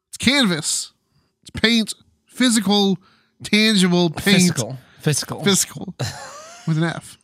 [0.09, 0.93] It's canvas.
[1.41, 1.93] It's paint.
[2.25, 2.97] Physical,
[3.43, 4.37] tangible paint.
[4.37, 4.77] Physical.
[4.99, 5.43] Physical.
[5.43, 5.93] Fiscal
[6.67, 7.17] with an F.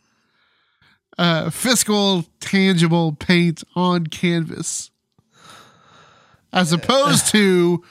[1.16, 4.90] Uh, fiscal, tangible paint on canvas.
[6.52, 7.82] As opposed to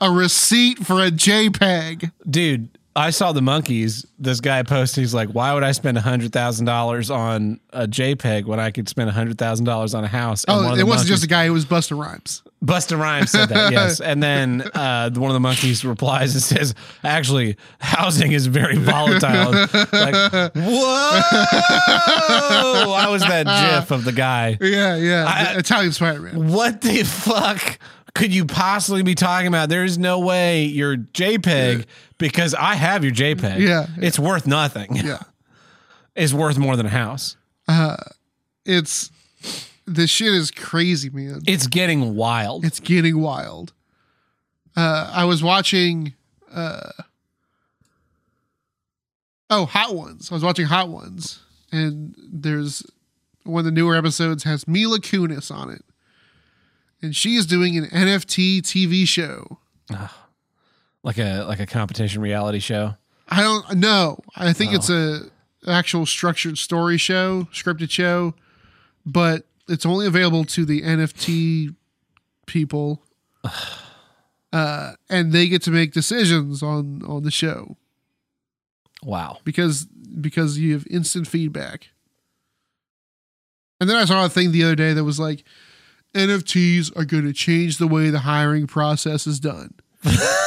[0.00, 2.10] a receipt for a JPEG.
[2.28, 4.06] Dude, I saw the monkeys.
[4.18, 8.44] This guy posted, he's like, "Why would I spend hundred thousand dollars on a JPEG
[8.44, 11.24] when I could spend hundred thousand dollars on a house?" And Oh, it wasn't just
[11.24, 11.44] a guy.
[11.44, 12.42] It was Busta Rhymes.
[12.62, 14.00] Busta Rhymes said that, yes.
[14.00, 19.52] And then uh, one of the monkeys replies and says, "Actually, housing is very volatile."
[19.52, 21.20] like, whoa!
[22.92, 23.46] I was that
[23.80, 24.58] GIF of the guy.
[24.72, 25.24] Yeah, yeah.
[25.28, 26.48] I- Italian Spider Man.
[26.48, 27.78] What the fuck
[28.14, 29.68] could you possibly be talking about?
[29.68, 31.86] There's no way your JPEG
[32.18, 33.60] because I have your JPEG.
[33.60, 34.96] Yeah, it's worth nothing.
[34.96, 35.18] Yeah.
[36.14, 37.38] It's worth more than a house.
[38.66, 39.10] It's
[39.86, 41.40] this shit is crazy, man.
[41.46, 42.64] It's getting wild.
[42.64, 43.72] It's getting wild.
[44.76, 46.14] Uh, I was watching.
[46.52, 46.90] Uh,
[49.50, 50.30] oh, Hot Ones.
[50.30, 51.40] I was watching Hot Ones,
[51.72, 52.84] and there's
[53.44, 55.84] one of the newer episodes has Mila Kunis on it,
[57.02, 59.58] and she is doing an NFT TV show.
[61.02, 62.94] like a like a competition reality show.
[63.28, 64.20] I don't know.
[64.36, 65.28] I think it's Oh.
[65.66, 68.34] a actual structured story show, scripted show,
[69.06, 71.74] but it's only available to the NFT
[72.46, 73.02] people.
[74.52, 77.76] Uh, and they get to make decisions on on the show
[79.02, 79.38] Wow.
[79.44, 79.86] because
[80.20, 81.88] because you have instant feedback.
[83.80, 85.42] And then I saw a thing the other day that was like
[86.14, 89.74] NFTs are going to change the way the hiring process is done.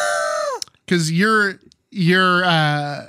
[0.88, 1.60] Cuz your
[1.92, 3.08] your uh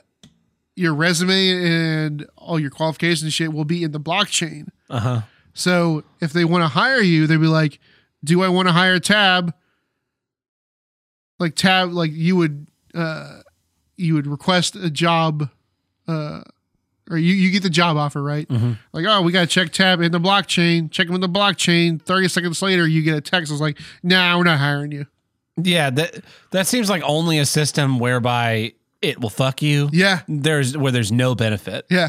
[0.77, 4.69] your resume and all your qualifications and shit will be in the blockchain.
[4.89, 5.21] Uh huh.
[5.55, 7.81] So if they want to hire you, they'd be like,
[8.23, 9.55] "Do I want to hire Tab?"
[11.39, 13.41] Like Tab, like you would, uh,
[13.97, 15.49] you would request a job,
[16.07, 16.43] uh,
[17.11, 18.49] or you you get the job offer, right?
[18.49, 18.79] Mhm.
[18.93, 20.91] Like, oh, we got to check Tab in the blockchain.
[20.91, 22.01] Check them in the blockchain.
[22.03, 23.53] Thirty seconds later, you get a text.
[23.53, 25.07] It's like, "Nah, we're not hiring you."
[25.57, 28.73] Yeah, that that seems like only a system whereby
[29.03, 29.89] it will fuck you.
[29.93, 31.87] Yeah, There's where there's no benefit.
[31.91, 32.09] yeah,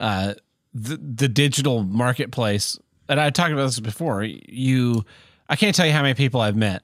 [0.00, 0.34] uh,
[0.74, 2.78] the the digital marketplace,
[3.08, 4.22] and I talked about this before.
[4.24, 5.04] You,
[5.48, 6.82] I can't tell you how many people I've met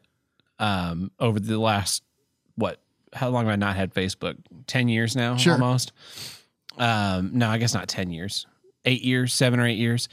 [0.58, 2.02] um, over the last
[2.56, 2.80] what?
[3.12, 4.36] How long have I not had Facebook?
[4.66, 5.52] Ten years now, Sure.
[5.52, 5.92] almost.
[6.78, 8.46] Um, no, I guess not ten years.
[8.84, 10.08] Eight years, seven or eight years.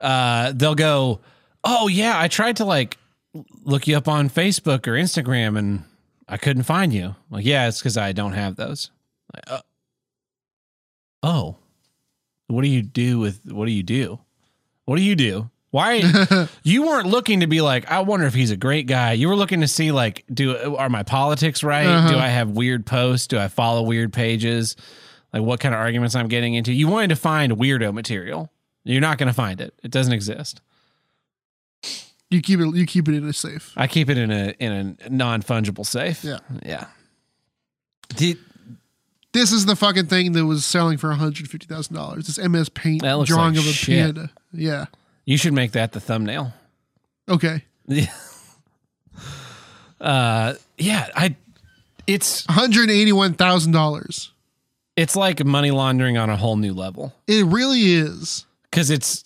[0.00, 1.20] Uh, they'll go,
[1.64, 2.98] oh yeah, I tried to like
[3.64, 5.84] look you up on Facebook or Instagram, and
[6.28, 7.14] I couldn't find you.
[7.30, 8.90] Like, yeah, it's because I don't have those.
[9.34, 9.62] Like, uh,
[11.22, 11.56] oh,
[12.48, 14.20] what do you do with what do you do?
[14.84, 15.50] What do you do?
[15.70, 19.12] Why you weren't looking to be like, I wonder if he's a great guy.
[19.12, 21.86] You were looking to see like, do are my politics right?
[21.86, 22.12] Uh-huh.
[22.12, 23.26] Do I have weird posts?
[23.26, 24.76] Do I follow weird pages?
[25.36, 26.72] Like what kind of arguments I'm getting into?
[26.72, 28.50] You wanted to find weirdo material.
[28.84, 29.74] You're not going to find it.
[29.82, 30.62] It doesn't exist.
[32.30, 32.74] you keep it.
[32.74, 33.72] You keep it in a safe.
[33.76, 36.24] I keep it in a in a non fungible safe.
[36.24, 36.38] Yeah.
[36.64, 36.86] yeah.
[38.14, 38.38] Did,
[39.32, 42.26] This is the fucking thing that was selling for one hundred fifty thousand dollars.
[42.26, 44.14] This MS Paint drawing like of a shit.
[44.14, 44.30] panda.
[44.52, 44.86] Yeah.
[45.26, 46.52] you should make that the thumbnail.
[47.28, 47.62] Okay.
[47.88, 48.06] Yeah.
[50.00, 51.08] Uh, yeah.
[51.14, 51.36] I.
[52.06, 54.30] It's One hundred eighty-one thousand dollars.
[54.96, 57.14] It's like money laundering on a whole new level.
[57.26, 58.46] It really is.
[58.70, 59.24] because it's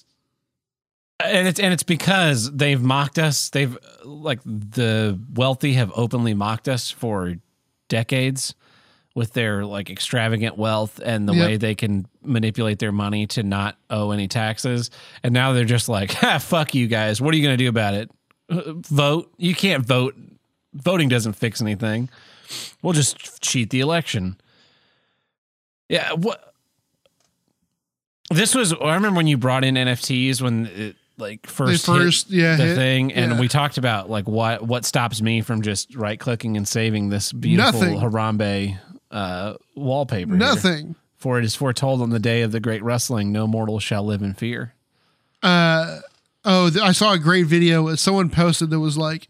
[1.25, 3.51] and it's and it's because they've mocked us.
[3.51, 7.35] They've like the wealthy have openly mocked us for
[7.89, 8.55] decades
[9.15, 11.47] with their like extravagant wealth and the Yep.
[11.47, 14.91] way they can manipulate their money to not owe any taxes.
[15.23, 17.21] And now they're just like, ha, fuck you guys.
[17.21, 18.11] What are you going to do about it?
[18.49, 19.31] Uh, Vote?
[19.37, 20.15] You can't vote.
[20.73, 22.09] Voting doesn't fix anything.
[22.83, 24.37] We'll just cheat the election.
[25.91, 26.13] Yeah.
[26.13, 26.55] What?
[28.31, 28.73] This was.
[28.73, 32.77] I remember when you brought in NFTs when it like first first, yeah, the hit-
[32.77, 33.41] thing, and yeah.
[33.41, 37.33] we talked about like what what stops me from just right clicking and saving this
[37.33, 37.99] beautiful Nothing.
[37.99, 38.79] Harambe
[39.11, 40.31] uh, wallpaper.
[40.31, 40.39] here.
[40.39, 40.95] nothing.
[41.17, 44.23] For it is foretold on the day of the great rustling, no mortal shall live
[44.23, 44.73] in fear.
[45.43, 46.01] Uh,
[46.47, 47.89] oh, th- I saw a great video.
[47.89, 49.29] uh, Someone posted that was like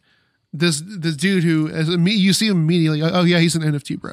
[0.52, 3.02] this this dude who as you see him immediately.
[3.02, 4.12] Oh yeah, he's an NFT bro.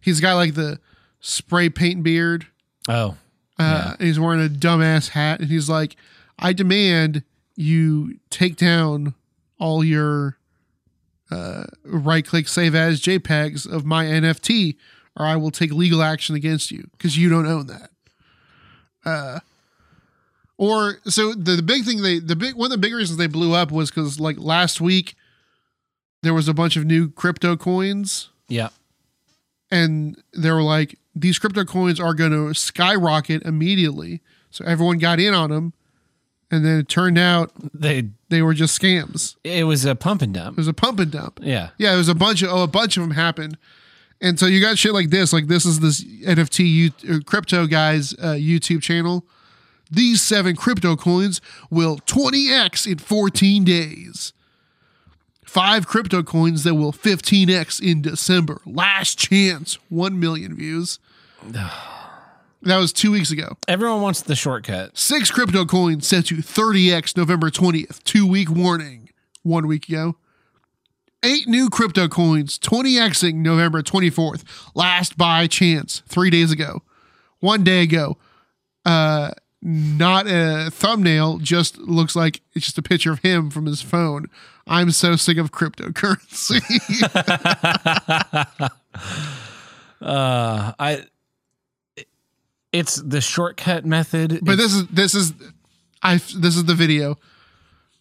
[0.00, 0.78] He's got like the
[1.20, 2.46] spray paint beard.
[2.88, 3.16] Oh,
[3.58, 5.96] Uh, and he's wearing a dumbass hat, and he's like,
[6.38, 7.22] "I demand
[7.56, 9.14] you take down
[9.58, 10.38] all your
[11.30, 14.76] uh, right-click save as JPEGs of my NFT,
[15.16, 17.90] or I will take legal action against you because you don't own that."
[19.04, 19.40] Uh,
[20.60, 23.26] or so the, the big thing they the big one of the big reasons they
[23.26, 25.14] blew up was because like last week
[26.22, 28.68] there was a bunch of new crypto coins yeah.
[29.70, 34.20] and they were like these crypto coins are going to skyrocket immediately
[34.50, 35.72] so everyone got in on them
[36.50, 40.32] and then it turned out They they were just scams it was a pump and
[40.34, 40.56] dump.
[40.56, 41.70] it was a pump and dump Yeah.
[41.78, 43.56] yeah it was a bunch of oh a bunch of them happened
[44.22, 45.32] And so you got shit like this.
[45.32, 49.24] Like this is this NFT U- uh, crypto guys uh, YouTube channel.
[49.90, 54.34] These seven crypto coins will 20x in 14 days.
[55.50, 58.60] Five crypto coins that will 15x in December.
[58.64, 59.80] Last chance.
[59.88, 61.00] 1 million views.
[62.62, 63.56] That was two weeks ago.
[63.66, 64.98] Everyone wants the shortcut.
[64.98, 68.04] Six crypto coins set to 30x November 20th.
[68.04, 69.08] Two week warning.
[69.42, 70.16] One week ago.
[71.22, 74.44] Eight new crypto coins 20xing November 24th.
[74.74, 76.02] Last by chance.
[76.06, 76.82] Three days ago.
[77.38, 78.18] One day ago.
[78.84, 79.30] Uh,
[79.62, 84.26] not a thumbnail, just looks like it's just a picture of him from his phone.
[84.66, 86.60] I'm so sick of cryptocurrency.
[90.02, 91.04] Uh, I.
[92.72, 94.40] It's the shortcut method.
[94.42, 95.32] but this is this is
[96.02, 97.18] I this is the video.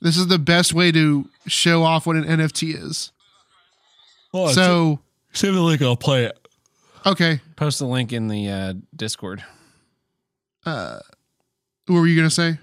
[0.01, 3.11] This is the best way to show off what an NFT is.
[4.33, 4.99] Oh, so
[5.33, 5.81] send the link.
[5.81, 6.37] I'll play it.
[7.05, 9.43] okay, Post the link in the uh, Discord.
[10.65, 10.99] Uh,
[11.87, 12.59] what were you gonna say?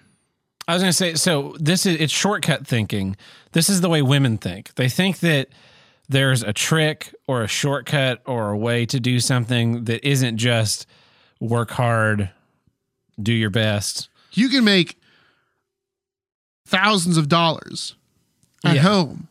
[0.69, 3.17] I was going to say, so this is it's shortcut thinking.
[3.53, 4.75] This is the way women think.
[4.75, 5.49] They think that
[6.09, 10.87] there's a trick or a shortcut or a way to do something that isn't just
[11.41, 12.31] work hard,
[13.21, 14.09] do your best.
[14.33, 14.99] You can make
[16.67, 17.95] thousands of dollars
[18.65, 18.83] at Yeah.
[18.83, 19.29] home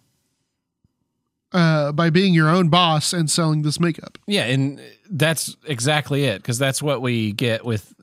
[1.51, 4.17] uh, by being your own boss and selling this makeup.
[4.27, 7.93] Yeah, and that's exactly it because that's what we get with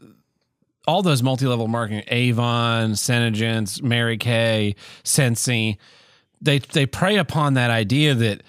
[0.87, 5.77] all those multi-level marketing Avon, Senegence, Mary Kay, Scentsy.
[6.41, 8.43] They they prey upon that idea that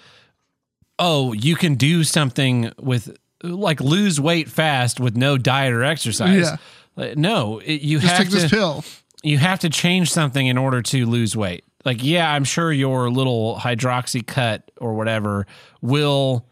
[0.98, 6.42] oh, you can do something with like lose weight fast with no diet or exercise.
[6.42, 6.56] Yeah.
[6.96, 8.84] Like, No, it, you Just have take this pill.
[9.22, 11.64] you have to change something in order to lose weight.
[11.84, 15.46] Like, yeah, I'm sure your little Hydroxycut or whatever
[15.82, 16.46] will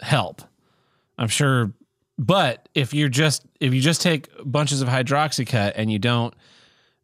[0.00, 0.42] help.
[1.18, 1.72] I'm sure,
[2.18, 6.34] but if you're just if you just take bunches of Hydroxycut and you don't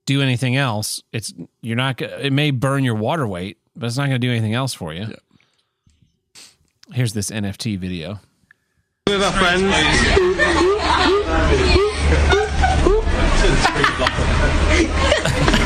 [0.06, 1.32] do anything else, it's
[1.62, 2.00] you're not.
[2.00, 4.92] It may burn your water weight, but it's not going to do anything else for
[4.94, 5.14] you.
[6.92, 8.20] Here's this NFT video.
[9.06, 9.62] with our friends.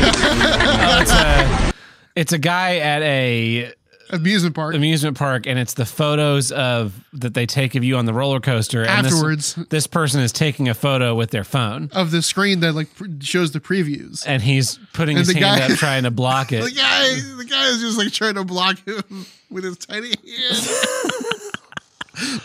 [0.06, 1.72] Uh, it's a,
[2.14, 3.72] it's a guy at a
[4.10, 4.74] Amusement park.
[4.74, 8.38] amusement park and it's the photos of that they take of you on the roller
[8.40, 9.54] coaster and this- Afterwards.
[9.70, 12.88] this, person is taking a photo with their phone of the screen that like
[13.20, 14.22] shows the previews.
[14.26, 16.62] and he's putting And his hand guy- up trying to block it.
[16.64, 20.68] The guy, the guy is just like trying to block him with his tiny hand.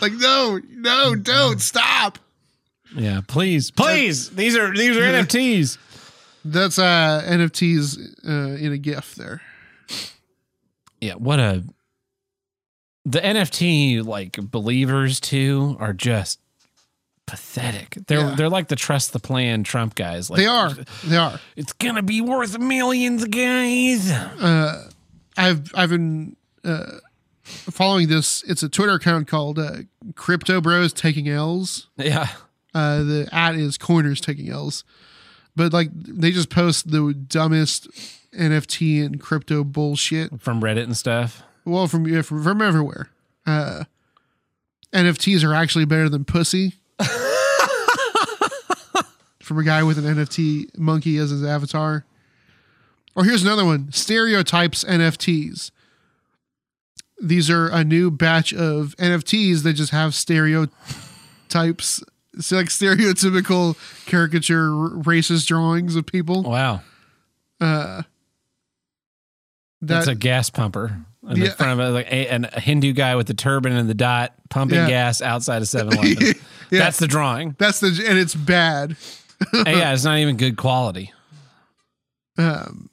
[0.00, 2.18] like, no, no, don't stop.
[2.96, 5.78] yeah please please these are these are nfts
[6.44, 9.42] That's uh NFTs uh, in a GIF there.
[11.00, 11.64] Yeah what a
[13.04, 16.38] the nft like believers too are just
[17.26, 18.34] pathetic they're Yeah.
[18.34, 20.72] they're like the trust the plan trump guys like They are,
[21.04, 21.40] they are.
[21.56, 24.90] it's gonna be worth millions guys Uh,
[25.36, 26.98] I've I've been uh,
[27.44, 28.42] following this.
[28.42, 29.78] It's a Twitter account called uh,
[30.14, 31.88] Crypto Bros Taking L's.
[31.96, 32.28] yeah
[32.74, 34.84] Uh, the at is Coiners Taking L's,
[35.60, 37.86] but like they just post the dumbest
[38.32, 40.40] NFT and crypto bullshit.
[40.40, 43.10] from reddit and stuff Well, from yeah, from, from everywhere.
[43.46, 43.84] Uh,
[44.94, 46.72] NFTs are actually better than pussy.
[49.42, 52.06] from a guy with an NFT monkey as his avatar.
[53.14, 55.70] Or here's another one: stereotypes NFTs.
[57.22, 62.02] These are a new batch of NFTs that just have stereotypes,
[62.38, 63.76] so like stereotypical
[64.06, 66.42] caricature racist drawings of people.
[66.42, 66.80] wow
[67.60, 68.04] That
[69.80, 71.44] That's a gas pumper in Yeah.
[71.46, 72.26] the front of it, like a,
[72.56, 74.88] a Hindu guy with the turban and the dot pumping Yeah.
[74.88, 76.34] gas outside of 7-Eleven.
[76.72, 76.78] Yeah.
[76.78, 77.56] That's the drawing.
[77.58, 78.94] that's the and it's bad.
[79.52, 81.12] and yeah, it's not even good quality.
[82.38, 82.88] Um,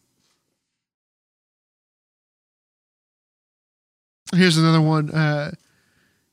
[4.35, 5.09] here's another one.
[5.11, 5.51] Uh,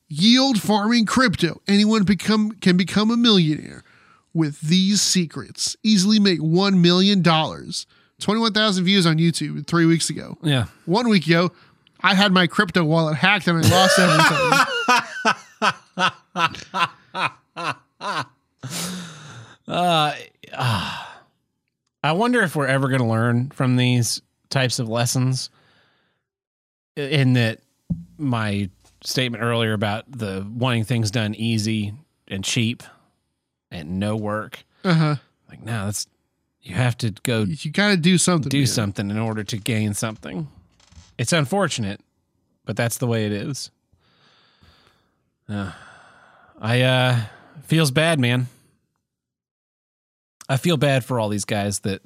[0.08, 1.60] yield farming crypto.
[1.66, 3.82] Anyone become can become a millionaire
[4.32, 5.76] with these secrets.
[5.82, 7.86] Easily make one million dollars.
[8.20, 10.38] Twenty-one thousand views on YouTube three weeks ago.
[10.42, 10.66] Yeah.
[10.86, 11.52] One week ago,
[12.00, 14.50] I had my crypto wallet hacked and I lost everything.
[19.66, 20.14] Uh,
[20.52, 21.10] ah.
[22.04, 24.20] I wonder if we're ever going to learn from these
[24.50, 25.48] types of lessons.
[26.96, 27.60] In that,
[28.18, 28.68] my
[29.04, 31.92] statement earlier about the wanting things done easy
[32.28, 32.82] and cheap
[33.70, 34.64] and no work.
[34.84, 35.16] uh huh.
[35.48, 36.06] Like, no, that's
[36.62, 38.48] you have to go You got to do something.
[38.48, 38.66] do man.
[38.66, 40.48] something in order to gain something.
[41.18, 42.00] It's unfortunate,
[42.64, 43.70] but that's the way it is.
[45.48, 45.72] Uh,
[46.58, 47.20] I uh
[47.64, 48.46] feels bad, man.
[50.48, 52.00] I feel bad for all these guys that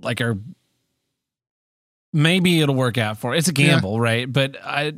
[0.00, 0.38] like are
[2.12, 3.34] maybe it'll work out for.
[3.34, 4.30] It's a gamble, right?
[4.30, 4.92] But I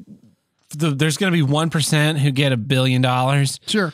[0.77, 3.93] the, there's going to be 1% who get a billion dollars Sure.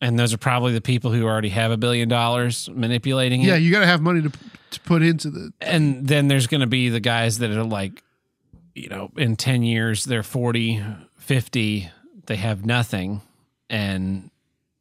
[0.00, 3.46] and those are probably the people who already have a billion dollars manipulating it.
[3.48, 4.30] Yeah, you got to have money to
[4.70, 5.52] to put into the.
[5.60, 8.04] and then there's going to be the guys that are like
[8.76, 10.80] you know in 10 years they're 40
[11.18, 11.90] 50
[12.26, 13.20] they have nothing
[13.68, 14.30] and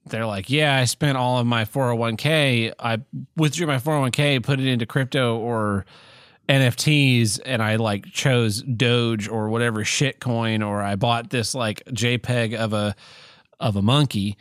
[0.06, 3.00] they're like yeah i spent all of my 401k i
[3.36, 5.88] withdrew my 401k put it into crypto or
[6.50, 11.84] nfts and i like chose doge or whatever shit coin or i bought this like
[11.86, 12.96] jpeg of a
[13.60, 14.36] of a monkey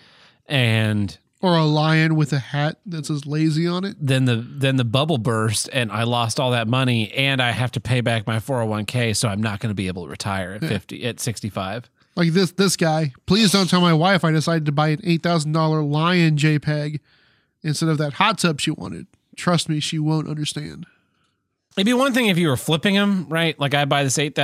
[0.47, 3.97] and Or a lion with a hat that says lazy on it.
[4.01, 7.71] then the then the bubble burst and I lost all that money and I have
[7.73, 10.63] to pay back my 401k so I'm not going to be able to retire at
[10.63, 11.91] 50 at 65.
[12.17, 13.13] Like this this guy.
[13.27, 16.99] Please don't tell my wife I decided to buy an eight thousand dollar lion JPEG
[17.63, 19.07] instead of that hot tub she wanted.
[19.37, 20.87] Trust me, she won't understand.
[21.79, 23.59] It'd be one thing if you were flipping them, right?
[23.59, 24.35] Like I buy this $8,000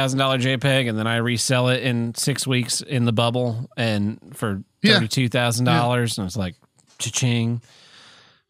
[0.40, 5.01] JPEG and then I resell it in 6 weeks in the bubble and for Yeah.
[5.01, 6.55] $32,000 and it's like
[6.98, 7.61] cha-ching.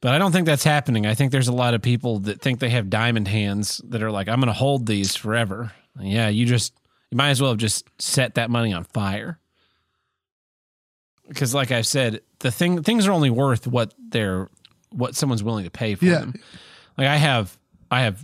[0.01, 1.06] But I don't think that's happening.
[1.06, 4.11] I think there's a lot of people that think they have diamond hands that are
[4.11, 5.73] like I'm going to hold these forever.
[5.98, 6.74] Yeah, you just
[7.11, 9.39] you might as well have just set that money on fire.
[11.27, 14.51] Because like I've said, the thing things are only worth what they're
[14.90, 16.19] what someone's willing to pay for Yeah.
[16.20, 16.35] them.
[16.98, 17.56] Like I have
[17.90, 18.23] I have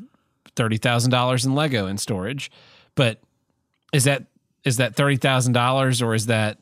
[0.56, 2.50] thirty thousand dollars in Lego in storage,
[2.94, 3.20] but
[3.92, 4.26] is that
[4.64, 6.58] is that thirty thousand dollars or is that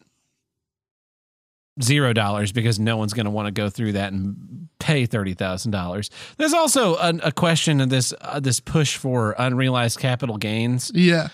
[1.82, 5.34] zero dollars because no one's going to want to go through that and pay thirty
[5.34, 6.10] thousand dollars?
[6.36, 10.90] There's also a, a question of this uh, this push for unrealized capital gains.
[10.94, 11.28] Yeah.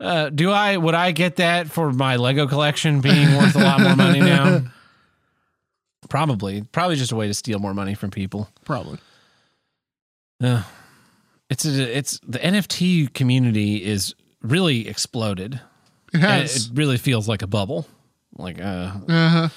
[0.00, 3.80] Uh, do I would I get that for my Lego collection being worth a lot
[3.80, 4.62] more money now?
[6.08, 8.48] Probably, probably just a way to steal more money from people.
[8.64, 8.98] Probably.
[10.40, 10.62] Yeah,
[11.50, 15.60] it's a, it's the NFT community is really exploded.
[16.12, 16.66] It has.
[16.66, 17.86] It really feels like a bubble.
[18.36, 19.48] Like uh, Uh-huh.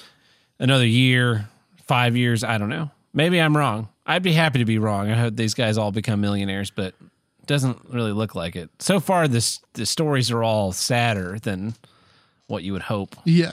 [0.58, 1.48] another year,
[1.86, 2.90] five years, I don't know.
[3.14, 3.88] Maybe I'm wrong.
[4.06, 5.10] I'd be happy to be wrong.
[5.10, 6.94] I hope these guys all become millionaires, but
[7.40, 8.70] it doesn't really look like it.
[8.80, 11.74] So far, this the stories are all sadder than
[12.48, 13.14] what you would hope.
[13.24, 13.52] Yeah.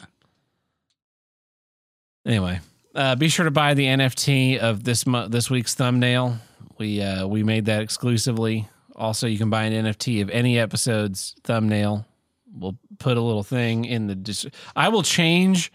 [2.25, 2.59] Anyway,
[2.95, 6.37] uh, be sure to buy the NFT of this mo- this week's thumbnail.
[6.79, 8.67] We uh, we made that exclusively.
[8.95, 12.05] Also, you can buy an NFT of any episode's thumbnail.
[12.53, 14.15] We'll put a little thing in the.
[14.15, 15.71] Dis- I will change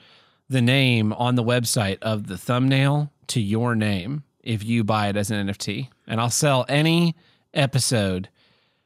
[0.48, 5.16] the name on the website of the thumbnail to your name if you buy it
[5.16, 7.14] as an NFT, and I'll sell any
[7.54, 8.28] episode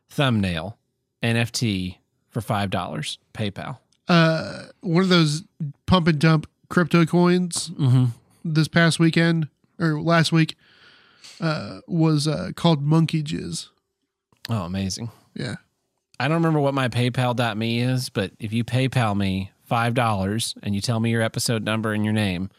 [0.09, 0.77] thumbnail
[1.23, 1.97] NFT
[2.29, 3.19] for five dollars.
[3.35, 3.79] PayPal.
[4.09, 5.45] Uh one of those
[5.87, 8.07] pump and dump crypto coins Mm-hmm.
[8.45, 10.57] this past weekend or last week
[11.41, 13.69] uh was uh called monkey jizz.
[14.51, 15.11] Oh, amazing.
[15.35, 15.57] Yeah.
[16.21, 20.75] I don't remember what my PayPal.me is, but if you PayPal me five dollars and
[20.75, 22.51] you tell me your episode number and your name,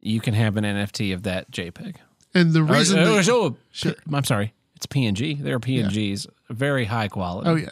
[0.00, 1.96] you can have an NFT of that JPEG.
[2.34, 3.94] And the reason or- that- oh, Sure.
[4.12, 5.40] I'm sorry, it's PNG.
[5.40, 7.48] They're PNGs, very high quality.
[7.50, 7.68] Oh yeah.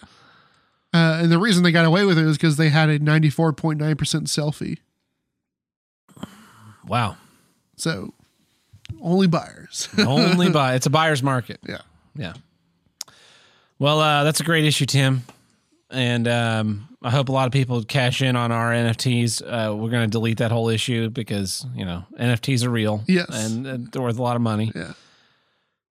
[0.95, 3.79] Uh, and the reason they got away with it is because they had a 94.9%
[3.79, 4.79] selfie.
[6.87, 7.17] Wow.
[7.77, 8.15] So
[9.03, 9.89] only buyers.
[9.99, 10.75] Only buy.
[10.75, 11.61] It's a buyer's market.
[11.67, 11.79] yeah.
[12.15, 12.35] Yeah.
[13.79, 15.25] Well, uh, that's a great issue, Tim.
[15.91, 19.43] And um, I hope a lot of people cash in on our NFTs.
[19.43, 23.03] Uh, we're going to delete that whole issue because, you know, NFTs are real.
[23.09, 23.27] Yes.
[23.31, 24.71] And, they're worth a lot of money.
[24.75, 24.93] Yeah.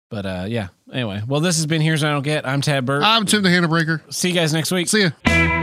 [0.10, 0.68] But uh, yeah.
[0.92, 2.48] Anyway, well, this has been Here's What I Don't Get.
[2.48, 3.04] I'm Tad Burt.
[3.04, 4.02] I'm Tim the Handle Breaker.
[4.10, 4.88] See you guys next week.
[4.88, 5.57] See ya.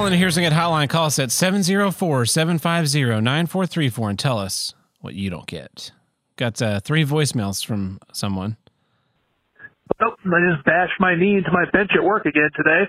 [0.00, 3.20] You want to call in a Here's What I hotline, call us at 704 750
[3.20, 5.92] 9434 and tell us what you don't get.
[6.36, 8.56] Got uh, three voicemails from someone.
[10.00, 12.84] Nope, I just bashed my knee into my bench at work again today.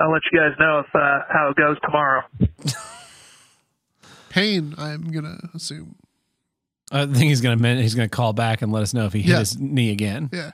[0.00, 2.22] I'll let you guys know if uh, how it goes tomorrow.
[4.30, 5.96] Pain, I'm going to assume.
[6.90, 9.32] I think he's gonna he's gonna call back and let us know if he hit
[9.32, 9.38] Yeah.
[9.40, 10.30] his knee again.
[10.32, 10.52] Yeah.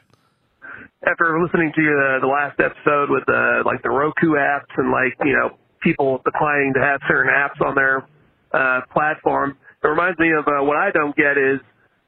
[1.07, 5.15] After listening to uh, the last episode with uh, like the Roku apps and like
[5.25, 8.09] you know people declining to have certain apps on their
[8.53, 11.61] uh, platform, it reminds me of uh, what I don't get is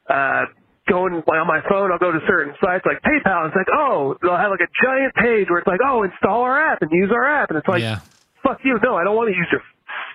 [0.09, 0.49] uh,
[0.89, 1.93] going like, on my phone.
[1.93, 3.45] I'll go to certain sites like PayPal.
[3.45, 6.43] And it's like oh they'll have like a giant page where it's like oh install
[6.43, 8.01] our app and use our app, and it's like yeah,
[8.43, 8.81] fuck you.
[8.83, 9.63] No, I don't want to use your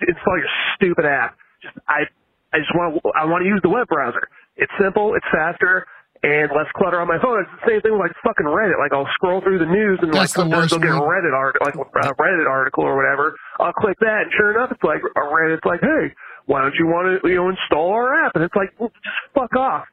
[0.09, 1.37] install your stupid app.
[1.61, 2.09] Just I
[2.53, 4.27] I just want to, I want to use the web browser.
[4.57, 5.87] It's simple, it's faster,
[6.23, 7.41] and less clutter on my phone.
[7.41, 8.77] It's the same thing with like fucking Reddit.
[8.79, 11.01] Like I'll scroll through the news and That's like the sometimes worst I'll get a.
[11.01, 13.35] Reddit art, like a Reddit article or whatever.
[13.59, 16.13] I'll click that, and sure enough, it's like a Reddit's like, hey,
[16.45, 18.33] why don't you want to you know install our app?
[18.35, 19.85] And it's like, well, just fuck off.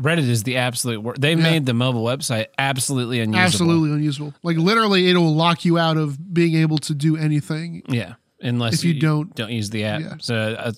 [0.00, 1.20] Reddit is the absolute worst.
[1.20, 3.44] They made the mobile website absolutely unusable.
[3.44, 4.34] Absolutely unusable.
[4.42, 7.82] Like literally, it'll lock you out of being able to do anything.
[7.88, 10.00] Yeah, unless If you don't- don't use the app.
[10.00, 10.14] Yeah.
[10.20, 10.72] So uh,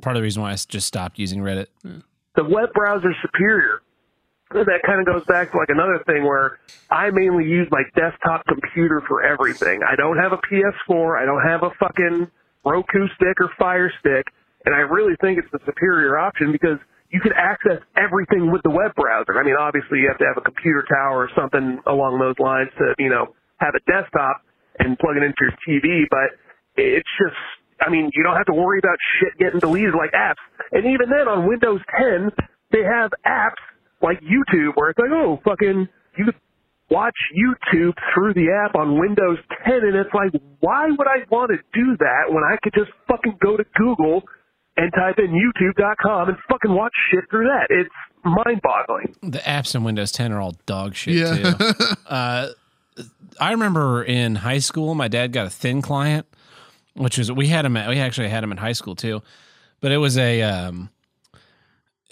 [0.00, 1.66] part of the reason why I just stopped using Reddit.
[1.82, 3.82] the web browser superior.
[4.52, 6.58] That kind of goes back to like another thing where
[6.90, 9.80] I mainly use my desktop computer for everything.
[9.82, 11.20] I don't have a PS4.
[11.20, 12.30] I don't have a fucking
[12.64, 14.26] Roku stick or Fire Stick.
[14.64, 16.78] And I really think it's the superior option because
[17.10, 19.38] you can access everything with the web browser.
[19.38, 22.70] I mean, obviously you have to have a computer tower or something along those lines
[22.78, 24.42] to, you know, have a desktop
[24.78, 26.38] and plug it into your TV, but
[26.76, 27.36] it's just,
[27.80, 30.40] I mean, you don't have to worry about shit getting deleted like apps.
[30.72, 32.30] And even then on Windows 10,
[32.70, 33.60] they have apps
[34.02, 35.88] like YouTube where it's like, oh, fucking,
[36.18, 36.34] you could
[36.90, 40.30] watch YouTube through the app on Windows 10 and it's like,
[40.60, 44.22] why would I want to do that when I could just fucking go to Google
[44.76, 47.66] and type in youtube.com and fucking watch shit through that?
[47.70, 47.90] It's
[48.24, 49.14] mind boggling.
[49.22, 51.52] The apps in Windows 10 are all dog shit Yeah.
[51.54, 51.74] too.
[52.06, 52.48] uh,
[53.40, 56.26] I remember in high school, my dad got a thin client,
[56.94, 57.76] which was we had him.
[57.78, 59.22] At, we actually had him in high school too,
[59.80, 60.90] but it was a um,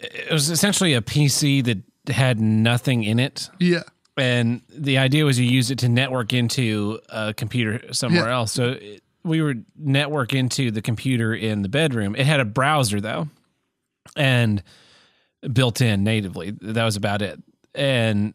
[0.00, 1.78] it was essentially a PC that
[2.12, 3.50] had nothing in it.
[3.58, 3.82] Yeah.
[4.16, 8.34] and the idea was you use it to network into a computer somewhere Yeah.
[8.34, 8.52] else.
[8.52, 12.14] So it, we would network into the computer in the bedroom.
[12.16, 13.28] It had a browser though,
[14.16, 14.62] and
[15.52, 16.52] built in natively.
[16.60, 17.38] That was about it.
[17.74, 18.34] And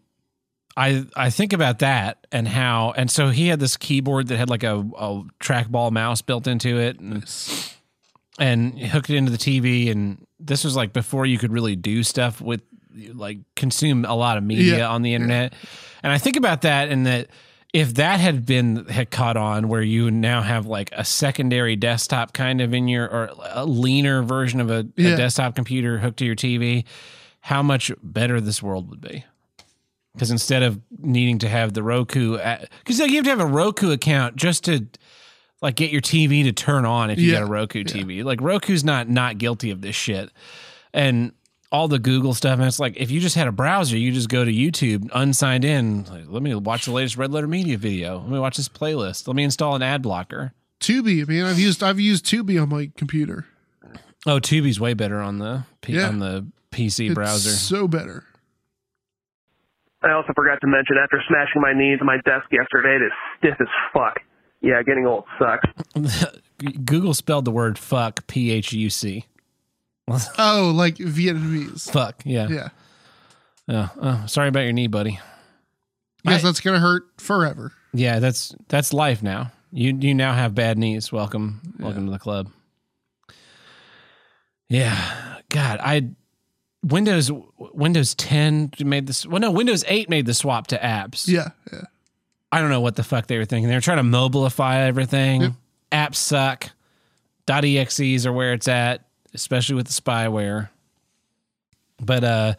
[0.77, 4.49] I I think about that and how and so he had this keyboard that had
[4.49, 7.23] like a, a trackball mouse built into it and
[8.39, 12.03] and hooked it into the TV and this was like before you could really do
[12.03, 12.61] stuff with
[13.13, 14.89] like consume a lot of media Yeah.
[14.89, 15.53] on the internet.
[16.03, 17.27] And I think about that and that
[17.73, 22.31] if that had been had caught on where you now have like a secondary desktop
[22.33, 25.09] kind of in your or a leaner version of a, Yeah.
[25.09, 26.85] a desktop computer hooked to your TV,
[27.41, 29.25] how much better this world would be.
[30.13, 33.45] Because instead of needing to have the Roku, because like you have to have a
[33.45, 34.85] Roku account just to
[35.61, 37.39] like get your TV to turn on if you Yeah.
[37.39, 38.23] got a Roku TV.
[38.23, 40.29] Like Roku's not not guilty of this shit,
[40.93, 41.31] and
[41.71, 42.59] all the Google stuff.
[42.59, 45.65] And it's like if you just had a browser, you just go to YouTube, unsigned
[45.65, 46.03] in.
[46.05, 48.19] Like, let me watch the latest Red Letter Media video.
[48.19, 49.27] Let me watch this playlist.
[49.27, 50.53] Let me install an ad blocker.
[50.79, 51.45] Tubi, man.
[51.45, 53.45] I've used I've used Tubi on my computer.
[54.27, 56.07] Oh, Tubi's way better on the P- Yeah.
[56.07, 57.49] on the PC It's browser.
[57.51, 58.23] so better.
[60.03, 63.11] I also forgot to mention after smashing my knees on my desk yesterday, it is
[63.39, 64.19] stiff as fuck.
[64.65, 65.69] Yeah, getting old sucks.
[66.85, 69.25] Google spelled the word fuck P H U C.
[70.37, 71.89] Oh, like Vietnamese.
[71.91, 72.47] Fuck yeah.
[72.47, 72.69] Yeah.
[73.67, 75.19] Oh, oh, sorry about your knee, buddy.
[76.23, 77.71] Yes, I- that's gonna hurt forever.
[77.93, 79.51] Yeah, that's that's life now.
[79.71, 81.11] You you now have bad knees.
[81.11, 82.49] Welcome, welcome to the club.
[84.69, 86.09] Yeah, God, I
[86.83, 89.25] Windows Windows 10 made this.
[89.25, 91.27] Well, no, Windows 8 made the swap to apps.
[91.27, 91.81] Yeah, yeah.
[92.55, 93.67] I don't know what the fuck they were thinking.
[93.67, 95.41] They were trying to mobilify everything.
[95.41, 95.51] Yep.
[95.91, 96.71] Apps suck.
[97.49, 100.69] .exes are where it's at, especially with the spyware.
[101.99, 102.53] But uh,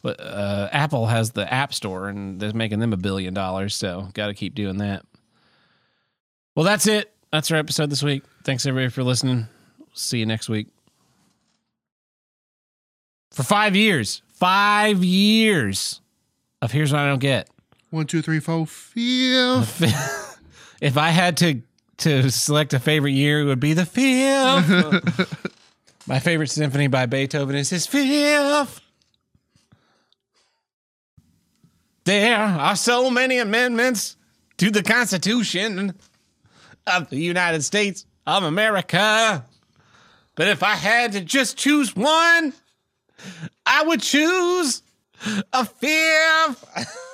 [0.00, 3.74] but, uh, Apple has the App Store, and they're making them a billion dollars.
[3.74, 5.04] So got to keep doing that.
[6.54, 7.12] Well, that's it.
[7.32, 8.22] That's our episode this week.
[8.44, 9.48] Thanks everybody for listening.
[9.92, 10.68] See you next week.
[13.32, 16.00] For five years, five years
[16.60, 17.48] of here's what I don't get.
[17.92, 19.82] One, two, three, four, fifth.
[20.80, 21.60] if I had to
[21.98, 25.58] to select a favorite year, it would be the fifth.
[26.06, 28.80] My favorite symphony by Beethoven is his fifth.
[32.04, 34.16] There are so many amendments
[34.56, 35.92] to the Constitution
[36.86, 39.44] of the United States of America.
[40.34, 42.54] But if I had to just choose one,
[43.66, 44.80] I would choose
[45.52, 46.98] a fifth.